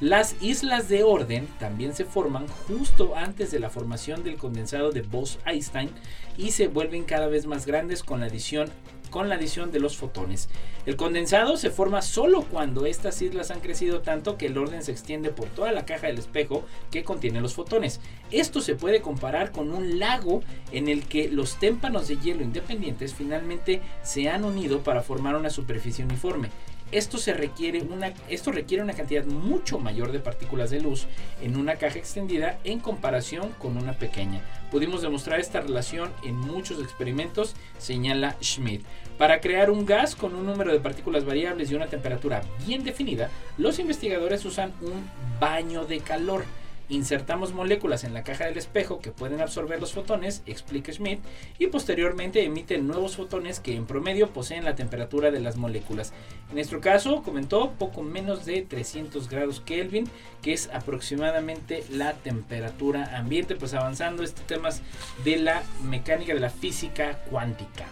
Las 0.00 0.36
islas 0.40 0.88
de 0.88 1.02
orden 1.02 1.48
también 1.58 1.92
se 1.92 2.04
forman 2.04 2.46
justo 2.68 3.16
antes 3.16 3.50
de 3.50 3.58
la 3.58 3.68
formación 3.68 4.22
del 4.22 4.36
condensado 4.36 4.92
de 4.92 5.02
Bose-Einstein 5.02 5.90
y 6.36 6.52
se 6.52 6.68
vuelven 6.68 7.02
cada 7.02 7.26
vez 7.26 7.46
más 7.46 7.66
grandes 7.66 8.04
con 8.04 8.20
la 8.20 8.26
adición 8.26 8.70
con 9.10 9.28
la 9.28 9.36
adición 9.36 9.72
de 9.72 9.80
los 9.80 9.96
fotones. 9.96 10.50
El 10.86 10.96
condensado 10.96 11.56
se 11.56 11.70
forma 11.70 12.02
solo 12.02 12.42
cuando 12.42 12.84
estas 12.86 13.20
islas 13.22 13.50
han 13.50 13.60
crecido 13.60 14.02
tanto 14.02 14.36
que 14.36 14.46
el 14.46 14.58
orden 14.58 14.82
se 14.82 14.92
extiende 14.92 15.30
por 15.30 15.48
toda 15.48 15.72
la 15.72 15.86
caja 15.86 16.08
del 16.08 16.18
espejo 16.18 16.64
que 16.90 17.04
contiene 17.04 17.40
los 17.40 17.54
fotones. 17.54 18.00
Esto 18.30 18.60
se 18.60 18.74
puede 18.74 19.00
comparar 19.00 19.50
con 19.50 19.72
un 19.72 19.98
lago 19.98 20.42
en 20.72 20.88
el 20.88 21.06
que 21.06 21.28
los 21.28 21.58
témpanos 21.58 22.08
de 22.08 22.18
hielo 22.18 22.42
independientes 22.42 23.14
finalmente 23.14 23.80
se 24.02 24.28
han 24.28 24.44
unido 24.44 24.82
para 24.82 25.02
formar 25.02 25.36
una 25.36 25.50
superficie 25.50 26.04
uniforme. 26.04 26.50
Esto, 26.90 27.18
se 27.18 27.34
requiere 27.34 27.82
una, 27.82 28.14
esto 28.28 28.50
requiere 28.50 28.82
una 28.82 28.94
cantidad 28.94 29.24
mucho 29.24 29.78
mayor 29.78 30.10
de 30.10 30.20
partículas 30.20 30.70
de 30.70 30.80
luz 30.80 31.06
en 31.42 31.56
una 31.56 31.76
caja 31.76 31.98
extendida 31.98 32.58
en 32.64 32.80
comparación 32.80 33.50
con 33.58 33.76
una 33.76 33.92
pequeña. 33.92 34.40
Pudimos 34.70 35.02
demostrar 35.02 35.38
esta 35.38 35.60
relación 35.60 36.10
en 36.24 36.36
muchos 36.36 36.80
experimentos, 36.82 37.54
señala 37.78 38.36
Schmidt. 38.42 38.82
Para 39.18 39.40
crear 39.40 39.70
un 39.70 39.84
gas 39.84 40.14
con 40.14 40.34
un 40.34 40.46
número 40.46 40.72
de 40.72 40.80
partículas 40.80 41.24
variables 41.24 41.70
y 41.70 41.74
una 41.74 41.88
temperatura 41.88 42.42
bien 42.66 42.84
definida, 42.84 43.30
los 43.58 43.78
investigadores 43.78 44.44
usan 44.44 44.72
un 44.80 45.10
baño 45.38 45.84
de 45.84 46.00
calor 46.00 46.44
Insertamos 46.90 47.52
moléculas 47.52 48.04
en 48.04 48.14
la 48.14 48.22
caja 48.22 48.46
del 48.46 48.56
espejo 48.56 49.00
que 49.00 49.12
pueden 49.12 49.42
absorber 49.42 49.78
los 49.78 49.92
fotones, 49.92 50.42
explica 50.46 50.90
Schmidt, 50.90 51.20
y 51.58 51.66
posteriormente 51.66 52.44
emiten 52.44 52.86
nuevos 52.86 53.16
fotones 53.16 53.60
que 53.60 53.76
en 53.76 53.84
promedio 53.84 54.30
poseen 54.30 54.64
la 54.64 54.74
temperatura 54.74 55.30
de 55.30 55.40
las 55.40 55.56
moléculas. 55.56 56.14
En 56.48 56.54
nuestro 56.54 56.80
caso, 56.80 57.22
comentó, 57.22 57.72
poco 57.72 58.02
menos 58.02 58.46
de 58.46 58.62
300 58.62 59.28
grados 59.28 59.60
Kelvin, 59.60 60.08
que 60.40 60.54
es 60.54 60.70
aproximadamente 60.72 61.84
la 61.90 62.14
temperatura 62.14 63.18
ambiente, 63.18 63.54
pues 63.54 63.74
avanzando 63.74 64.22
estos 64.22 64.46
temas 64.46 64.80
de 65.24 65.36
la 65.36 65.62
mecánica 65.82 66.32
de 66.32 66.40
la 66.40 66.50
física 66.50 67.18
cuántica. 67.30 67.84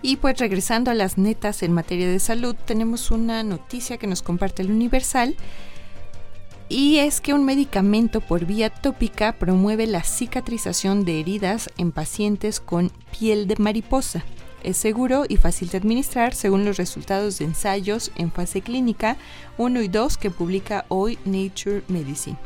Y 0.00 0.16
pues 0.16 0.38
regresando 0.38 0.92
a 0.92 0.94
las 0.94 1.18
netas 1.18 1.64
en 1.64 1.72
materia 1.72 2.08
de 2.08 2.20
salud, 2.20 2.54
tenemos 2.54 3.10
una 3.10 3.42
noticia 3.42 3.98
que 3.98 4.06
nos 4.06 4.22
comparte 4.22 4.62
el 4.62 4.70
Universal 4.70 5.34
y 6.68 6.98
es 6.98 7.20
que 7.20 7.32
un 7.32 7.44
medicamento 7.44 8.20
por 8.20 8.44
vía 8.44 8.68
tópica 8.70 9.32
promueve 9.32 9.86
la 9.86 10.02
cicatrización 10.02 11.04
de 11.04 11.20
heridas 11.20 11.70
en 11.78 11.92
pacientes 11.92 12.60
con 12.60 12.90
piel 13.18 13.46
de 13.46 13.56
mariposa. 13.56 14.24
Es 14.62 14.76
seguro 14.76 15.24
y 15.28 15.36
fácil 15.36 15.68
de 15.68 15.78
administrar 15.78 16.34
según 16.34 16.64
los 16.64 16.76
resultados 16.76 17.38
de 17.38 17.46
ensayos 17.46 18.10
en 18.16 18.30
fase 18.30 18.60
clínica 18.60 19.16
1 19.56 19.82
y 19.82 19.88
2 19.88 20.18
que 20.18 20.30
publica 20.30 20.84
hoy 20.88 21.18
Nature 21.24 21.82
Medicine. 21.88 22.36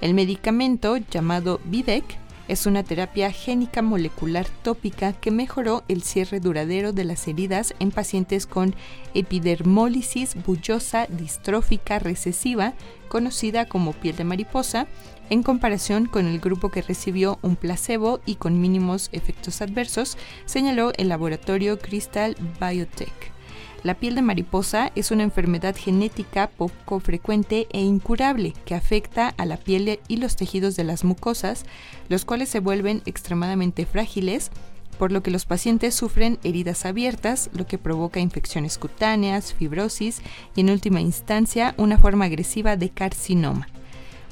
El 0.00 0.14
medicamento 0.14 0.96
llamado 0.96 1.60
Videc 1.64 2.04
Es 2.48 2.64
una 2.64 2.82
terapia 2.82 3.30
génica 3.30 3.82
molecular 3.82 4.46
tópica 4.62 5.12
que 5.12 5.30
mejoró 5.30 5.84
el 5.86 6.02
cierre 6.02 6.40
duradero 6.40 6.94
de 6.94 7.04
las 7.04 7.28
heridas 7.28 7.74
en 7.78 7.90
pacientes 7.90 8.46
con 8.46 8.74
epidermólisis 9.12 10.34
bullosa 10.46 11.06
distrófica 11.10 11.98
recesiva, 11.98 12.72
conocida 13.08 13.66
como 13.66 13.92
piel 13.92 14.16
de 14.16 14.24
mariposa, 14.24 14.86
en 15.28 15.42
comparación 15.42 16.06
con 16.06 16.26
el 16.26 16.40
grupo 16.40 16.70
que 16.70 16.80
recibió 16.80 17.38
un 17.42 17.54
placebo 17.54 18.20
y 18.24 18.36
con 18.36 18.58
mínimos 18.58 19.10
efectos 19.12 19.60
adversos, 19.60 20.16
señaló 20.46 20.92
el 20.96 21.10
laboratorio 21.10 21.78
Crystal 21.78 22.34
Biotech. 22.58 23.37
La 23.84 23.94
piel 23.94 24.16
de 24.16 24.22
mariposa 24.22 24.90
es 24.96 25.12
una 25.12 25.22
enfermedad 25.22 25.76
genética 25.76 26.48
poco 26.48 26.98
frecuente 26.98 27.68
e 27.70 27.80
incurable 27.80 28.52
que 28.64 28.74
afecta 28.74 29.28
a 29.36 29.46
la 29.46 29.56
piel 29.56 30.00
y 30.08 30.16
los 30.16 30.34
tejidos 30.34 30.74
de 30.74 30.82
las 30.82 31.04
mucosas, 31.04 31.64
los 32.08 32.24
cuales 32.24 32.48
se 32.48 32.58
vuelven 32.58 33.02
extremadamente 33.06 33.86
frágiles, 33.86 34.50
por 34.98 35.12
lo 35.12 35.22
que 35.22 35.30
los 35.30 35.46
pacientes 35.46 35.94
sufren 35.94 36.38
heridas 36.42 36.84
abiertas, 36.84 37.50
lo 37.52 37.68
que 37.68 37.78
provoca 37.78 38.18
infecciones 38.18 38.78
cutáneas, 38.78 39.54
fibrosis 39.54 40.22
y 40.56 40.62
en 40.62 40.70
última 40.70 41.00
instancia 41.00 41.74
una 41.76 41.98
forma 41.98 42.24
agresiva 42.24 42.76
de 42.76 42.90
carcinoma. 42.90 43.68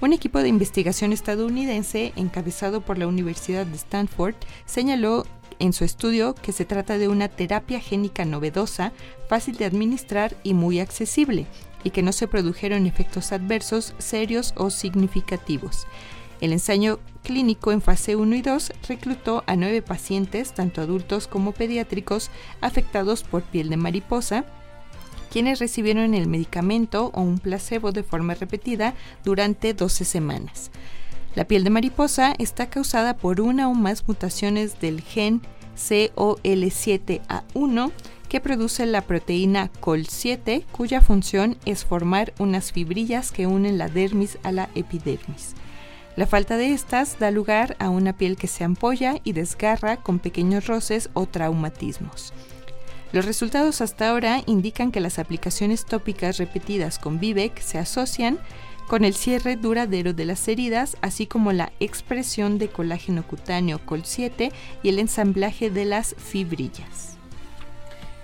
Un 0.02 0.12
equipo 0.12 0.40
de 0.40 0.48
investigación 0.48 1.12
estadounidense, 1.14 2.12
encabezado 2.16 2.82
por 2.82 2.98
la 2.98 3.06
Universidad 3.06 3.64
de 3.64 3.76
Stanford, 3.76 4.34
señaló 4.66 5.24
en 5.58 5.72
su 5.72 5.84
estudio 5.84 6.34
que 6.34 6.52
se 6.52 6.64
trata 6.64 6.98
de 6.98 7.08
una 7.08 7.28
terapia 7.28 7.80
génica 7.80 8.24
novedosa, 8.24 8.92
fácil 9.28 9.56
de 9.56 9.64
administrar 9.64 10.36
y 10.42 10.54
muy 10.54 10.80
accesible, 10.80 11.46
y 11.84 11.90
que 11.90 12.02
no 12.02 12.12
se 12.12 12.28
produjeron 12.28 12.86
efectos 12.86 13.32
adversos 13.32 13.94
serios 13.98 14.54
o 14.56 14.70
significativos. 14.70 15.86
El 16.40 16.52
ensayo 16.52 17.00
clínico 17.22 17.72
en 17.72 17.80
fase 17.80 18.16
1 18.16 18.36
y 18.36 18.42
2 18.42 18.72
reclutó 18.88 19.42
a 19.46 19.56
nueve 19.56 19.82
pacientes, 19.82 20.52
tanto 20.52 20.80
adultos 20.80 21.26
como 21.26 21.52
pediátricos, 21.52 22.30
afectados 22.60 23.22
por 23.22 23.42
piel 23.42 23.70
de 23.70 23.76
mariposa, 23.76 24.44
quienes 25.30 25.58
recibieron 25.58 26.14
el 26.14 26.28
medicamento 26.28 27.10
o 27.14 27.20
un 27.20 27.38
placebo 27.38 27.92
de 27.92 28.02
forma 28.02 28.34
repetida 28.34 28.94
durante 29.24 29.74
12 29.74 30.04
semanas. 30.04 30.70
La 31.36 31.44
piel 31.44 31.62
de 31.64 31.70
mariposa 31.70 32.34
está 32.38 32.70
causada 32.70 33.18
por 33.18 33.42
una 33.42 33.68
o 33.68 33.74
más 33.74 34.08
mutaciones 34.08 34.80
del 34.80 35.02
gen 35.02 35.42
COL7A1 35.76 37.92
que 38.30 38.40
produce 38.40 38.86
la 38.86 39.02
proteína 39.02 39.70
COL7 39.82 40.64
cuya 40.72 41.02
función 41.02 41.58
es 41.66 41.84
formar 41.84 42.32
unas 42.38 42.72
fibrillas 42.72 43.32
que 43.32 43.46
unen 43.46 43.76
la 43.76 43.88
dermis 43.88 44.38
a 44.44 44.52
la 44.52 44.70
epidermis. 44.74 45.52
La 46.16 46.26
falta 46.26 46.56
de 46.56 46.72
estas 46.72 47.18
da 47.18 47.30
lugar 47.30 47.76
a 47.80 47.90
una 47.90 48.14
piel 48.14 48.38
que 48.38 48.46
se 48.46 48.64
ampolla 48.64 49.16
y 49.22 49.34
desgarra 49.34 49.98
con 49.98 50.18
pequeños 50.18 50.66
roces 50.66 51.10
o 51.12 51.26
traumatismos. 51.26 52.32
Los 53.12 53.26
resultados 53.26 53.82
hasta 53.82 54.08
ahora 54.08 54.42
indican 54.46 54.90
que 54.90 55.00
las 55.00 55.18
aplicaciones 55.18 55.84
tópicas 55.84 56.38
repetidas 56.38 56.98
con 56.98 57.20
Vivek 57.20 57.60
se 57.60 57.76
asocian 57.78 58.38
con 58.86 59.04
el 59.04 59.14
cierre 59.14 59.56
duradero 59.56 60.12
de 60.12 60.24
las 60.24 60.46
heridas, 60.48 60.96
así 61.00 61.26
como 61.26 61.52
la 61.52 61.72
expresión 61.80 62.58
de 62.58 62.68
colágeno 62.68 63.26
cutáneo 63.26 63.80
COL7 63.84 64.52
y 64.82 64.88
el 64.88 64.98
ensamblaje 64.98 65.70
de 65.70 65.84
las 65.84 66.14
fibrillas. 66.16 67.15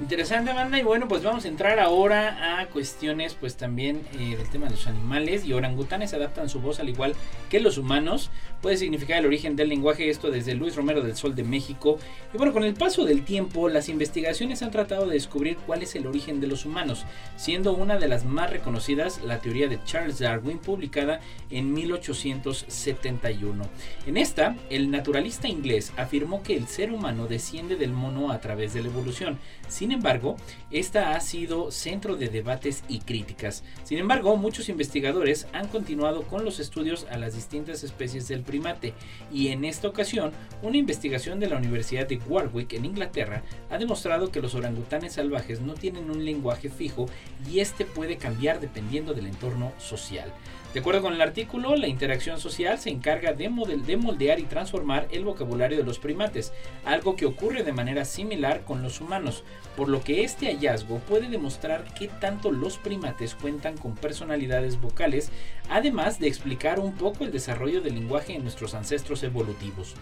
Interesante, 0.02 0.52
banda. 0.52 0.80
Y 0.80 0.82
bueno, 0.82 1.06
pues 1.06 1.22
vamos 1.22 1.44
a 1.44 1.48
entrar 1.48 1.78
ahora 1.78 2.60
a 2.60 2.66
cuestiones, 2.66 3.34
pues 3.34 3.56
también 3.56 4.02
eh, 4.18 4.36
del 4.36 4.48
tema 4.50 4.64
de 4.66 4.72
los 4.72 4.88
animales. 4.88 5.44
Y 5.44 5.52
orangutanes 5.52 6.12
adaptan 6.12 6.48
su 6.48 6.60
voz 6.60 6.80
al 6.80 6.88
igual 6.88 7.14
que 7.48 7.60
los 7.60 7.78
humanos. 7.78 8.32
Puede 8.60 8.76
significar 8.78 9.18
el 9.18 9.26
origen 9.26 9.54
del 9.54 9.68
lenguaje, 9.68 10.10
esto 10.10 10.32
desde 10.32 10.56
Luis 10.56 10.74
Romero 10.74 11.02
del 11.02 11.14
Sol 11.14 11.36
de 11.36 11.44
México. 11.44 11.98
Y 12.34 12.36
bueno, 12.36 12.52
con 12.52 12.64
el 12.64 12.74
paso 12.74 13.04
del 13.04 13.24
tiempo, 13.24 13.68
las 13.68 13.88
investigaciones 13.88 14.60
han 14.62 14.72
tratado 14.72 15.06
de 15.06 15.14
descubrir 15.14 15.56
cuál 15.58 15.82
es 15.82 15.94
el 15.94 16.08
origen 16.08 16.40
de 16.40 16.48
los 16.48 16.66
humanos, 16.66 17.06
siendo 17.36 17.72
una 17.72 17.96
de 17.96 18.08
las 18.08 18.24
más 18.24 18.50
reconocidas 18.50 19.20
la 19.22 19.38
teoría 19.38 19.68
de 19.68 19.82
Charles 19.84 20.18
Darwin, 20.18 20.58
publicada 20.58 21.20
en 21.48 21.72
1871. 21.72 23.64
En 24.06 24.16
esta, 24.16 24.56
el 24.68 24.90
naturalista 24.90 25.46
inglés 25.46 25.92
afirmó 25.96 26.42
que 26.42 26.56
el 26.56 26.66
ser 26.66 26.90
humano 26.92 27.28
desciende 27.28 27.76
del 27.76 27.92
mono 27.92 28.32
a 28.32 28.40
través 28.40 28.74
de 28.74 28.82
la 28.82 28.88
evolución. 28.88 29.38
Sin 29.72 29.90
embargo, 29.90 30.36
esta 30.70 31.16
ha 31.16 31.20
sido 31.20 31.70
centro 31.70 32.16
de 32.16 32.28
debates 32.28 32.84
y 32.88 32.98
críticas. 32.98 33.64
Sin 33.84 33.96
embargo, 33.96 34.36
muchos 34.36 34.68
investigadores 34.68 35.46
han 35.54 35.68
continuado 35.68 36.24
con 36.24 36.44
los 36.44 36.60
estudios 36.60 37.06
a 37.10 37.16
las 37.16 37.34
distintas 37.34 37.82
especies 37.82 38.28
del 38.28 38.42
primate 38.42 38.92
y 39.32 39.48
en 39.48 39.64
esta 39.64 39.88
ocasión, 39.88 40.32
una 40.60 40.76
investigación 40.76 41.40
de 41.40 41.48
la 41.48 41.56
Universidad 41.56 42.06
de 42.06 42.18
Warwick 42.18 42.74
en 42.74 42.84
Inglaterra 42.84 43.44
ha 43.70 43.78
demostrado 43.78 44.30
que 44.30 44.42
los 44.42 44.54
orangutanes 44.54 45.14
salvajes 45.14 45.62
no 45.62 45.72
tienen 45.72 46.10
un 46.10 46.22
lenguaje 46.22 46.68
fijo 46.68 47.06
y 47.50 47.60
este 47.60 47.86
puede 47.86 48.18
cambiar 48.18 48.60
dependiendo 48.60 49.14
del 49.14 49.26
entorno 49.26 49.72
social. 49.78 50.30
De 50.74 50.80
acuerdo 50.80 51.02
con 51.02 51.12
el 51.12 51.20
artículo, 51.20 51.76
la 51.76 51.86
interacción 51.86 52.40
social 52.40 52.78
se 52.78 52.88
encarga 52.88 53.34
de, 53.34 53.50
de, 53.84 53.96
moldear 53.98 54.40
y 54.40 54.44
transformar 54.44 55.06
el 55.10 55.22
vocabulario 55.22 55.76
de 55.76 55.84
los 55.84 55.98
primates, 55.98 56.54
algo 56.86 57.14
que 57.14 57.26
ocurre 57.26 57.62
de 57.62 57.74
manera 57.74 58.06
similar 58.06 58.62
con 58.64 58.82
los 58.82 59.02
humanos, 59.02 59.44
por 59.76 59.90
lo 59.90 60.02
que 60.02 60.24
este 60.24 60.46
hallazgo 60.46 60.98
puede 61.00 61.28
demostrar 61.28 61.84
qué 61.92 62.08
tanto 62.08 62.50
los 62.50 62.78
primates 62.78 63.34
cuentan 63.34 63.76
con 63.76 63.94
personalidades 63.96 64.80
vocales, 64.80 65.30
además 65.68 66.18
de 66.18 66.28
explicar 66.28 66.80
un 66.80 66.94
poco 66.94 67.24
el 67.24 67.32
desarrollo 67.32 67.82
del 67.82 67.96
lenguaje 67.96 68.32
en 68.34 68.42
nuestros 68.42 68.72
ancestros 68.72 69.22
evolutivos. 69.24 69.94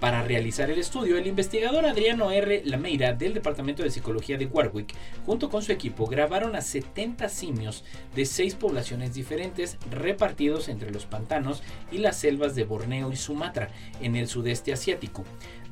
Para 0.00 0.22
realizar 0.22 0.70
el 0.70 0.78
estudio, 0.78 1.16
el 1.16 1.26
investigador 1.26 1.86
Adriano 1.86 2.30
R. 2.30 2.62
Lameira 2.66 3.14
del 3.14 3.32
Departamento 3.32 3.82
de 3.82 3.90
Psicología 3.90 4.36
de 4.36 4.44
Warwick, 4.44 4.92
junto 5.24 5.48
con 5.48 5.62
su 5.62 5.72
equipo, 5.72 6.06
grabaron 6.06 6.54
a 6.54 6.60
70 6.60 7.30
simios 7.30 7.82
de 8.14 8.26
seis 8.26 8.54
poblaciones 8.54 9.14
diferentes 9.14 9.78
repartidos 9.90 10.68
entre 10.68 10.90
los 10.90 11.06
pantanos 11.06 11.62
y 11.90 11.98
las 11.98 12.18
selvas 12.18 12.54
de 12.54 12.64
Borneo 12.64 13.10
y 13.10 13.16
Sumatra, 13.16 13.70
en 14.02 14.16
el 14.16 14.28
sudeste 14.28 14.70
asiático. 14.70 15.24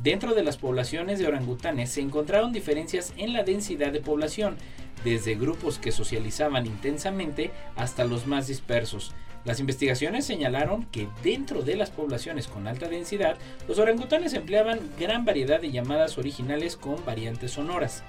Dentro 0.03 0.35
de 0.35 0.43
las 0.43 0.57
poblaciones 0.57 1.19
de 1.19 1.27
orangutanes 1.27 1.91
se 1.91 2.01
encontraron 2.01 2.53
diferencias 2.53 3.13
en 3.19 3.35
la 3.35 3.43
densidad 3.43 3.93
de 3.93 4.01
población, 4.01 4.57
desde 5.05 5.35
grupos 5.35 5.79
que 5.79 5.93
socializaban 5.93 6.65
intensamente 6.65 7.51
hasta 7.77 8.05
los 8.05 8.27
más 8.27 8.47
dispersos. 8.47 9.13
Las 9.45 9.61
investigaciones 9.61 10.25
señalaron 10.25 10.87
que 10.87 11.09
dentro 11.23 11.63
de 11.63 11.77
las 11.77 11.91
poblaciones 11.91 12.49
con 12.49 12.67
alta 12.67 12.89
densidad, 12.89 13.37
los 13.69 13.79
orangutanes 13.79 14.33
empleaban 14.33 14.81
gran 14.99 15.27
variedad 15.27 15.61
de 15.61 15.71
llamadas 15.71 16.17
originales 16.17 16.77
con 16.77 17.05
variantes 17.05 17.53
sonoras, 17.53 18.03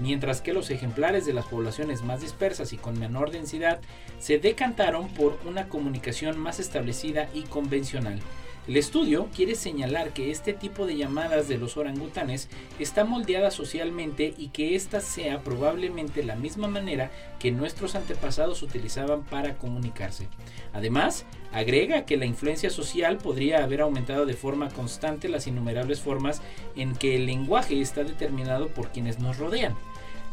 mientras 0.00 0.42
que 0.42 0.52
los 0.52 0.70
ejemplares 0.70 1.24
de 1.24 1.32
las 1.32 1.46
poblaciones 1.46 2.02
más 2.02 2.20
dispersas 2.20 2.74
y 2.74 2.76
con 2.76 2.98
menor 2.98 3.30
densidad 3.30 3.80
se 4.18 4.38
decantaron 4.38 5.08
por 5.08 5.38
una 5.46 5.68
comunicación 5.68 6.38
más 6.38 6.60
establecida 6.60 7.28
y 7.32 7.42
convencional. 7.42 8.20
El 8.68 8.76
estudio 8.76 9.28
quiere 9.34 9.56
señalar 9.56 10.12
que 10.12 10.30
este 10.30 10.52
tipo 10.52 10.86
de 10.86 10.96
llamadas 10.96 11.48
de 11.48 11.58
los 11.58 11.76
orangutanes 11.76 12.48
está 12.78 13.04
moldeada 13.04 13.50
socialmente 13.50 14.34
y 14.38 14.48
que 14.48 14.76
esta 14.76 15.00
sea 15.00 15.40
probablemente 15.40 16.22
la 16.22 16.36
misma 16.36 16.68
manera 16.68 17.10
que 17.40 17.50
nuestros 17.50 17.96
antepasados 17.96 18.62
utilizaban 18.62 19.24
para 19.24 19.58
comunicarse. 19.58 20.28
Además, 20.72 21.26
agrega 21.50 22.06
que 22.06 22.16
la 22.16 22.24
influencia 22.24 22.70
social 22.70 23.18
podría 23.18 23.64
haber 23.64 23.80
aumentado 23.80 24.26
de 24.26 24.34
forma 24.34 24.68
constante 24.68 25.28
las 25.28 25.48
innumerables 25.48 26.00
formas 26.00 26.40
en 26.76 26.94
que 26.94 27.16
el 27.16 27.26
lenguaje 27.26 27.80
está 27.80 28.04
determinado 28.04 28.68
por 28.68 28.92
quienes 28.92 29.18
nos 29.18 29.38
rodean 29.38 29.74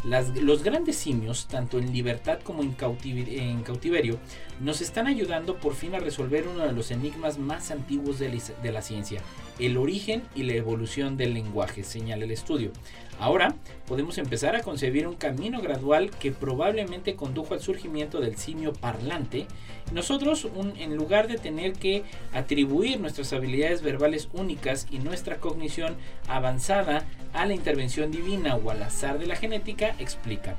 los 0.03 0.63
grandes 0.63 0.95
simios, 0.95 1.47
tanto 1.47 1.77
en 1.77 1.91
libertad 1.91 2.39
como 2.43 2.63
en, 2.63 2.71
cautiverio, 2.73 4.19
nos 4.61 4.81
están 4.81 5.07
ayudando 5.07 5.57
por 5.57 5.75
fin 5.75 5.95
a 5.95 5.99
resolver 5.99 6.47
uno 6.47 6.65
de 6.65 6.71
los 6.71 6.91
enigmas 6.91 7.37
más 7.37 7.71
antiguos 7.71 8.19
de 8.19 8.71
la 8.71 8.81
ciencia, 8.81 9.21
el 9.59 9.77
origen 9.77 10.23
y 10.35 10.43
la 10.43 10.53
evolución 10.53 11.17
del 11.17 11.33
lenguaje, 11.33 11.83
señala 11.83 12.23
el 12.23 12.31
estudio. 12.31 12.71
Ahora 13.19 13.53
podemos 13.85 14.17
empezar 14.17 14.55
a 14.55 14.61
concebir 14.61 15.05
un 15.05 15.15
camino 15.15 15.61
gradual 15.61 16.09
que 16.09 16.31
probablemente 16.31 17.15
condujo 17.15 17.53
al 17.53 17.59
surgimiento 17.59 18.21
del 18.21 18.37
simio 18.37 18.71
parlante. 18.71 19.45
Nosotros, 19.91 20.47
en 20.77 20.95
lugar 20.95 21.27
de 21.27 21.37
tener 21.37 21.73
que 21.73 22.03
atribuir 22.31 22.99
nuestras 22.99 23.33
habilidades 23.33 23.81
verbales 23.81 24.29
únicas 24.31 24.87
y 24.89 24.99
nuestra 24.99 25.37
cognición 25.37 25.97
avanzada 26.29 27.05
a 27.33 27.45
la 27.45 27.53
intervención 27.53 28.09
divina 28.09 28.55
o 28.55 28.71
al 28.71 28.83
azar 28.83 29.19
de 29.19 29.27
la 29.27 29.35
genética, 29.35 29.95
explica. 29.99 30.55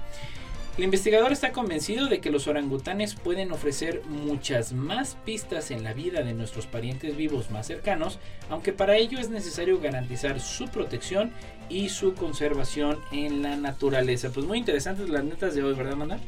El 0.80 0.84
investigador 0.84 1.30
está 1.30 1.52
convencido 1.52 2.06
de 2.06 2.22
que 2.22 2.30
los 2.30 2.46
orangutanes 2.46 3.14
pueden 3.14 3.52
ofrecer 3.52 4.00
muchas 4.06 4.72
más 4.72 5.14
pistas 5.26 5.70
en 5.70 5.84
la 5.84 5.92
vida 5.92 6.22
de 6.22 6.32
nuestros 6.32 6.66
parientes 6.66 7.18
vivos 7.18 7.50
más 7.50 7.66
cercanos, 7.66 8.18
aunque 8.48 8.72
para 8.72 8.96
ello 8.96 9.18
es 9.18 9.28
necesario 9.28 9.78
garantizar 9.78 10.40
su 10.40 10.68
protección 10.68 11.32
y 11.68 11.90
su 11.90 12.14
conservación 12.14 12.98
en 13.12 13.42
la 13.42 13.56
naturaleza. 13.56 14.30
Pues 14.32 14.46
muy 14.46 14.56
interesantes 14.56 15.10
las 15.10 15.22
netas 15.22 15.54
de 15.54 15.62
hoy, 15.62 15.74
¿verdad, 15.74 15.92
Amanda? 15.92 16.18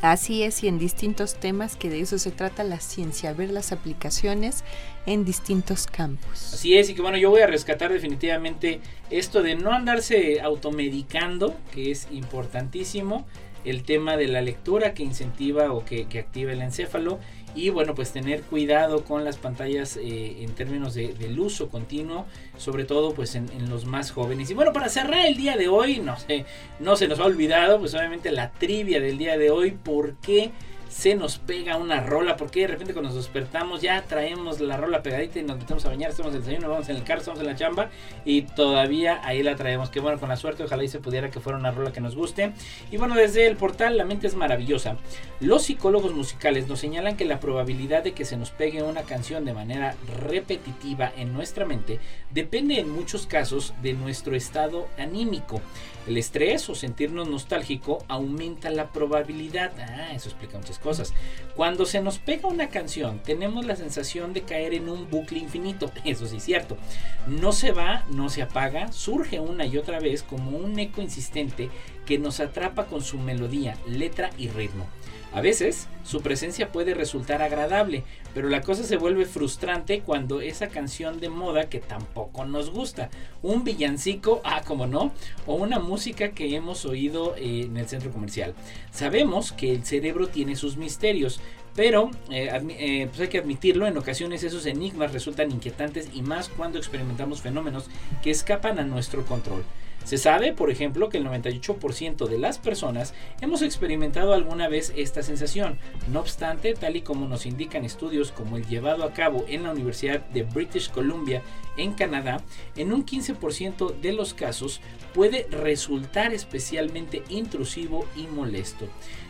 Así 0.00 0.44
es, 0.44 0.62
y 0.62 0.68
en 0.68 0.78
distintos 0.78 1.34
temas, 1.34 1.74
que 1.74 1.90
de 1.90 1.98
eso 1.98 2.18
se 2.18 2.30
trata 2.30 2.62
la 2.62 2.78
ciencia, 2.78 3.32
ver 3.32 3.50
las 3.50 3.72
aplicaciones 3.72 4.62
en 5.06 5.24
distintos 5.24 5.88
campos. 5.88 6.54
Así 6.54 6.78
es, 6.78 6.88
y 6.88 6.94
que 6.94 7.02
bueno, 7.02 7.18
yo 7.18 7.30
voy 7.30 7.40
a 7.40 7.48
rescatar 7.48 7.92
definitivamente 7.92 8.80
esto 9.10 9.42
de 9.42 9.56
no 9.56 9.72
andarse 9.72 10.40
automedicando, 10.40 11.56
que 11.72 11.90
es 11.90 12.06
importantísimo, 12.12 13.26
el 13.64 13.82
tema 13.82 14.16
de 14.16 14.28
la 14.28 14.40
lectura 14.40 14.94
que 14.94 15.02
incentiva 15.02 15.72
o 15.72 15.84
que, 15.84 16.06
que 16.06 16.18
activa 16.18 16.52
el 16.52 16.62
encéfalo, 16.62 17.18
y 17.54 17.70
bueno, 17.70 17.94
pues 17.94 18.12
tener 18.12 18.42
cuidado 18.42 19.04
con 19.04 19.24
las 19.24 19.36
pantallas 19.36 19.96
eh, 19.96 20.42
en 20.42 20.54
términos 20.54 20.94
de, 20.94 21.14
del 21.14 21.38
uso 21.40 21.68
continuo, 21.68 22.26
sobre 22.56 22.84
todo 22.84 23.14
pues 23.14 23.34
en, 23.34 23.50
en, 23.50 23.68
los 23.68 23.84
más 23.84 24.10
jóvenes. 24.10 24.50
Y 24.50 24.54
bueno, 24.54 24.72
para 24.72 24.88
cerrar 24.88 25.26
el 25.26 25.36
día 25.36 25.56
de 25.56 25.68
hoy, 25.68 25.98
no 25.98 26.18
sé, 26.18 26.44
no 26.78 26.94
se 26.94 27.08
nos 27.08 27.18
ha 27.18 27.24
olvidado, 27.24 27.80
pues 27.80 27.94
obviamente 27.94 28.30
la 28.30 28.52
trivia 28.52 29.00
del 29.00 29.18
día 29.18 29.36
de 29.38 29.50
hoy, 29.50 29.72
¿por 29.72 30.16
qué? 30.16 30.52
Se 30.88 31.14
nos 31.14 31.38
pega 31.38 31.76
una 31.76 32.00
rola, 32.00 32.36
porque 32.36 32.60
de 32.60 32.68
repente 32.68 32.92
cuando 32.92 33.10
nos 33.10 33.16
despertamos 33.16 33.82
ya 33.82 34.02
traemos 34.02 34.60
la 34.60 34.76
rola 34.76 35.02
pegadita 35.02 35.38
y 35.38 35.42
nos 35.42 35.58
metemos 35.58 35.84
a 35.84 35.88
bañar, 35.90 36.10
estamos 36.10 36.32
en 36.32 36.38
el 36.38 36.44
desayuno, 36.44 36.70
vamos 36.70 36.88
en 36.88 36.96
el 36.96 37.04
carro, 37.04 37.20
estamos 37.20 37.40
en 37.40 37.46
la 37.46 37.56
chamba 37.56 37.90
y 38.24 38.42
todavía 38.42 39.20
ahí 39.24 39.42
la 39.42 39.56
traemos. 39.56 39.90
Que 39.90 40.00
bueno, 40.00 40.18
con 40.18 40.28
la 40.28 40.36
suerte, 40.36 40.64
ojalá 40.64 40.84
y 40.84 40.88
se 40.88 40.98
pudiera 40.98 41.30
que 41.30 41.40
fuera 41.40 41.58
una 41.58 41.70
rola 41.70 41.92
que 41.92 42.00
nos 42.00 42.16
guste. 42.16 42.52
Y 42.90 42.96
bueno, 42.96 43.14
desde 43.14 43.46
el 43.46 43.56
portal 43.56 43.96
La 43.96 44.04
mente 44.04 44.26
es 44.26 44.34
maravillosa. 44.34 44.96
Los 45.40 45.64
psicólogos 45.64 46.14
musicales 46.14 46.68
nos 46.68 46.80
señalan 46.80 47.16
que 47.16 47.24
la 47.24 47.40
probabilidad 47.40 48.02
de 48.02 48.12
que 48.12 48.24
se 48.24 48.36
nos 48.36 48.50
pegue 48.50 48.82
una 48.82 49.02
canción 49.02 49.44
de 49.44 49.54
manera 49.54 49.94
repetitiva 50.20 51.12
en 51.16 51.32
nuestra 51.32 51.64
mente 51.64 52.00
depende 52.30 52.78
en 52.80 52.90
muchos 52.90 53.26
casos 53.26 53.74
de 53.82 53.92
nuestro 53.92 54.34
estado 54.34 54.88
anímico. 54.98 55.60
El 56.08 56.16
estrés 56.16 56.70
o 56.70 56.74
sentirnos 56.74 57.28
nostálgico 57.28 58.02
aumenta 58.08 58.70
la 58.70 58.92
probabilidad. 58.92 59.72
Ah, 59.78 60.14
eso 60.14 60.30
explica 60.30 60.56
muchas 60.56 60.78
cosas. 60.78 61.12
Cuando 61.54 61.84
se 61.84 62.00
nos 62.00 62.18
pega 62.18 62.48
una 62.48 62.70
canción, 62.70 63.18
tenemos 63.22 63.66
la 63.66 63.76
sensación 63.76 64.32
de 64.32 64.40
caer 64.40 64.72
en 64.72 64.88
un 64.88 65.10
bucle 65.10 65.38
infinito. 65.38 65.92
Eso 66.06 66.26
sí 66.26 66.38
es 66.38 66.44
cierto. 66.44 66.78
No 67.26 67.52
se 67.52 67.72
va, 67.72 68.06
no 68.08 68.30
se 68.30 68.40
apaga, 68.40 68.90
surge 68.90 69.38
una 69.38 69.66
y 69.66 69.76
otra 69.76 70.00
vez 70.00 70.22
como 70.22 70.56
un 70.56 70.78
eco 70.78 71.02
insistente 71.02 71.68
que 72.06 72.18
nos 72.18 72.40
atrapa 72.40 72.86
con 72.86 73.02
su 73.02 73.18
melodía, 73.18 73.76
letra 73.86 74.30
y 74.38 74.48
ritmo. 74.48 74.86
A 75.32 75.42
veces 75.42 75.88
su 76.04 76.22
presencia 76.22 76.72
puede 76.72 76.94
resultar 76.94 77.42
agradable, 77.42 78.02
pero 78.32 78.48
la 78.48 78.62
cosa 78.62 78.82
se 78.82 78.96
vuelve 78.96 79.26
frustrante 79.26 80.00
cuando 80.00 80.40
esa 80.40 80.68
canción 80.68 81.20
de 81.20 81.28
moda 81.28 81.68
que 81.68 81.80
tampoco 81.80 82.46
nos 82.46 82.70
gusta, 82.70 83.10
un 83.42 83.62
villancico, 83.62 84.40
ah, 84.42 84.62
como 84.66 84.86
no, 84.86 85.12
o 85.46 85.54
una 85.56 85.78
música 85.78 86.30
que 86.30 86.56
hemos 86.56 86.86
oído 86.86 87.36
eh, 87.36 87.66
en 87.66 87.76
el 87.76 87.86
centro 87.86 88.10
comercial. 88.10 88.54
Sabemos 88.90 89.52
que 89.52 89.72
el 89.72 89.84
cerebro 89.84 90.28
tiene 90.28 90.56
sus 90.56 90.78
misterios, 90.78 91.40
pero 91.76 92.10
eh, 92.30 92.50
eh, 92.78 93.06
pues 93.08 93.20
hay 93.20 93.28
que 93.28 93.38
admitirlo, 93.38 93.86
en 93.86 93.98
ocasiones 93.98 94.42
esos 94.42 94.64
enigmas 94.64 95.12
resultan 95.12 95.52
inquietantes 95.52 96.08
y 96.14 96.22
más 96.22 96.48
cuando 96.48 96.78
experimentamos 96.78 97.42
fenómenos 97.42 97.84
que 98.22 98.30
escapan 98.30 98.78
a 98.78 98.84
nuestro 98.84 99.26
control. 99.26 99.62
Se 100.08 100.16
sabe, 100.16 100.54
por 100.54 100.70
ejemplo, 100.70 101.10
que 101.10 101.18
el 101.18 101.26
98% 101.26 102.28
de 102.28 102.38
las 102.38 102.56
personas 102.56 103.12
hemos 103.42 103.60
experimentado 103.60 104.32
alguna 104.32 104.66
vez 104.66 104.90
esta 104.96 105.22
sensación. 105.22 105.76
No 106.10 106.20
obstante, 106.20 106.72
tal 106.72 106.96
y 106.96 107.02
como 107.02 107.28
nos 107.28 107.44
indican 107.44 107.84
estudios 107.84 108.32
como 108.32 108.56
el 108.56 108.66
llevado 108.66 109.04
a 109.04 109.12
cabo 109.12 109.44
en 109.48 109.64
la 109.64 109.70
Universidad 109.70 110.20
de 110.28 110.44
British 110.44 110.90
Columbia 110.90 111.42
en 111.76 111.92
Canadá, 111.92 112.42
en 112.74 112.94
un 112.94 113.04
15% 113.04 114.00
de 114.00 114.12
los 114.14 114.32
casos 114.32 114.80
puede 115.12 115.46
resultar 115.50 116.32
especialmente 116.32 117.22
intrusivo 117.28 118.06
y 118.16 118.28
molesto. 118.28 118.88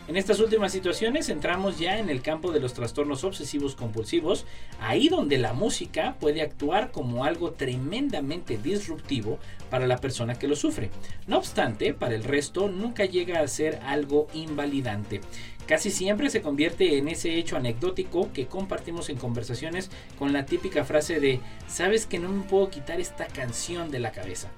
En 0.09 0.17
estas 0.17 0.39
últimas 0.39 0.71
situaciones 0.71 1.29
entramos 1.29 1.77
ya 1.77 1.99
en 1.99 2.09
el 2.09 2.23
campo 2.23 2.51
de 2.51 2.59
los 2.59 2.73
trastornos 2.73 3.23
obsesivos 3.23 3.75
compulsivos, 3.75 4.47
ahí 4.81 5.07
donde 5.07 5.37
la 5.37 5.53
música 5.53 6.15
puede 6.19 6.41
actuar 6.41 6.91
como 6.91 7.25
algo 7.25 7.51
tremendamente 7.51 8.57
disruptivo 8.57 9.37
para 9.69 9.85
la 9.85 9.99
persona 9.99 10.33
que 10.33 10.47
lo 10.47 10.55
sufre. 10.55 10.89
No 11.27 11.37
obstante, 11.37 11.93
para 11.93 12.15
el 12.15 12.23
resto 12.23 12.69
nunca 12.69 13.05
llega 13.05 13.39
a 13.41 13.47
ser 13.47 13.81
algo 13.83 14.25
invalidante. 14.33 15.21
Casi 15.67 15.91
siempre 15.91 16.31
se 16.31 16.41
convierte 16.41 16.97
en 16.97 17.07
ese 17.07 17.35
hecho 17.35 17.55
anecdótico 17.55 18.33
que 18.33 18.47
compartimos 18.47 19.09
en 19.09 19.17
conversaciones 19.17 19.91
con 20.17 20.33
la 20.33 20.47
típica 20.47 20.85
frase 20.85 21.19
de 21.19 21.39
¿sabes 21.67 22.07
que 22.07 22.17
no 22.17 22.29
me 22.29 22.45
puedo 22.45 22.71
quitar 22.71 22.99
esta 22.99 23.27
canción 23.27 23.91
de 23.91 23.99
la 23.99 24.11
cabeza? 24.11 24.49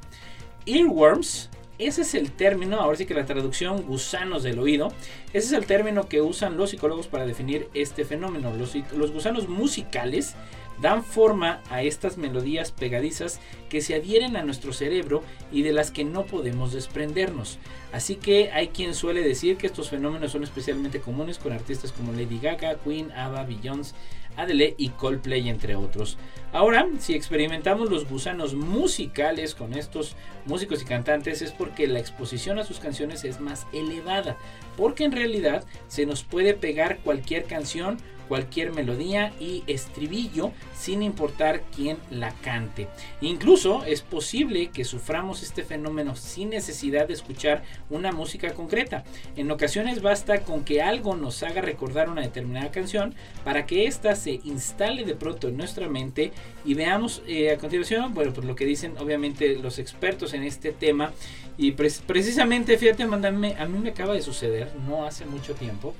Earworms 0.65 1.49
ese 1.87 2.01
es 2.03 2.13
el 2.15 2.31
término, 2.31 2.79
ahora 2.79 2.97
sí 2.97 3.05
que 3.05 3.13
la 3.13 3.25
traducción 3.25 3.83
gusanos 3.83 4.43
del 4.43 4.59
oído, 4.59 4.91
ese 5.33 5.47
es 5.47 5.51
el 5.53 5.65
término 5.65 6.07
que 6.07 6.21
usan 6.21 6.57
los 6.57 6.71
psicólogos 6.71 7.07
para 7.07 7.25
definir 7.25 7.67
este 7.73 8.05
fenómeno. 8.05 8.51
Los, 8.55 9.11
gusanos 9.11 9.47
musicales 9.47 10.35
dan 10.81 11.03
forma 11.03 11.61
a 11.69 11.83
estas 11.83 12.17
melodías 12.17 12.71
pegadizas 12.71 13.39
que 13.69 13.81
se 13.81 13.95
adhieren 13.95 14.35
a 14.35 14.43
nuestro 14.43 14.73
cerebro 14.73 15.23
y 15.51 15.61
de 15.61 15.73
las 15.73 15.91
que 15.91 16.03
no 16.03 16.25
podemos 16.25 16.73
desprendernos. 16.73 17.59
Así 17.91 18.15
que 18.15 18.51
hay 18.51 18.69
quien 18.69 18.95
suele 18.95 19.21
decir 19.21 19.57
que 19.57 19.67
estos 19.67 19.89
fenómenos 19.89 20.31
son 20.31 20.43
especialmente 20.43 20.99
comunes 20.99 21.37
con 21.37 21.53
artistas 21.53 21.91
como 21.91 22.13
Lady 22.13 22.39
Gaga, 22.39 22.79
Queen, 22.83 23.11
ABBA, 23.11 23.43
Beyoncé, 23.43 23.93
Adele 24.41 24.75
y 24.77 24.89
Coldplay 24.89 25.49
entre 25.49 25.75
otros. 25.75 26.17
Ahora, 26.53 26.87
si 26.99 27.13
experimentamos 27.13 27.89
los 27.89 28.07
gusanos 28.09 28.55
musicales 28.55 29.55
con 29.55 29.73
estos 29.73 30.15
músicos 30.45 30.81
y 30.81 30.85
cantantes 30.85 31.41
es 31.41 31.51
porque 31.51 31.87
la 31.87 31.99
exposición 31.99 32.59
a 32.59 32.65
sus 32.65 32.79
canciones 32.79 33.23
es 33.23 33.39
más 33.39 33.67
elevada, 33.71 34.37
porque 34.75 35.05
en 35.05 35.13
realidad 35.13 35.63
se 35.87 36.05
nos 36.05 36.23
puede 36.23 36.53
pegar 36.53 36.99
cualquier 36.99 37.45
canción 37.45 37.97
cualquier 38.31 38.71
melodía 38.71 39.33
y 39.41 39.61
estribillo 39.67 40.53
sin 40.73 41.03
importar 41.03 41.63
quién 41.75 41.97
la 42.09 42.31
cante. 42.31 42.87
Incluso 43.19 43.83
es 43.83 44.03
posible 44.03 44.69
que 44.69 44.85
suframos 44.85 45.43
este 45.43 45.65
fenómeno 45.65 46.15
sin 46.15 46.51
necesidad 46.51 47.09
de 47.09 47.13
escuchar 47.13 47.63
una 47.89 48.13
música 48.13 48.53
concreta. 48.53 49.03
En 49.35 49.51
ocasiones 49.51 50.01
basta 50.01 50.43
con 50.43 50.63
que 50.63 50.81
algo 50.81 51.17
nos 51.17 51.43
haga 51.43 51.59
recordar 51.59 52.09
una 52.09 52.21
determinada 52.21 52.71
canción 52.71 53.15
para 53.43 53.65
que 53.65 53.85
ésta 53.85 54.15
se 54.15 54.39
instale 54.45 55.03
de 55.03 55.15
pronto 55.15 55.49
en 55.49 55.57
nuestra 55.57 55.89
mente 55.89 56.31
y 56.63 56.73
veamos 56.73 57.23
eh, 57.27 57.51
a 57.51 57.57
continuación, 57.57 58.13
bueno, 58.13 58.31
pues 58.31 58.47
lo 58.47 58.55
que 58.55 58.63
dicen 58.63 58.93
obviamente 58.97 59.57
los 59.57 59.77
expertos 59.77 60.33
en 60.33 60.43
este 60.43 60.71
tema 60.71 61.11
y 61.57 61.73
precisamente, 61.73 62.77
fíjate, 62.77 63.05
mándame, 63.05 63.57
a 63.59 63.65
mí 63.65 63.77
me 63.77 63.89
acaba 63.89 64.13
de 64.13 64.21
suceder 64.21 64.71
no 64.87 65.05
hace 65.05 65.25
mucho 65.25 65.53
tiempo. 65.53 65.93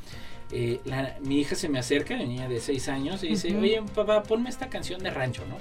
Eh, 0.52 0.80
mi 1.22 1.40
hija 1.40 1.56
se 1.56 1.70
me 1.70 1.80
acerca, 1.80 2.16
mi 2.18 2.26
niña 2.26 2.50
de 2.50 2.60
6 2.60 2.90
años, 2.90 3.24
y 3.24 3.30
dice, 3.30 3.56
oye 3.56 3.82
papá, 3.96 4.24
ponme 4.24 4.50
esta 4.50 4.70
canción 4.70 5.02
de 5.02 5.10
rancho, 5.10 5.44
¿no? 5.48 5.58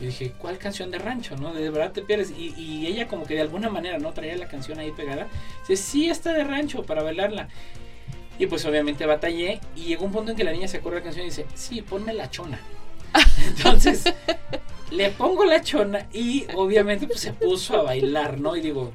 Y 0.00 0.06
dije, 0.06 0.32
¿cuál 0.36 0.58
canción 0.58 0.90
de 0.90 0.98
rancho, 0.98 1.36
no? 1.36 1.54
De 1.54 1.70
verdad 1.70 1.92
te 1.92 2.02
pierdes. 2.02 2.30
Y, 2.36 2.86
ella 2.86 3.08
como 3.08 3.24
que 3.24 3.34
de 3.34 3.40
alguna 3.40 3.70
manera, 3.70 3.98
¿no? 3.98 4.12
Traía 4.12 4.36
la 4.36 4.48
canción 4.48 4.78
ahí 4.78 4.92
pegada. 4.92 5.28
Dice, 5.66 5.82
sí, 5.82 6.10
esta 6.10 6.32
de 6.32 6.44
rancho, 6.44 6.82
para 6.82 7.02
bailarla. 7.02 7.48
Y 8.38 8.46
pues 8.46 8.66
obviamente 8.66 9.06
batallé 9.06 9.60
y 9.74 9.84
llegó 9.84 10.04
un 10.04 10.12
punto 10.12 10.32
en 10.32 10.36
que 10.36 10.44
la 10.44 10.52
niña 10.52 10.68
se 10.68 10.78
acuerda 10.78 10.98
de 10.98 11.00
la 11.00 11.04
canción 11.04 11.26
y 11.26 11.30
dice, 11.30 11.46
sí, 11.54 11.80
ponme 11.80 12.12
la 12.12 12.28
chona. 12.30 12.60
Entonces, 13.46 14.04
le 14.90 15.10
pongo 15.10 15.46
la 15.46 15.62
chona 15.62 16.06
y 16.12 16.44
obviamente 16.54 17.06
pues 17.06 17.20
se 17.20 17.32
puso 17.32 17.78
a 17.78 17.82
bailar, 17.82 18.38
¿no? 18.38 18.54
Y 18.54 18.60
digo, 18.60 18.92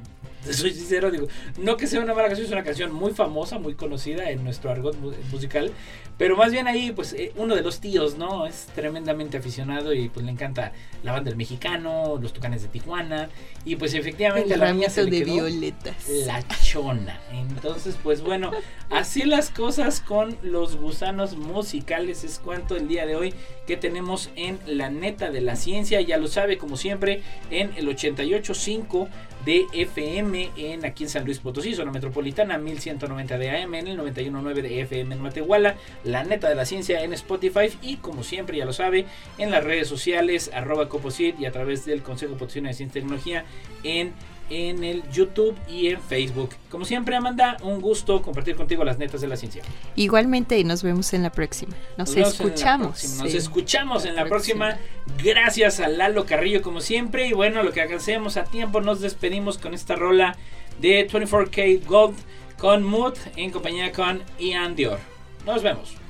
soy 0.49 0.73
sincero, 0.73 1.11
digo, 1.11 1.27
no 1.57 1.77
que 1.77 1.87
sea 1.87 2.01
una 2.01 2.13
mala 2.13 2.27
canción, 2.27 2.47
es 2.47 2.51
una 2.51 2.63
canción 2.63 2.93
muy 2.93 3.11
famosa, 3.11 3.59
muy 3.59 3.75
conocida 3.75 4.29
en 4.31 4.43
nuestro 4.43 4.71
argot 4.71 4.95
musical, 5.31 5.71
pero 6.17 6.35
más 6.35 6.51
bien 6.51 6.67
ahí, 6.67 6.91
pues, 6.91 7.13
eh, 7.13 7.31
uno 7.35 7.55
de 7.55 7.61
los 7.61 7.79
tíos, 7.79 8.17
¿no? 8.17 8.45
Es 8.45 8.67
tremendamente 8.75 9.37
aficionado 9.37 9.93
y 9.93 10.09
pues 10.09 10.25
le 10.25 10.31
encanta 10.31 10.71
la 11.03 11.13
banda 11.13 11.29
del 11.29 11.37
mexicano, 11.37 12.19
los 12.21 12.33
tucanes 12.33 12.61
de 12.61 12.67
Tijuana, 12.67 13.29
y 13.65 13.75
pues 13.75 13.93
efectivamente 13.93 14.55
la 14.55 14.71
niña 14.71 14.89
se 14.89 15.05
de 15.05 15.23
violetas. 15.23 15.95
La 16.27 16.43
chona. 16.63 17.19
Entonces, 17.31 17.97
pues 18.03 18.21
bueno, 18.21 18.51
así 18.89 19.23
las 19.23 19.49
cosas 19.49 20.01
con 20.01 20.37
los 20.43 20.75
gusanos 20.75 21.35
musicales 21.35 22.23
es 22.23 22.39
cuanto 22.39 22.75
el 22.75 22.87
día 22.87 23.05
de 23.05 23.15
hoy 23.15 23.33
que 23.65 23.77
tenemos 23.77 24.29
en 24.35 24.59
la 24.65 24.89
neta 24.89 25.31
de 25.31 25.41
la 25.41 25.55
ciencia, 25.55 26.01
ya 26.01 26.17
lo 26.17 26.27
sabe, 26.27 26.57
como 26.57 26.77
siempre, 26.77 27.23
en 27.49 27.71
el 27.77 27.87
88.5 27.87 29.07
de 29.45 29.67
FM 29.73 30.51
en 30.55 30.85
aquí 30.85 31.03
en 31.03 31.09
San 31.09 31.25
Luis 31.25 31.39
Potosí, 31.39 31.73
zona 31.73 31.91
metropolitana, 31.91 32.57
1190 32.57 33.37
de 33.37 33.49
AM, 33.49 33.73
en 33.75 33.87
el 33.87 33.99
91.9 33.99 34.61
de 34.61 34.81
FM 34.81 35.15
en 35.15 35.21
Matehuala, 35.21 35.75
la 36.03 36.23
neta 36.23 36.49
de 36.49 36.55
la 36.55 36.65
ciencia 36.65 37.03
en 37.03 37.13
Spotify 37.13 37.69
y 37.81 37.97
como 37.97 38.23
siempre 38.23 38.57
ya 38.57 38.65
lo 38.65 38.73
sabe, 38.73 39.05
en 39.37 39.51
las 39.51 39.63
redes 39.63 39.87
sociales, 39.87 40.51
arroba 40.53 40.89
Coposit 40.89 41.39
y 41.39 41.45
a 41.45 41.51
través 41.51 41.85
del 41.85 42.01
Consejo 42.01 42.35
Potosino 42.35 42.67
de 42.67 42.73
Ciencia 42.73 42.99
y 42.99 43.01
Tecnología 43.01 43.45
en 43.83 44.13
en 44.49 44.83
el 44.83 45.03
YouTube 45.11 45.55
y 45.67 45.87
en 45.87 46.01
Facebook. 46.01 46.51
Como 46.69 46.85
siempre, 46.85 47.15
Amanda, 47.15 47.57
un 47.63 47.81
gusto 47.81 48.21
compartir 48.21 48.55
contigo 48.55 48.83
las 48.83 48.97
netas 48.97 49.21
de 49.21 49.27
la 49.27 49.37
ciencia. 49.37 49.63
Igualmente, 49.95 50.57
y 50.59 50.63
nos 50.63 50.83
vemos 50.83 51.13
en 51.13 51.23
la 51.23 51.31
próxima. 51.31 51.73
Nos, 51.97 52.15
escuchamos. 52.15 53.17
Nos 53.21 53.33
escuchamos 53.33 54.05
en 54.05 54.15
la 54.15 54.25
próxima. 54.25 54.77
Gracias 55.23 55.79
a 55.79 55.87
Lalo 55.87 56.25
Carrillo, 56.25 56.61
como 56.61 56.81
siempre. 56.81 57.27
Y 57.27 57.33
bueno, 57.33 57.63
lo 57.63 57.71
que 57.71 57.81
hacemos 57.81 58.37
a 58.37 58.43
tiempo, 58.43 58.81
nos 58.81 58.99
despedimos 58.99 59.57
con 59.57 59.73
esta 59.73 59.95
rola 59.95 60.35
de 60.79 61.07
24K 61.09 61.85
Gold 61.85 62.17
con 62.57 62.83
Mood 62.83 63.15
en 63.35 63.51
compañía 63.51 63.91
con 63.91 64.21
Ian 64.39 64.75
Dior. 64.75 64.99
Nos 65.45 65.63
vemos. 65.63 66.01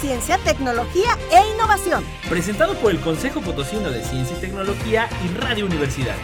ciencia, 0.00 0.38
tecnología 0.38 1.18
e 1.30 1.54
innovación. 1.54 2.02
Presentado 2.28 2.74
por 2.76 2.90
el 2.90 3.00
Consejo 3.00 3.40
Potosino 3.40 3.90
de 3.90 4.02
Ciencia 4.02 4.36
y 4.36 4.40
Tecnología 4.40 5.08
y 5.24 5.38
Radio 5.38 5.66
Universidad. 5.66 6.16